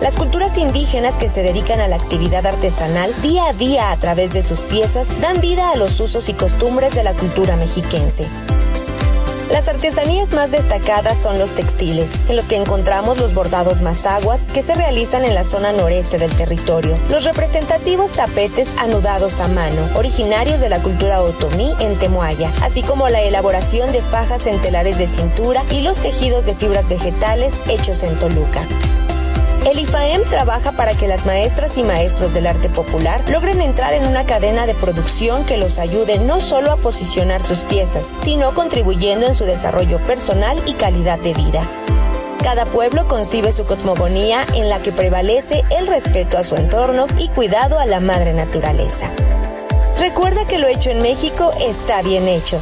Las 0.00 0.16
culturas 0.16 0.56
indígenas 0.56 1.16
que 1.16 1.28
se 1.28 1.42
dedican 1.42 1.80
a 1.80 1.88
la 1.88 1.96
actividad 1.96 2.46
artesanal 2.46 3.12
día 3.20 3.48
a 3.48 3.52
día 3.52 3.90
a 3.90 3.96
través 3.96 4.32
de 4.32 4.42
sus 4.42 4.60
piezas 4.60 5.20
dan 5.20 5.40
vida 5.40 5.70
a 5.70 5.76
los 5.76 5.98
usos 5.98 6.28
y 6.28 6.34
costumbres 6.34 6.94
de 6.94 7.02
la 7.02 7.14
cultura 7.14 7.56
mexiquense. 7.56 8.24
Las 9.50 9.66
artesanías 9.66 10.34
más 10.34 10.52
destacadas 10.52 11.18
son 11.18 11.38
los 11.38 11.52
textiles, 11.52 12.20
en 12.28 12.36
los 12.36 12.46
que 12.46 12.56
encontramos 12.56 13.18
los 13.18 13.34
bordados 13.34 13.80
mazaguas 13.80 14.46
que 14.46 14.62
se 14.62 14.74
realizan 14.74 15.24
en 15.24 15.34
la 15.34 15.42
zona 15.42 15.72
noreste 15.72 16.18
del 16.18 16.30
territorio, 16.30 16.96
los 17.10 17.24
representativos 17.24 18.12
tapetes 18.12 18.78
anudados 18.78 19.40
a 19.40 19.48
mano, 19.48 19.80
originarios 19.96 20.60
de 20.60 20.68
la 20.68 20.80
cultura 20.80 21.22
otomí 21.22 21.74
en 21.80 21.98
Temoaya, 21.98 22.52
así 22.62 22.82
como 22.82 23.08
la 23.08 23.22
elaboración 23.22 23.90
de 23.90 24.02
fajas 24.02 24.46
en 24.46 24.60
telares 24.60 24.98
de 24.98 25.08
cintura 25.08 25.64
y 25.72 25.80
los 25.80 25.98
tejidos 25.98 26.44
de 26.44 26.54
fibras 26.54 26.86
vegetales 26.88 27.54
hechos 27.68 28.02
en 28.04 28.16
Toluca. 28.18 28.60
El 29.66 29.78
IFAEM 29.80 30.22
trabaja 30.22 30.72
para 30.72 30.94
que 30.94 31.08
las 31.08 31.26
maestras 31.26 31.76
y 31.76 31.82
maestros 31.82 32.32
del 32.32 32.46
arte 32.46 32.68
popular 32.68 33.22
logren 33.30 33.60
entrar 33.60 33.92
en 33.92 34.06
una 34.06 34.24
cadena 34.24 34.66
de 34.66 34.74
producción 34.74 35.44
que 35.44 35.56
los 35.56 35.78
ayude 35.78 36.18
no 36.18 36.40
solo 36.40 36.72
a 36.72 36.76
posicionar 36.76 37.42
sus 37.42 37.60
piezas, 37.60 38.12
sino 38.22 38.54
contribuyendo 38.54 39.26
en 39.26 39.34
su 39.34 39.44
desarrollo 39.44 39.98
personal 40.06 40.62
y 40.66 40.72
calidad 40.74 41.18
de 41.18 41.34
vida. 41.34 41.66
Cada 42.42 42.64
pueblo 42.66 43.06
concibe 43.08 43.52
su 43.52 43.66
cosmogonía 43.66 44.46
en 44.54 44.68
la 44.68 44.80
que 44.80 44.92
prevalece 44.92 45.64
el 45.76 45.86
respeto 45.86 46.38
a 46.38 46.44
su 46.44 46.56
entorno 46.56 47.06
y 47.18 47.28
cuidado 47.28 47.78
a 47.78 47.84
la 47.84 48.00
madre 48.00 48.32
naturaleza. 48.32 49.10
Recuerda 49.98 50.46
que 50.46 50.58
lo 50.58 50.68
hecho 50.68 50.90
en 50.90 51.02
México 51.02 51.50
está 51.60 52.00
bien 52.02 52.28
hecho. 52.28 52.60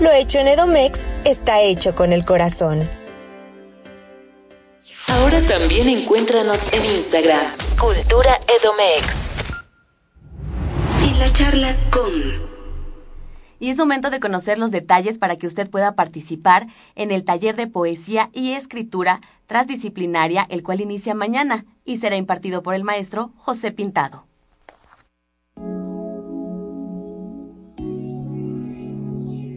Lo 0.00 0.10
hecho 0.10 0.38
en 0.38 0.48
Edomex 0.48 1.06
está 1.24 1.60
hecho 1.60 1.94
con 1.94 2.12
el 2.12 2.24
corazón. 2.24 2.97
Ahora 5.10 5.40
también 5.42 5.88
encuéntranos 5.88 6.72
en 6.72 6.84
Instagram, 6.84 7.52
Cultura 7.80 8.38
Edomex. 8.60 9.26
En 11.02 11.18
la 11.18 11.32
charla 11.32 11.74
con... 11.90 12.12
Y 13.58 13.70
es 13.70 13.78
momento 13.78 14.10
de 14.10 14.20
conocer 14.20 14.58
los 14.58 14.70
detalles 14.70 15.18
para 15.18 15.36
que 15.36 15.46
usted 15.46 15.68
pueda 15.68 15.94
participar 15.94 16.66
en 16.94 17.10
el 17.10 17.24
taller 17.24 17.56
de 17.56 17.66
poesía 17.66 18.30
y 18.32 18.52
escritura 18.52 19.20
transdisciplinaria, 19.46 20.46
el 20.50 20.62
cual 20.62 20.82
inicia 20.82 21.14
mañana 21.14 21.64
y 21.84 21.96
será 21.96 22.16
impartido 22.16 22.62
por 22.62 22.74
el 22.74 22.84
maestro 22.84 23.32
José 23.38 23.72
Pintado. 23.72 24.26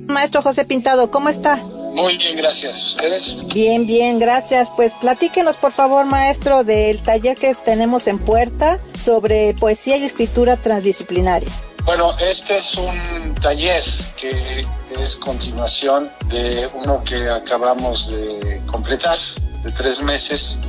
Maestro 0.07 0.41
José 0.41 0.65
Pintado, 0.65 1.11
¿cómo 1.11 1.29
está? 1.29 1.61
Muy 1.93 2.17
bien, 2.17 2.37
gracias. 2.37 2.91
¿Ustedes? 2.91 3.47
Bien, 3.47 3.85
bien, 3.85 4.17
gracias. 4.17 4.71
Pues 4.75 4.93
platíquenos, 4.93 5.57
por 5.57 5.71
favor, 5.71 6.05
maestro, 6.05 6.63
del 6.63 7.01
taller 7.01 7.37
que 7.37 7.53
tenemos 7.53 8.07
en 8.07 8.17
puerta 8.19 8.79
sobre 8.93 9.53
poesía 9.55 9.97
y 9.97 10.03
escritura 10.03 10.55
transdisciplinaria. 10.55 11.49
Bueno, 11.83 12.13
este 12.19 12.57
es 12.57 12.75
un 12.75 13.35
taller 13.41 13.83
que 14.15 14.63
es 15.01 15.15
continuación 15.17 16.11
de 16.27 16.69
uno 16.75 17.03
que 17.03 17.27
acabamos 17.29 18.11
de 18.11 18.61
completar, 18.67 19.17
de 19.63 19.71
tres 19.71 20.01
meses, 20.01 20.59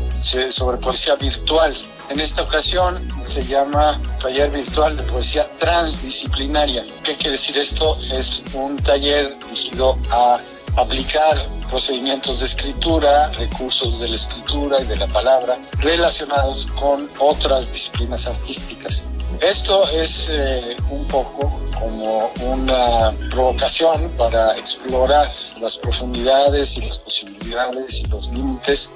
sobre 0.51 0.79
poesía 0.79 1.17
virtual. 1.17 1.77
En 2.09 2.19
esta 2.19 2.43
ocasión 2.43 3.07
se 3.25 3.45
llama 3.45 4.01
Taller 4.21 4.51
Virtual 4.51 4.97
de 4.97 5.03
Poesía 5.05 5.47
Transdisciplinaria. 5.59 6.85
¿Qué 7.05 7.17
quiere 7.17 7.33
decir 7.33 7.59
esto? 7.59 7.97
Es 8.11 8.43
un 8.55 8.77
taller 8.77 9.39
dirigido 9.39 9.99
a 10.11 10.39
aplicar 10.77 11.37
procedimientos 11.69 12.41
de 12.41 12.47
escritura, 12.47 13.29
recursos 13.31 14.01
de 14.01 14.09
la 14.09 14.17
escritura 14.17 14.81
y 14.81 14.85
de 14.85 14.97
la 14.97 15.07
palabra 15.07 15.59
relacionados 15.79 16.67
con 16.67 17.11
otras 17.19 17.73
disciplinas 17.73 18.27
artísticas. 18.27 19.05
Esto 19.41 19.89
es 19.89 20.29
eh, 20.31 20.77
un 20.91 21.07
poco 21.09 21.61
como 21.79 22.31
una 22.43 23.13
provocación 23.31 24.11
para 24.17 24.53
explorar 24.57 25.33
las 25.61 25.77
profundidades 25.79 26.77
y 26.77 26.87
las 26.87 26.99
posibilidades 26.99 28.03
y 28.03 28.07
los 28.07 28.29
límites 28.29 28.93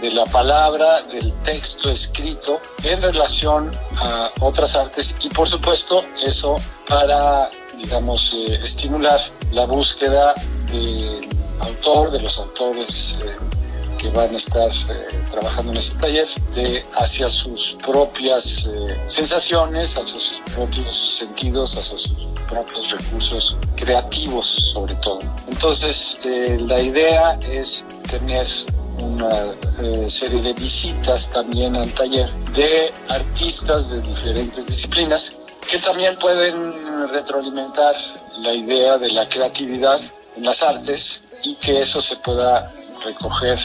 de 0.00 0.10
la 0.12 0.24
palabra, 0.26 1.02
del 1.02 1.32
texto 1.42 1.90
escrito 1.90 2.60
en 2.82 3.00
relación 3.00 3.70
a 3.96 4.30
otras 4.40 4.76
artes 4.76 5.14
y 5.22 5.28
por 5.30 5.48
supuesto 5.48 6.04
eso 6.22 6.56
para, 6.86 7.48
digamos, 7.78 8.34
eh, 8.34 8.58
estimular 8.62 9.20
la 9.52 9.66
búsqueda 9.66 10.34
del 10.70 11.28
autor, 11.60 12.10
de 12.10 12.20
los 12.20 12.38
autores 12.38 13.18
eh, 13.24 13.36
que 13.98 14.10
van 14.10 14.34
a 14.34 14.36
estar 14.36 14.70
eh, 14.70 15.24
trabajando 15.30 15.72
en 15.72 15.78
este 15.78 15.98
taller, 15.98 16.28
de, 16.54 16.84
hacia 16.94 17.28
sus 17.28 17.76
propias 17.84 18.68
sensaciones, 19.06 19.96
hacia 19.96 20.18
sus 20.18 20.42
propios 20.54 20.96
sentidos, 21.18 21.76
hacia 21.76 21.98
sus 21.98 22.14
propios 22.48 22.90
recursos 22.90 23.56
creativos 23.76 24.46
sobre 24.46 24.94
todo. 24.96 25.20
Entonces, 25.48 26.20
la 26.60 26.80
idea 26.80 27.38
es 27.50 27.84
tener 28.10 28.46
una 29.00 29.30
serie 30.08 30.40
de 30.40 30.52
visitas 30.52 31.30
también 31.30 31.74
al 31.76 31.90
taller 31.92 32.30
de 32.54 32.92
artistas 33.08 33.90
de 33.90 34.00
diferentes 34.02 34.66
disciplinas 34.66 35.40
que 35.70 35.78
también 35.78 36.18
pueden 36.18 37.08
retroalimentar 37.08 37.94
la 38.38 38.52
idea 38.52 38.98
de 38.98 39.10
la 39.10 39.28
creatividad 39.28 40.00
en 40.36 40.44
las 40.44 40.62
artes 40.62 41.22
y 41.44 41.54
que 41.56 41.80
eso 41.80 42.00
se 42.00 42.16
pueda 42.16 42.70
recoger 43.04 43.58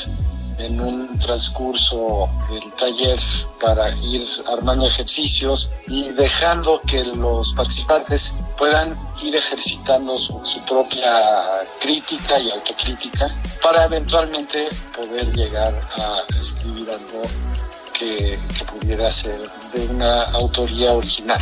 en 0.60 0.80
un 0.82 1.18
transcurso 1.18 2.30
del 2.50 2.72
taller 2.74 3.20
para 3.62 3.89
ir 4.04 4.28
armando 4.45 4.86
ejercicios 4.86 5.70
y 5.88 6.10
dejando 6.10 6.82
que 6.82 7.04
los 7.04 7.54
participantes 7.54 8.34
puedan 8.58 8.93
ir 9.24 9.36
ejercitando 9.36 10.18
su, 10.18 10.39
propia 10.68 11.24
crítica 11.80 12.38
y 12.39 12.52
autocrítica 12.52 13.30
para 13.64 13.86
eventualmente 13.86 14.68
poder 14.95 15.32
llegar 15.34 15.74
a 15.97 16.24
escribir 16.38 16.89
algo 16.89 17.22
que, 17.93 18.39
pudiera 18.70 19.12
ser 19.12 19.41
de 19.74 19.88
una 19.88 20.24
autoría 20.32 20.93
original. 20.93 21.41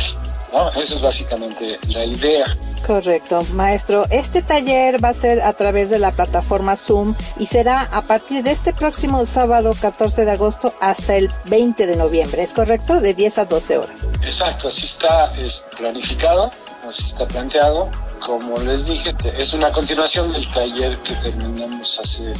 ¿No? 0.52 0.68
Esa 0.70 0.94
es 0.94 1.00
básicamente 1.00 1.78
la 1.88 2.04
idea. 2.04 2.56
Correcto, 2.86 3.44
maestro. 3.52 4.06
Este 4.10 4.42
taller 4.42 5.02
va 5.02 5.10
a 5.10 5.14
ser 5.14 5.40
a 5.42 5.52
través 5.52 5.90
de 5.90 5.98
la 5.98 6.12
plataforma 6.12 6.76
Zoom 6.76 7.14
y 7.38 7.46
será 7.46 7.82
a 7.82 8.02
partir 8.02 8.42
de 8.42 8.52
este 8.52 8.72
próximo 8.72 9.26
sábado 9.26 9.74
14 9.78 10.24
de 10.24 10.30
agosto 10.30 10.74
hasta 10.80 11.16
el 11.16 11.30
20 11.46 11.86
de 11.86 11.96
noviembre, 11.96 12.42
¿es 12.42 12.52
correcto? 12.52 13.00
De 13.00 13.14
10 13.14 13.38
a 13.38 13.44
12 13.44 13.78
horas. 13.78 14.08
Exacto, 14.22 14.68
así 14.68 14.86
está 14.86 15.30
planificado, 15.76 16.50
así 16.88 17.04
está 17.06 17.26
planteado. 17.26 17.90
Como 18.24 18.58
les 18.58 18.86
dije, 18.86 19.14
es 19.36 19.54
una 19.54 19.72
continuación 19.72 20.32
del 20.32 20.50
taller 20.50 20.96
que 20.98 21.14
terminamos 21.14 22.00
hace, 22.00 22.34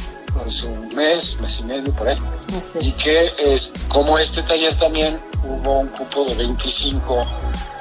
hace 0.45 0.67
un 0.67 0.87
mes, 0.95 1.39
mes 1.39 1.59
y 1.59 1.63
medio 1.63 1.93
por 1.93 2.07
ahí. 2.07 2.17
Y 2.81 2.91
que 2.93 3.31
es, 3.37 3.73
como 3.87 4.17
este 4.17 4.41
taller 4.43 4.75
también 4.77 5.19
hubo 5.43 5.79
un 5.79 5.87
cupo 5.89 6.25
de 6.25 6.35
25 6.35 7.21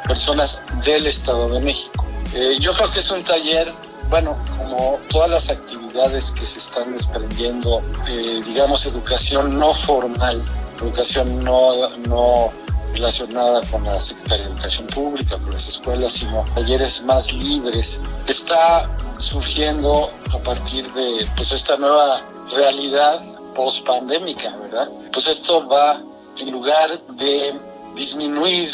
personas 0.08 0.60
del 0.84 1.06
Estado 1.06 1.48
de 1.50 1.60
México. 1.60 2.04
Eh, 2.34 2.56
yo 2.58 2.72
creo 2.72 2.90
que 2.90 2.98
es 2.98 3.10
un 3.10 3.22
taller, 3.22 3.72
bueno, 4.08 4.36
como 4.56 4.98
todas 5.08 5.30
las 5.30 5.50
actividades 5.50 6.30
que 6.32 6.44
se 6.44 6.58
están 6.58 6.92
desprendiendo, 6.92 7.82
eh, 8.08 8.40
digamos, 8.44 8.84
educación 8.86 9.58
no 9.58 9.72
formal, 9.72 10.42
educación 10.80 11.44
no, 11.44 11.88
no 12.08 12.52
relacionada 12.92 13.60
con 13.70 13.84
la 13.84 14.00
Secretaría 14.00 14.46
de 14.46 14.52
Educación 14.52 14.86
Pública, 14.88 15.36
con 15.38 15.52
las 15.52 15.68
escuelas, 15.68 16.12
sino 16.12 16.44
talleres 16.54 17.02
más 17.04 17.32
libres, 17.32 18.00
está 18.26 18.88
surgiendo 19.18 20.10
a 20.32 20.38
partir 20.38 20.90
de 20.92 21.26
pues 21.36 21.52
esta 21.52 21.76
nueva 21.76 22.20
realidad 22.54 23.20
post 23.54 23.86
pandémica, 23.86 24.56
¿verdad? 24.56 24.88
Pues 25.12 25.28
esto 25.28 25.66
va 25.68 26.00
en 26.38 26.50
lugar 26.50 26.90
de 27.16 27.54
disminuir, 27.98 28.70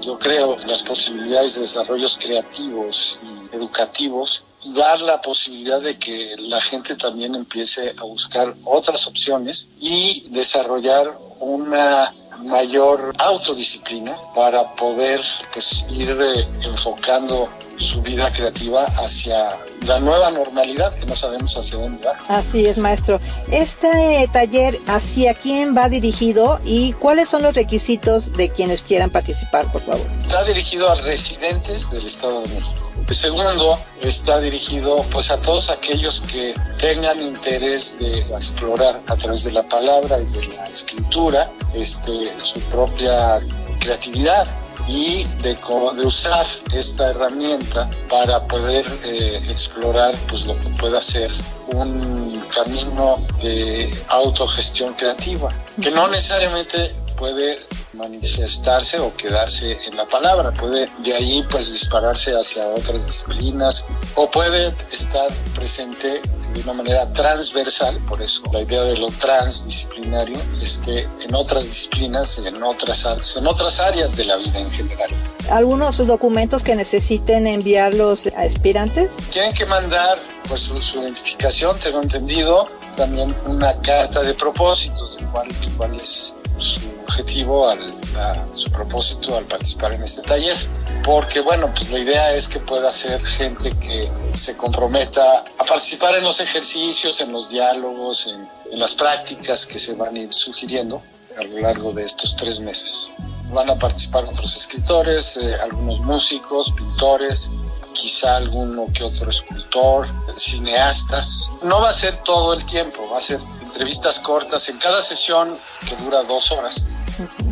yo 0.00 0.18
creo, 0.18 0.56
las 0.66 0.82
posibilidades 0.82 1.56
de 1.56 1.62
desarrollos 1.62 2.16
creativos 2.16 3.18
y 3.22 3.56
educativos, 3.56 4.44
dar 4.76 5.00
la 5.00 5.20
posibilidad 5.20 5.80
de 5.80 5.98
que 5.98 6.36
la 6.38 6.60
gente 6.60 6.94
también 6.94 7.34
empiece 7.34 7.94
a 7.98 8.04
buscar 8.04 8.54
otras 8.64 9.06
opciones 9.06 9.68
y 9.80 10.28
desarrollar 10.30 11.18
una 11.40 12.14
mayor 12.44 13.14
autodisciplina 13.18 14.16
para 14.34 14.62
poder 14.74 15.20
pues 15.52 15.86
ir 15.90 16.10
eh, 16.10 16.48
enfocando 16.62 17.48
su 17.76 18.02
vida 18.02 18.32
creativa 18.32 18.84
hacia 18.84 19.48
la 19.86 20.00
nueva 20.00 20.30
normalidad 20.30 20.92
que 20.98 21.06
no 21.06 21.14
sabemos 21.14 21.56
hacia 21.56 21.78
dónde 21.78 22.06
va. 22.06 22.16
Así 22.28 22.66
es, 22.66 22.78
maestro. 22.78 23.20
Este 23.50 24.28
taller, 24.32 24.78
¿hacia 24.86 25.34
quién 25.34 25.76
va 25.76 25.88
dirigido 25.88 26.60
y 26.64 26.92
cuáles 26.94 27.28
son 27.28 27.42
los 27.42 27.54
requisitos 27.54 28.32
de 28.32 28.50
quienes 28.50 28.82
quieran 28.82 29.10
participar, 29.10 29.70
por 29.70 29.80
favor? 29.80 30.06
Está 30.20 30.44
dirigido 30.44 30.90
a 30.90 30.96
residentes 31.02 31.90
del 31.90 32.06
Estado 32.06 32.42
de 32.42 32.48
México. 32.48 32.87
El 33.08 33.16
segundo 33.16 33.78
está 34.02 34.38
dirigido 34.38 34.96
pues 35.10 35.30
a 35.30 35.40
todos 35.40 35.70
aquellos 35.70 36.20
que 36.20 36.52
tengan 36.78 37.18
interés 37.18 37.98
de 37.98 38.18
explorar 38.18 39.00
a 39.06 39.16
través 39.16 39.44
de 39.44 39.52
la 39.52 39.62
palabra 39.62 40.20
y 40.20 40.26
de 40.26 40.46
la 40.48 40.64
escritura 40.64 41.50
este, 41.72 42.38
su 42.38 42.60
propia 42.68 43.40
creatividad 43.80 44.46
y 44.86 45.24
de, 45.42 45.54
de 45.54 46.06
usar 46.06 46.46
esta 46.74 47.08
herramienta 47.08 47.88
para 48.10 48.46
poder 48.46 48.84
eh, 49.02 49.40
explorar 49.48 50.14
pues 50.28 50.44
lo 50.44 50.58
que 50.60 50.68
pueda 50.78 51.00
ser 51.00 51.30
un 51.68 52.42
camino 52.54 53.24
de 53.40 53.90
autogestión 54.08 54.92
creativa 54.92 55.48
que 55.80 55.90
no 55.90 56.08
necesariamente 56.08 56.94
puede 57.16 57.54
manifestarse 57.98 58.98
o 58.98 59.14
quedarse 59.14 59.78
en 59.86 59.96
la 59.96 60.06
palabra. 60.06 60.52
Puede 60.52 60.86
de 61.04 61.14
ahí 61.14 61.42
pues 61.50 61.70
dispararse 61.70 62.32
hacia 62.32 62.66
otras 62.68 63.04
disciplinas 63.04 63.84
o 64.14 64.30
puede 64.30 64.74
estar 64.92 65.28
presente 65.54 66.20
de 66.54 66.60
una 66.62 66.72
manera 66.72 67.12
transversal, 67.12 67.98
por 68.06 68.22
eso 68.22 68.42
la 68.52 68.62
idea 68.62 68.82
de 68.84 68.96
lo 68.96 69.10
transdisciplinario, 69.10 70.38
esté 70.62 71.02
en 71.02 71.34
otras 71.34 71.64
disciplinas, 71.66 72.38
en 72.38 72.62
otras 72.62 73.04
artes, 73.04 73.36
en 73.36 73.46
otras 73.46 73.78
áreas 73.80 74.16
de 74.16 74.24
la 74.24 74.36
vida 74.36 74.58
en 74.58 74.70
general. 74.70 75.10
¿Algunos 75.50 76.06
documentos 76.06 76.62
que 76.62 76.74
necesiten 76.74 77.46
enviar 77.46 77.94
los 77.94 78.26
aspirantes? 78.28 79.16
Tienen 79.30 79.52
que 79.52 79.66
mandar 79.66 80.18
pues 80.48 80.62
su, 80.62 80.76
su 80.78 81.00
identificación, 81.02 81.78
tengo 81.78 82.00
entendido, 82.00 82.64
también 82.96 83.34
una 83.46 83.80
carta 83.80 84.22
de 84.22 84.34
propósitos 84.34 85.18
de 85.18 85.26
cuál, 85.26 85.48
cuál 85.76 85.94
es 85.96 86.34
su 86.58 86.97
objetivo, 87.18 87.68
al, 87.68 87.84
a, 88.16 88.46
su 88.52 88.70
propósito 88.70 89.36
al 89.36 89.44
participar 89.46 89.94
en 89.94 90.04
este 90.04 90.22
taller. 90.22 90.56
Porque 91.04 91.40
bueno, 91.40 91.72
pues 91.74 91.90
la 91.90 91.98
idea 91.98 92.32
es 92.32 92.48
que 92.48 92.60
pueda 92.60 92.92
ser 92.92 93.24
gente 93.24 93.70
que 93.78 94.08
se 94.34 94.56
comprometa 94.56 95.44
a 95.58 95.64
participar 95.64 96.14
en 96.14 96.24
los 96.24 96.40
ejercicios, 96.40 97.20
en 97.20 97.32
los 97.32 97.50
diálogos, 97.50 98.28
en, 98.28 98.46
en 98.72 98.78
las 98.78 98.94
prácticas 98.94 99.66
que 99.66 99.78
se 99.78 99.94
van 99.94 100.14
a 100.14 100.18
ir 100.18 100.32
sugiriendo 100.32 101.02
a 101.38 101.42
lo 101.42 101.60
largo 101.60 101.92
de 101.92 102.04
estos 102.04 102.36
tres 102.36 102.60
meses. 102.60 103.10
Van 103.52 103.68
a 103.70 103.78
participar 103.78 104.24
otros 104.24 104.56
escritores, 104.56 105.38
eh, 105.38 105.54
algunos 105.62 106.00
músicos, 106.00 106.70
pintores, 106.72 107.50
quizá 107.94 108.36
alguno 108.36 108.86
que 108.92 109.02
otro 109.02 109.30
escultor, 109.30 110.06
cineastas. 110.36 111.50
No 111.62 111.80
va 111.80 111.88
a 111.88 111.92
ser 111.92 112.16
todo 112.18 112.52
el 112.52 112.64
tiempo, 112.64 113.08
va 113.10 113.18
a 113.18 113.22
ser 113.22 113.40
entrevistas 113.62 114.20
cortas 114.20 114.68
en 114.68 114.78
cada 114.78 115.02
sesión 115.02 115.56
que 115.88 115.96
dura 115.96 116.22
dos 116.22 116.50
horas. 116.52 116.84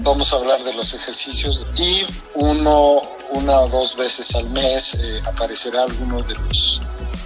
Vamos 0.03 0.33
a 0.33 0.37
hablar 0.37 0.63
de 0.63 0.75
los 0.75 0.95
ejercicios 0.95 1.67
y 1.77 2.07
uno, 2.35 3.01
una 3.31 3.61
o 3.61 3.69
dos 3.69 3.97
veces 3.97 4.35
al 4.35 4.49
mes 4.51 4.95
eh, 4.95 5.21
aparecerá 5.27 5.83
alguno 5.83 6.19
de 6.23 6.35
los 6.35 6.81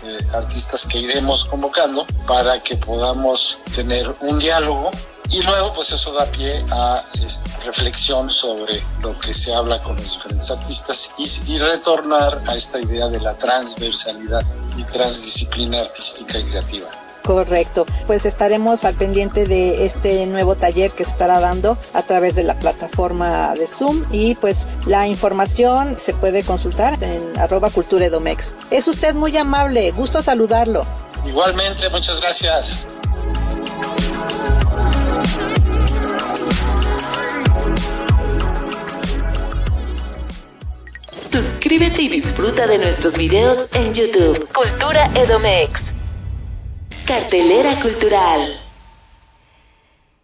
eh, 0.05 0.19
artistas 0.33 0.87
que 0.87 0.99
iremos 0.99 1.45
convocando 1.45 2.07
para 2.27 2.63
que 2.63 2.77
podamos 2.77 3.59
tener 3.75 4.11
un 4.21 4.39
diálogo 4.39 4.91
y 5.29 5.43
luego 5.43 5.73
pues 5.75 5.93
eso 5.93 6.13
da 6.13 6.25
pie 6.27 6.65
a 6.71 7.05
reflexión 7.65 8.31
sobre 8.31 8.83
lo 9.03 9.17
que 9.19 9.33
se 9.33 9.55
habla 9.55 9.81
con 9.83 9.97
los 9.97 10.13
diferentes 10.13 10.51
artistas 10.51 11.13
y, 11.19 11.53
y, 11.53 11.59
retornar 11.59 12.41
a 12.47 12.57
esta 12.57 12.81
idea 12.81 13.09
de 13.09 13.21
la 13.21 13.35
transversalidad 13.35 14.43
y 14.77 14.83
transdisciplina 14.85 15.81
artística 15.81 16.39
y 16.39 16.45
creativa. 16.45 16.89
Correcto, 17.31 17.87
pues 18.09 18.27
estaremos 18.27 18.85
al 18.85 18.97
pendiente 18.97 19.47
de 19.47 19.87
este 19.87 20.27
nuevo 20.27 20.57
taller 20.57 20.91
que 20.91 21.05
se 21.05 21.11
estará 21.11 21.39
dando 21.39 21.79
a 21.95 22.03
través 22.03 22.35
de 22.35 22.43
la 22.43 22.59
plataforma 22.59 23.55
de 23.55 23.69
Zoom 23.69 24.05
y 24.11 24.35
pues 24.35 24.67
la 24.85 25.07
información 25.07 25.97
se 25.97 26.13
puede 26.13 26.43
consultar 26.43 27.01
en 27.01 27.39
arroba 27.39 27.71
cultura 27.71 28.07
edomex. 28.07 28.57
Es 28.73 28.89
usted 28.89 29.15
muy 29.15 29.37
amable, 29.37 29.93
gusto 29.93 30.25
saludarlo. 30.25 30.85
Igualmente, 31.25 31.89
muchas 31.91 32.21
gracias. 32.21 32.85
Suscríbete 41.31 42.03
y 42.03 42.09
disfruta 42.09 42.67
de 42.67 42.79
nuestros 42.79 43.17
videos 43.17 43.73
en 43.75 43.95
YouTube. 43.95 44.49
Cultura 44.53 45.09
Edomex. 45.15 45.95
Cartelera 47.11 47.75
Cultural. 47.83 48.41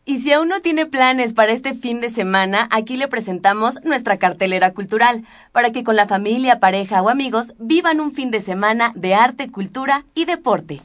Y 0.04 0.20
si 0.20 0.30
aún 0.30 0.46
no 0.46 0.60
tiene 0.60 0.86
planes 0.86 1.32
para 1.32 1.50
este 1.50 1.74
fin 1.74 2.00
de 2.00 2.10
semana, 2.10 2.68
aquí 2.70 2.96
le 2.96 3.08
presentamos 3.08 3.82
nuestra 3.82 4.18
cartelera 4.18 4.72
cultural, 4.72 5.24
para 5.50 5.72
que 5.72 5.82
con 5.82 5.96
la 5.96 6.06
familia, 6.06 6.60
pareja 6.60 7.02
o 7.02 7.08
amigos 7.08 7.54
vivan 7.58 7.98
un 7.98 8.12
fin 8.12 8.30
de 8.30 8.40
semana 8.40 8.92
de 8.94 9.16
arte, 9.16 9.50
cultura 9.50 10.04
y 10.14 10.26
deporte. 10.26 10.80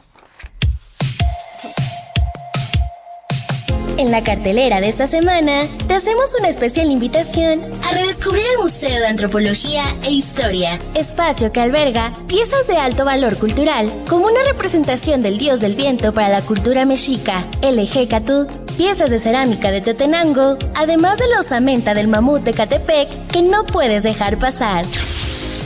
En 4.01 4.09
la 4.09 4.23
cartelera 4.23 4.81
de 4.81 4.89
esta 4.89 5.05
semana, 5.05 5.67
te 5.87 5.93
hacemos 5.93 6.33
una 6.39 6.49
especial 6.49 6.89
invitación 6.89 7.61
a 7.87 7.91
redescubrir 7.91 8.43
el 8.55 8.63
Museo 8.63 8.99
de 8.99 9.05
Antropología 9.05 9.83
e 10.07 10.09
Historia, 10.09 10.79
espacio 10.95 11.51
que 11.51 11.59
alberga 11.59 12.11
piezas 12.25 12.65
de 12.65 12.77
alto 12.77 13.05
valor 13.05 13.37
cultural, 13.37 13.91
como 14.09 14.25
una 14.25 14.41
representación 14.43 15.21
del 15.21 15.37
dios 15.37 15.59
del 15.59 15.75
viento 15.75 16.15
para 16.15 16.29
la 16.29 16.41
cultura 16.41 16.83
mexica, 16.83 17.47
el 17.61 17.77
Ejecatl, 17.77 18.47
piezas 18.75 19.11
de 19.11 19.19
cerámica 19.19 19.69
de 19.69 19.81
Teotenango, 19.81 20.57
además 20.73 21.19
de 21.19 21.27
la 21.27 21.41
osamenta 21.41 21.93
del 21.93 22.07
mamut 22.07 22.41
de 22.41 22.53
Catepec 22.53 23.07
que 23.27 23.43
no 23.43 23.67
puedes 23.67 24.01
dejar 24.01 24.39
pasar. 24.39 24.83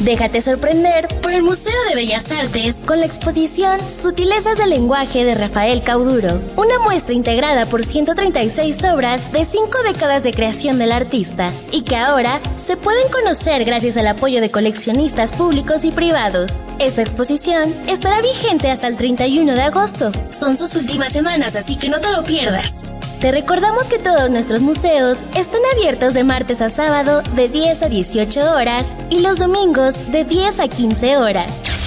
Déjate 0.02 0.42
sorprender 0.42 1.08
por 1.22 1.32
el 1.32 1.42
Museo 1.42 1.74
de 1.88 1.96
Bellas 1.96 2.32
Artes 2.32 2.84
con 2.86 3.00
la 3.00 3.06
exposición 3.06 3.80
Sutilezas 3.90 4.58
del 4.58 4.72
lenguaje 4.72 5.24
de 5.24 5.36
Rafael 5.36 5.84
Cauduro, 5.84 6.42
una 6.58 6.80
muestra 6.80 7.14
integrada 7.14 7.66
por 7.66 7.84
136 7.84 8.84
obras 8.86 9.32
de 9.32 9.46
cinco 9.46 9.78
décadas 9.88 10.22
de 10.22 10.34
creación 10.34 10.78
del 10.78 10.92
artista 10.92 11.50
y 11.72 11.84
que 11.84 11.96
ahora 11.96 12.40
se 12.58 12.76
pueden 12.76 13.10
conocer 13.10 13.64
gracias 13.64 13.96
al 13.96 14.08
apoyo 14.08 14.42
de 14.42 14.52
coleccionistas 14.52 15.32
públicos 15.32 15.86
y 15.86 15.92
privados. 15.92 16.60
Esta 16.80 17.02
exposición 17.02 17.74
estará 17.88 18.22
vigente 18.22 18.70
hasta 18.70 18.88
el 18.88 18.98
31 18.98 19.54
de 19.54 19.62
agosto. 19.62 20.12
Son 20.30 20.58
sus 20.58 20.76
últimas 20.76 21.14
semanas, 21.14 21.56
así 21.56 21.78
que 21.78 21.90
no 21.90 22.02
te 22.02 22.12
lo 22.12 22.24
pierdas. 22.24 22.82
Te 23.26 23.32
recordamos 23.32 23.88
que 23.88 23.98
todos 23.98 24.30
nuestros 24.30 24.62
museos 24.62 25.24
están 25.36 25.62
abiertos 25.74 26.14
de 26.14 26.24
martes 26.24 26.62
a 26.62 26.70
sábado 26.70 27.24
de 27.36 27.50
10 27.50 27.82
a 27.82 27.90
18 27.90 28.54
horas 28.54 28.94
y 29.10 29.22
los 29.22 29.40
domingos 29.40 30.12
de 30.12 30.26
10 30.26 30.60
a 30.60 30.68
15 30.68 31.18
horas. 31.18 31.85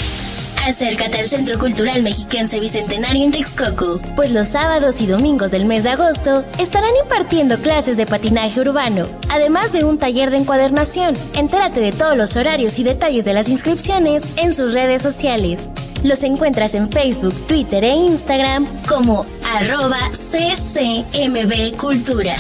Acércate 0.69 1.19
al 1.19 1.27
Centro 1.27 1.59
Cultural 1.59 2.03
Mexiquense 2.03 2.61
Bicentenario 2.61 3.25
en 3.25 3.31
Texcoco, 3.31 3.99
pues 4.15 4.33
los 4.33 4.49
sábados 4.49 5.01
y 5.01 5.07
domingos 5.07 5.51
del 5.51 5.65
mes 5.65 5.83
de 5.83 5.89
agosto 5.89 6.45
estarán 6.59 6.91
impartiendo 7.03 7.57
clases 7.57 7.97
de 7.97 8.05
patinaje 8.05 8.61
urbano, 8.61 9.07
además 9.31 9.73
de 9.73 9.85
un 9.85 9.97
taller 9.97 10.31
de 10.31 10.37
encuadernación. 10.37 11.17
Entérate 11.33 11.81
de 11.81 11.93
todos 11.93 12.19
los 12.19 12.37
horarios 12.37 12.79
y 12.79 12.85
detalles 12.85 13.25
de 13.25 13.33
las 13.33 13.49
inscripciones 13.49 14.27
en 14.37 14.55
sus 14.55 14.75
redes 14.75 15.01
sociales. 15.01 15.71
Los 16.05 16.23
encuentras 16.23 16.75
en 16.75 16.91
Facebook, 16.91 17.35
Twitter 17.47 17.83
e 17.83 17.95
Instagram 17.95 18.67
como 18.87 19.25
arroba 19.57 19.99
ccmb 20.13 21.77
cultura. 21.79 22.37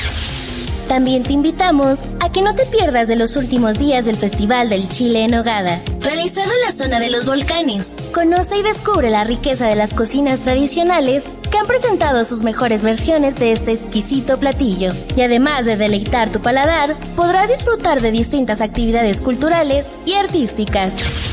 También 0.89 1.23
te 1.23 1.35
invitamos 1.35 2.07
a 2.21 2.33
que 2.33 2.41
no 2.41 2.55
te 2.55 2.65
pierdas 2.65 3.09
de 3.09 3.17
los 3.17 3.37
últimos 3.37 3.79
días 3.79 4.07
del 4.07 4.17
Festival 4.17 4.71
del 4.71 4.89
Chile 4.89 5.25
en 5.25 5.33
Nogada, 5.33 5.79
realizado 6.01 6.51
en 6.51 6.61
la 6.65 6.73
zona 6.73 6.99
de 6.99 7.11
los 7.11 7.27
volcanes. 7.27 7.93
Conoce 8.19 8.59
y 8.59 8.65
descubre 8.65 9.11
la 9.11 9.23
riqueza 9.23 9.69
de 9.69 9.77
las 9.77 9.95
cocinas 9.95 10.41
tradicionales 10.41 11.29
que 11.53 11.57
han 11.57 11.69
presentado 11.69 12.25
sus 12.25 12.43
mejores 12.43 12.83
versiones 12.83 13.37
de 13.37 13.53
este 13.53 13.71
exquisito 13.71 14.41
platillo. 14.41 14.91
Y 15.15 15.21
además 15.21 15.67
de 15.67 15.77
deleitar 15.77 16.29
tu 16.33 16.41
paladar, 16.41 16.97
podrás 17.15 17.49
disfrutar 17.49 18.01
de 18.01 18.11
distintas 18.11 18.61
actividades 18.61 19.21
culturales 19.21 19.93
y 20.05 20.15
artísticas. 20.15 21.28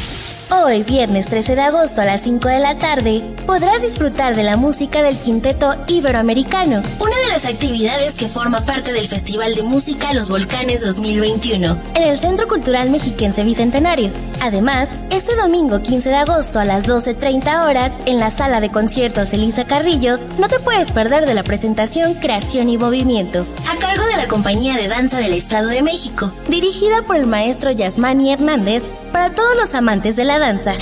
Hoy, 0.51 0.83
viernes 0.83 1.25
13 1.25 1.55
de 1.55 1.61
agosto 1.61 2.01
a 2.01 2.05
las 2.05 2.21
5 2.21 2.47
de 2.47 2.59
la 2.59 2.77
tarde, 2.77 3.23
podrás 3.47 3.81
disfrutar 3.81 4.35
de 4.35 4.43
la 4.43 4.57
música 4.57 5.01
del 5.01 5.17
Quinteto 5.17 5.75
Iberoamericano, 5.87 6.83
una 6.99 7.17
de 7.17 7.27
las 7.29 7.47
actividades 7.47 8.13
que 8.13 8.27
forma 8.27 8.61
parte 8.61 8.93
del 8.93 9.07
Festival 9.07 9.55
de 9.55 9.63
Música 9.63 10.13
Los 10.13 10.29
Volcanes 10.29 10.81
2021, 10.81 11.77
en 11.95 12.03
el 12.03 12.17
Centro 12.17 12.47
Cultural 12.47 12.91
Mexiquense 12.91 13.43
Bicentenario. 13.43 14.11
Además, 14.39 14.95
este 15.09 15.35
domingo 15.35 15.81
15 15.81 16.09
de 16.09 16.15
agosto 16.15 16.59
a 16.59 16.65
las 16.65 16.85
12.30 16.85 17.67
horas, 17.67 17.97
en 18.05 18.19
la 18.19 18.29
sala 18.29 18.61
de 18.61 18.69
conciertos 18.69 19.33
Elisa 19.33 19.65
Carrillo, 19.65 20.19
no 20.37 20.47
te 20.47 20.59
puedes 20.59 20.91
perder 20.91 21.25
de 21.25 21.33
la 21.33 21.43
presentación 21.43 22.13
Creación 22.13 22.69
y 22.69 22.77
Movimiento, 22.77 23.47
a 23.67 23.79
cargo 23.79 24.05
de 24.05 24.17
la 24.17 24.27
Compañía 24.27 24.75
de 24.75 24.89
Danza 24.89 25.17
del 25.17 25.33
Estado 25.33 25.69
de 25.69 25.81
México, 25.81 26.31
dirigida 26.49 27.01
por 27.01 27.15
el 27.15 27.25
maestro 27.25 27.71
Yasmani 27.71 28.31
Hernández, 28.31 28.83
para 29.15 29.33
todos 29.33 29.55
los 29.55 29.73
amantes 29.75 30.17
de 30.17 30.25
la 30.25 30.39
danza. 30.39 30.73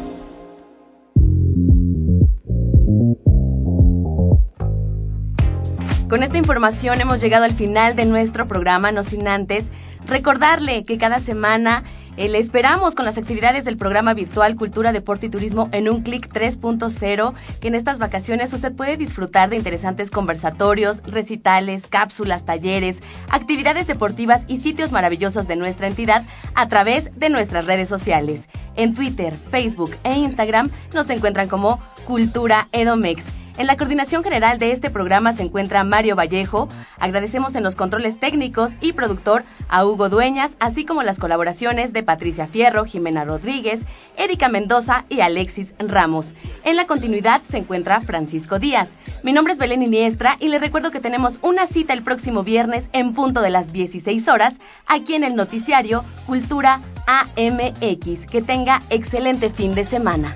Con 6.17 6.23
esta 6.23 6.39
información 6.39 6.99
hemos 6.99 7.21
llegado 7.21 7.45
al 7.45 7.53
final 7.53 7.95
de 7.95 8.05
nuestro 8.05 8.47
programa, 8.47 8.91
no 8.91 9.03
sin 9.03 9.27
antes 9.27 9.69
recordarle 10.07 10.83
que 10.83 10.97
cada 10.97 11.19
semana 11.19 11.83
eh, 12.17 12.27
le 12.27 12.39
esperamos 12.39 12.95
con 12.95 13.05
las 13.05 13.19
actividades 13.19 13.65
del 13.65 13.77
programa 13.77 14.15
virtual 14.15 14.55
Cultura, 14.55 14.91
Deporte 14.91 15.27
y 15.27 15.29
Turismo 15.29 15.69
en 15.73 15.87
un 15.87 16.01
clic 16.01 16.27
3.0, 16.33 17.33
que 17.61 17.67
en 17.67 17.75
estas 17.75 17.99
vacaciones 17.99 18.51
usted 18.51 18.73
puede 18.73 18.97
disfrutar 18.97 19.51
de 19.51 19.57
interesantes 19.57 20.09
conversatorios, 20.09 21.03
recitales, 21.03 21.85
cápsulas, 21.85 22.45
talleres, 22.45 23.03
actividades 23.29 23.85
deportivas 23.85 24.41
y 24.47 24.57
sitios 24.57 24.91
maravillosos 24.91 25.47
de 25.47 25.55
nuestra 25.55 25.85
entidad 25.85 26.23
a 26.55 26.67
través 26.67 27.11
de 27.15 27.29
nuestras 27.29 27.67
redes 27.67 27.89
sociales. 27.89 28.49
En 28.75 28.95
Twitter, 28.95 29.35
Facebook 29.51 29.95
e 30.03 30.15
Instagram 30.15 30.71
nos 30.95 31.11
encuentran 31.11 31.47
como 31.47 31.79
Cultura 32.07 32.69
Edomex. 32.71 33.23
En 33.57 33.65
la 33.65 33.75
coordinación 33.75 34.23
general 34.23 34.59
de 34.59 34.71
este 34.71 34.91
programa 34.91 35.33
se 35.33 35.41
encuentra 35.41 35.83
Mario 35.83 36.15
Vallejo. 36.15 36.69
Agradecemos 36.99 37.55
en 37.55 37.63
los 37.63 37.75
controles 37.75 38.19
técnicos 38.19 38.73
y 38.81 38.93
productor 38.93 39.45
a 39.67 39.83
Hugo 39.83 40.09
Dueñas, 40.09 40.55
así 40.59 40.85
como 40.85 41.01
las 41.01 41.17
colaboraciones 41.17 41.91
de 41.91 42.03
Patricia 42.03 42.45
Fierro, 42.45 42.85
Jimena 42.85 43.25
Rodríguez, 43.25 43.81
Erika 44.15 44.47
Mendoza 44.47 45.05
y 45.09 45.21
Alexis 45.21 45.73
Ramos. 45.79 46.35
En 46.65 46.75
la 46.75 46.85
continuidad 46.85 47.41
se 47.41 47.57
encuentra 47.57 47.99
Francisco 48.01 48.59
Díaz. 48.59 48.95
Mi 49.23 49.33
nombre 49.33 49.53
es 49.53 49.59
Belén 49.59 49.81
Iniestra 49.81 50.37
y 50.39 50.49
les 50.49 50.61
recuerdo 50.61 50.91
que 50.91 50.99
tenemos 50.99 51.39
una 51.41 51.65
cita 51.65 51.93
el 51.93 52.03
próximo 52.03 52.43
viernes 52.43 52.91
en 52.93 53.15
punto 53.15 53.41
de 53.41 53.49
las 53.49 53.73
16 53.73 54.27
horas 54.27 54.59
aquí 54.85 55.15
en 55.15 55.23
el 55.23 55.33
noticiario 55.33 56.05
Cultura 56.27 56.79
AMX. 57.07 58.27
Que 58.27 58.43
tenga 58.43 58.83
excelente 58.91 59.49
fin 59.49 59.73
de 59.73 59.83
semana. 59.83 60.35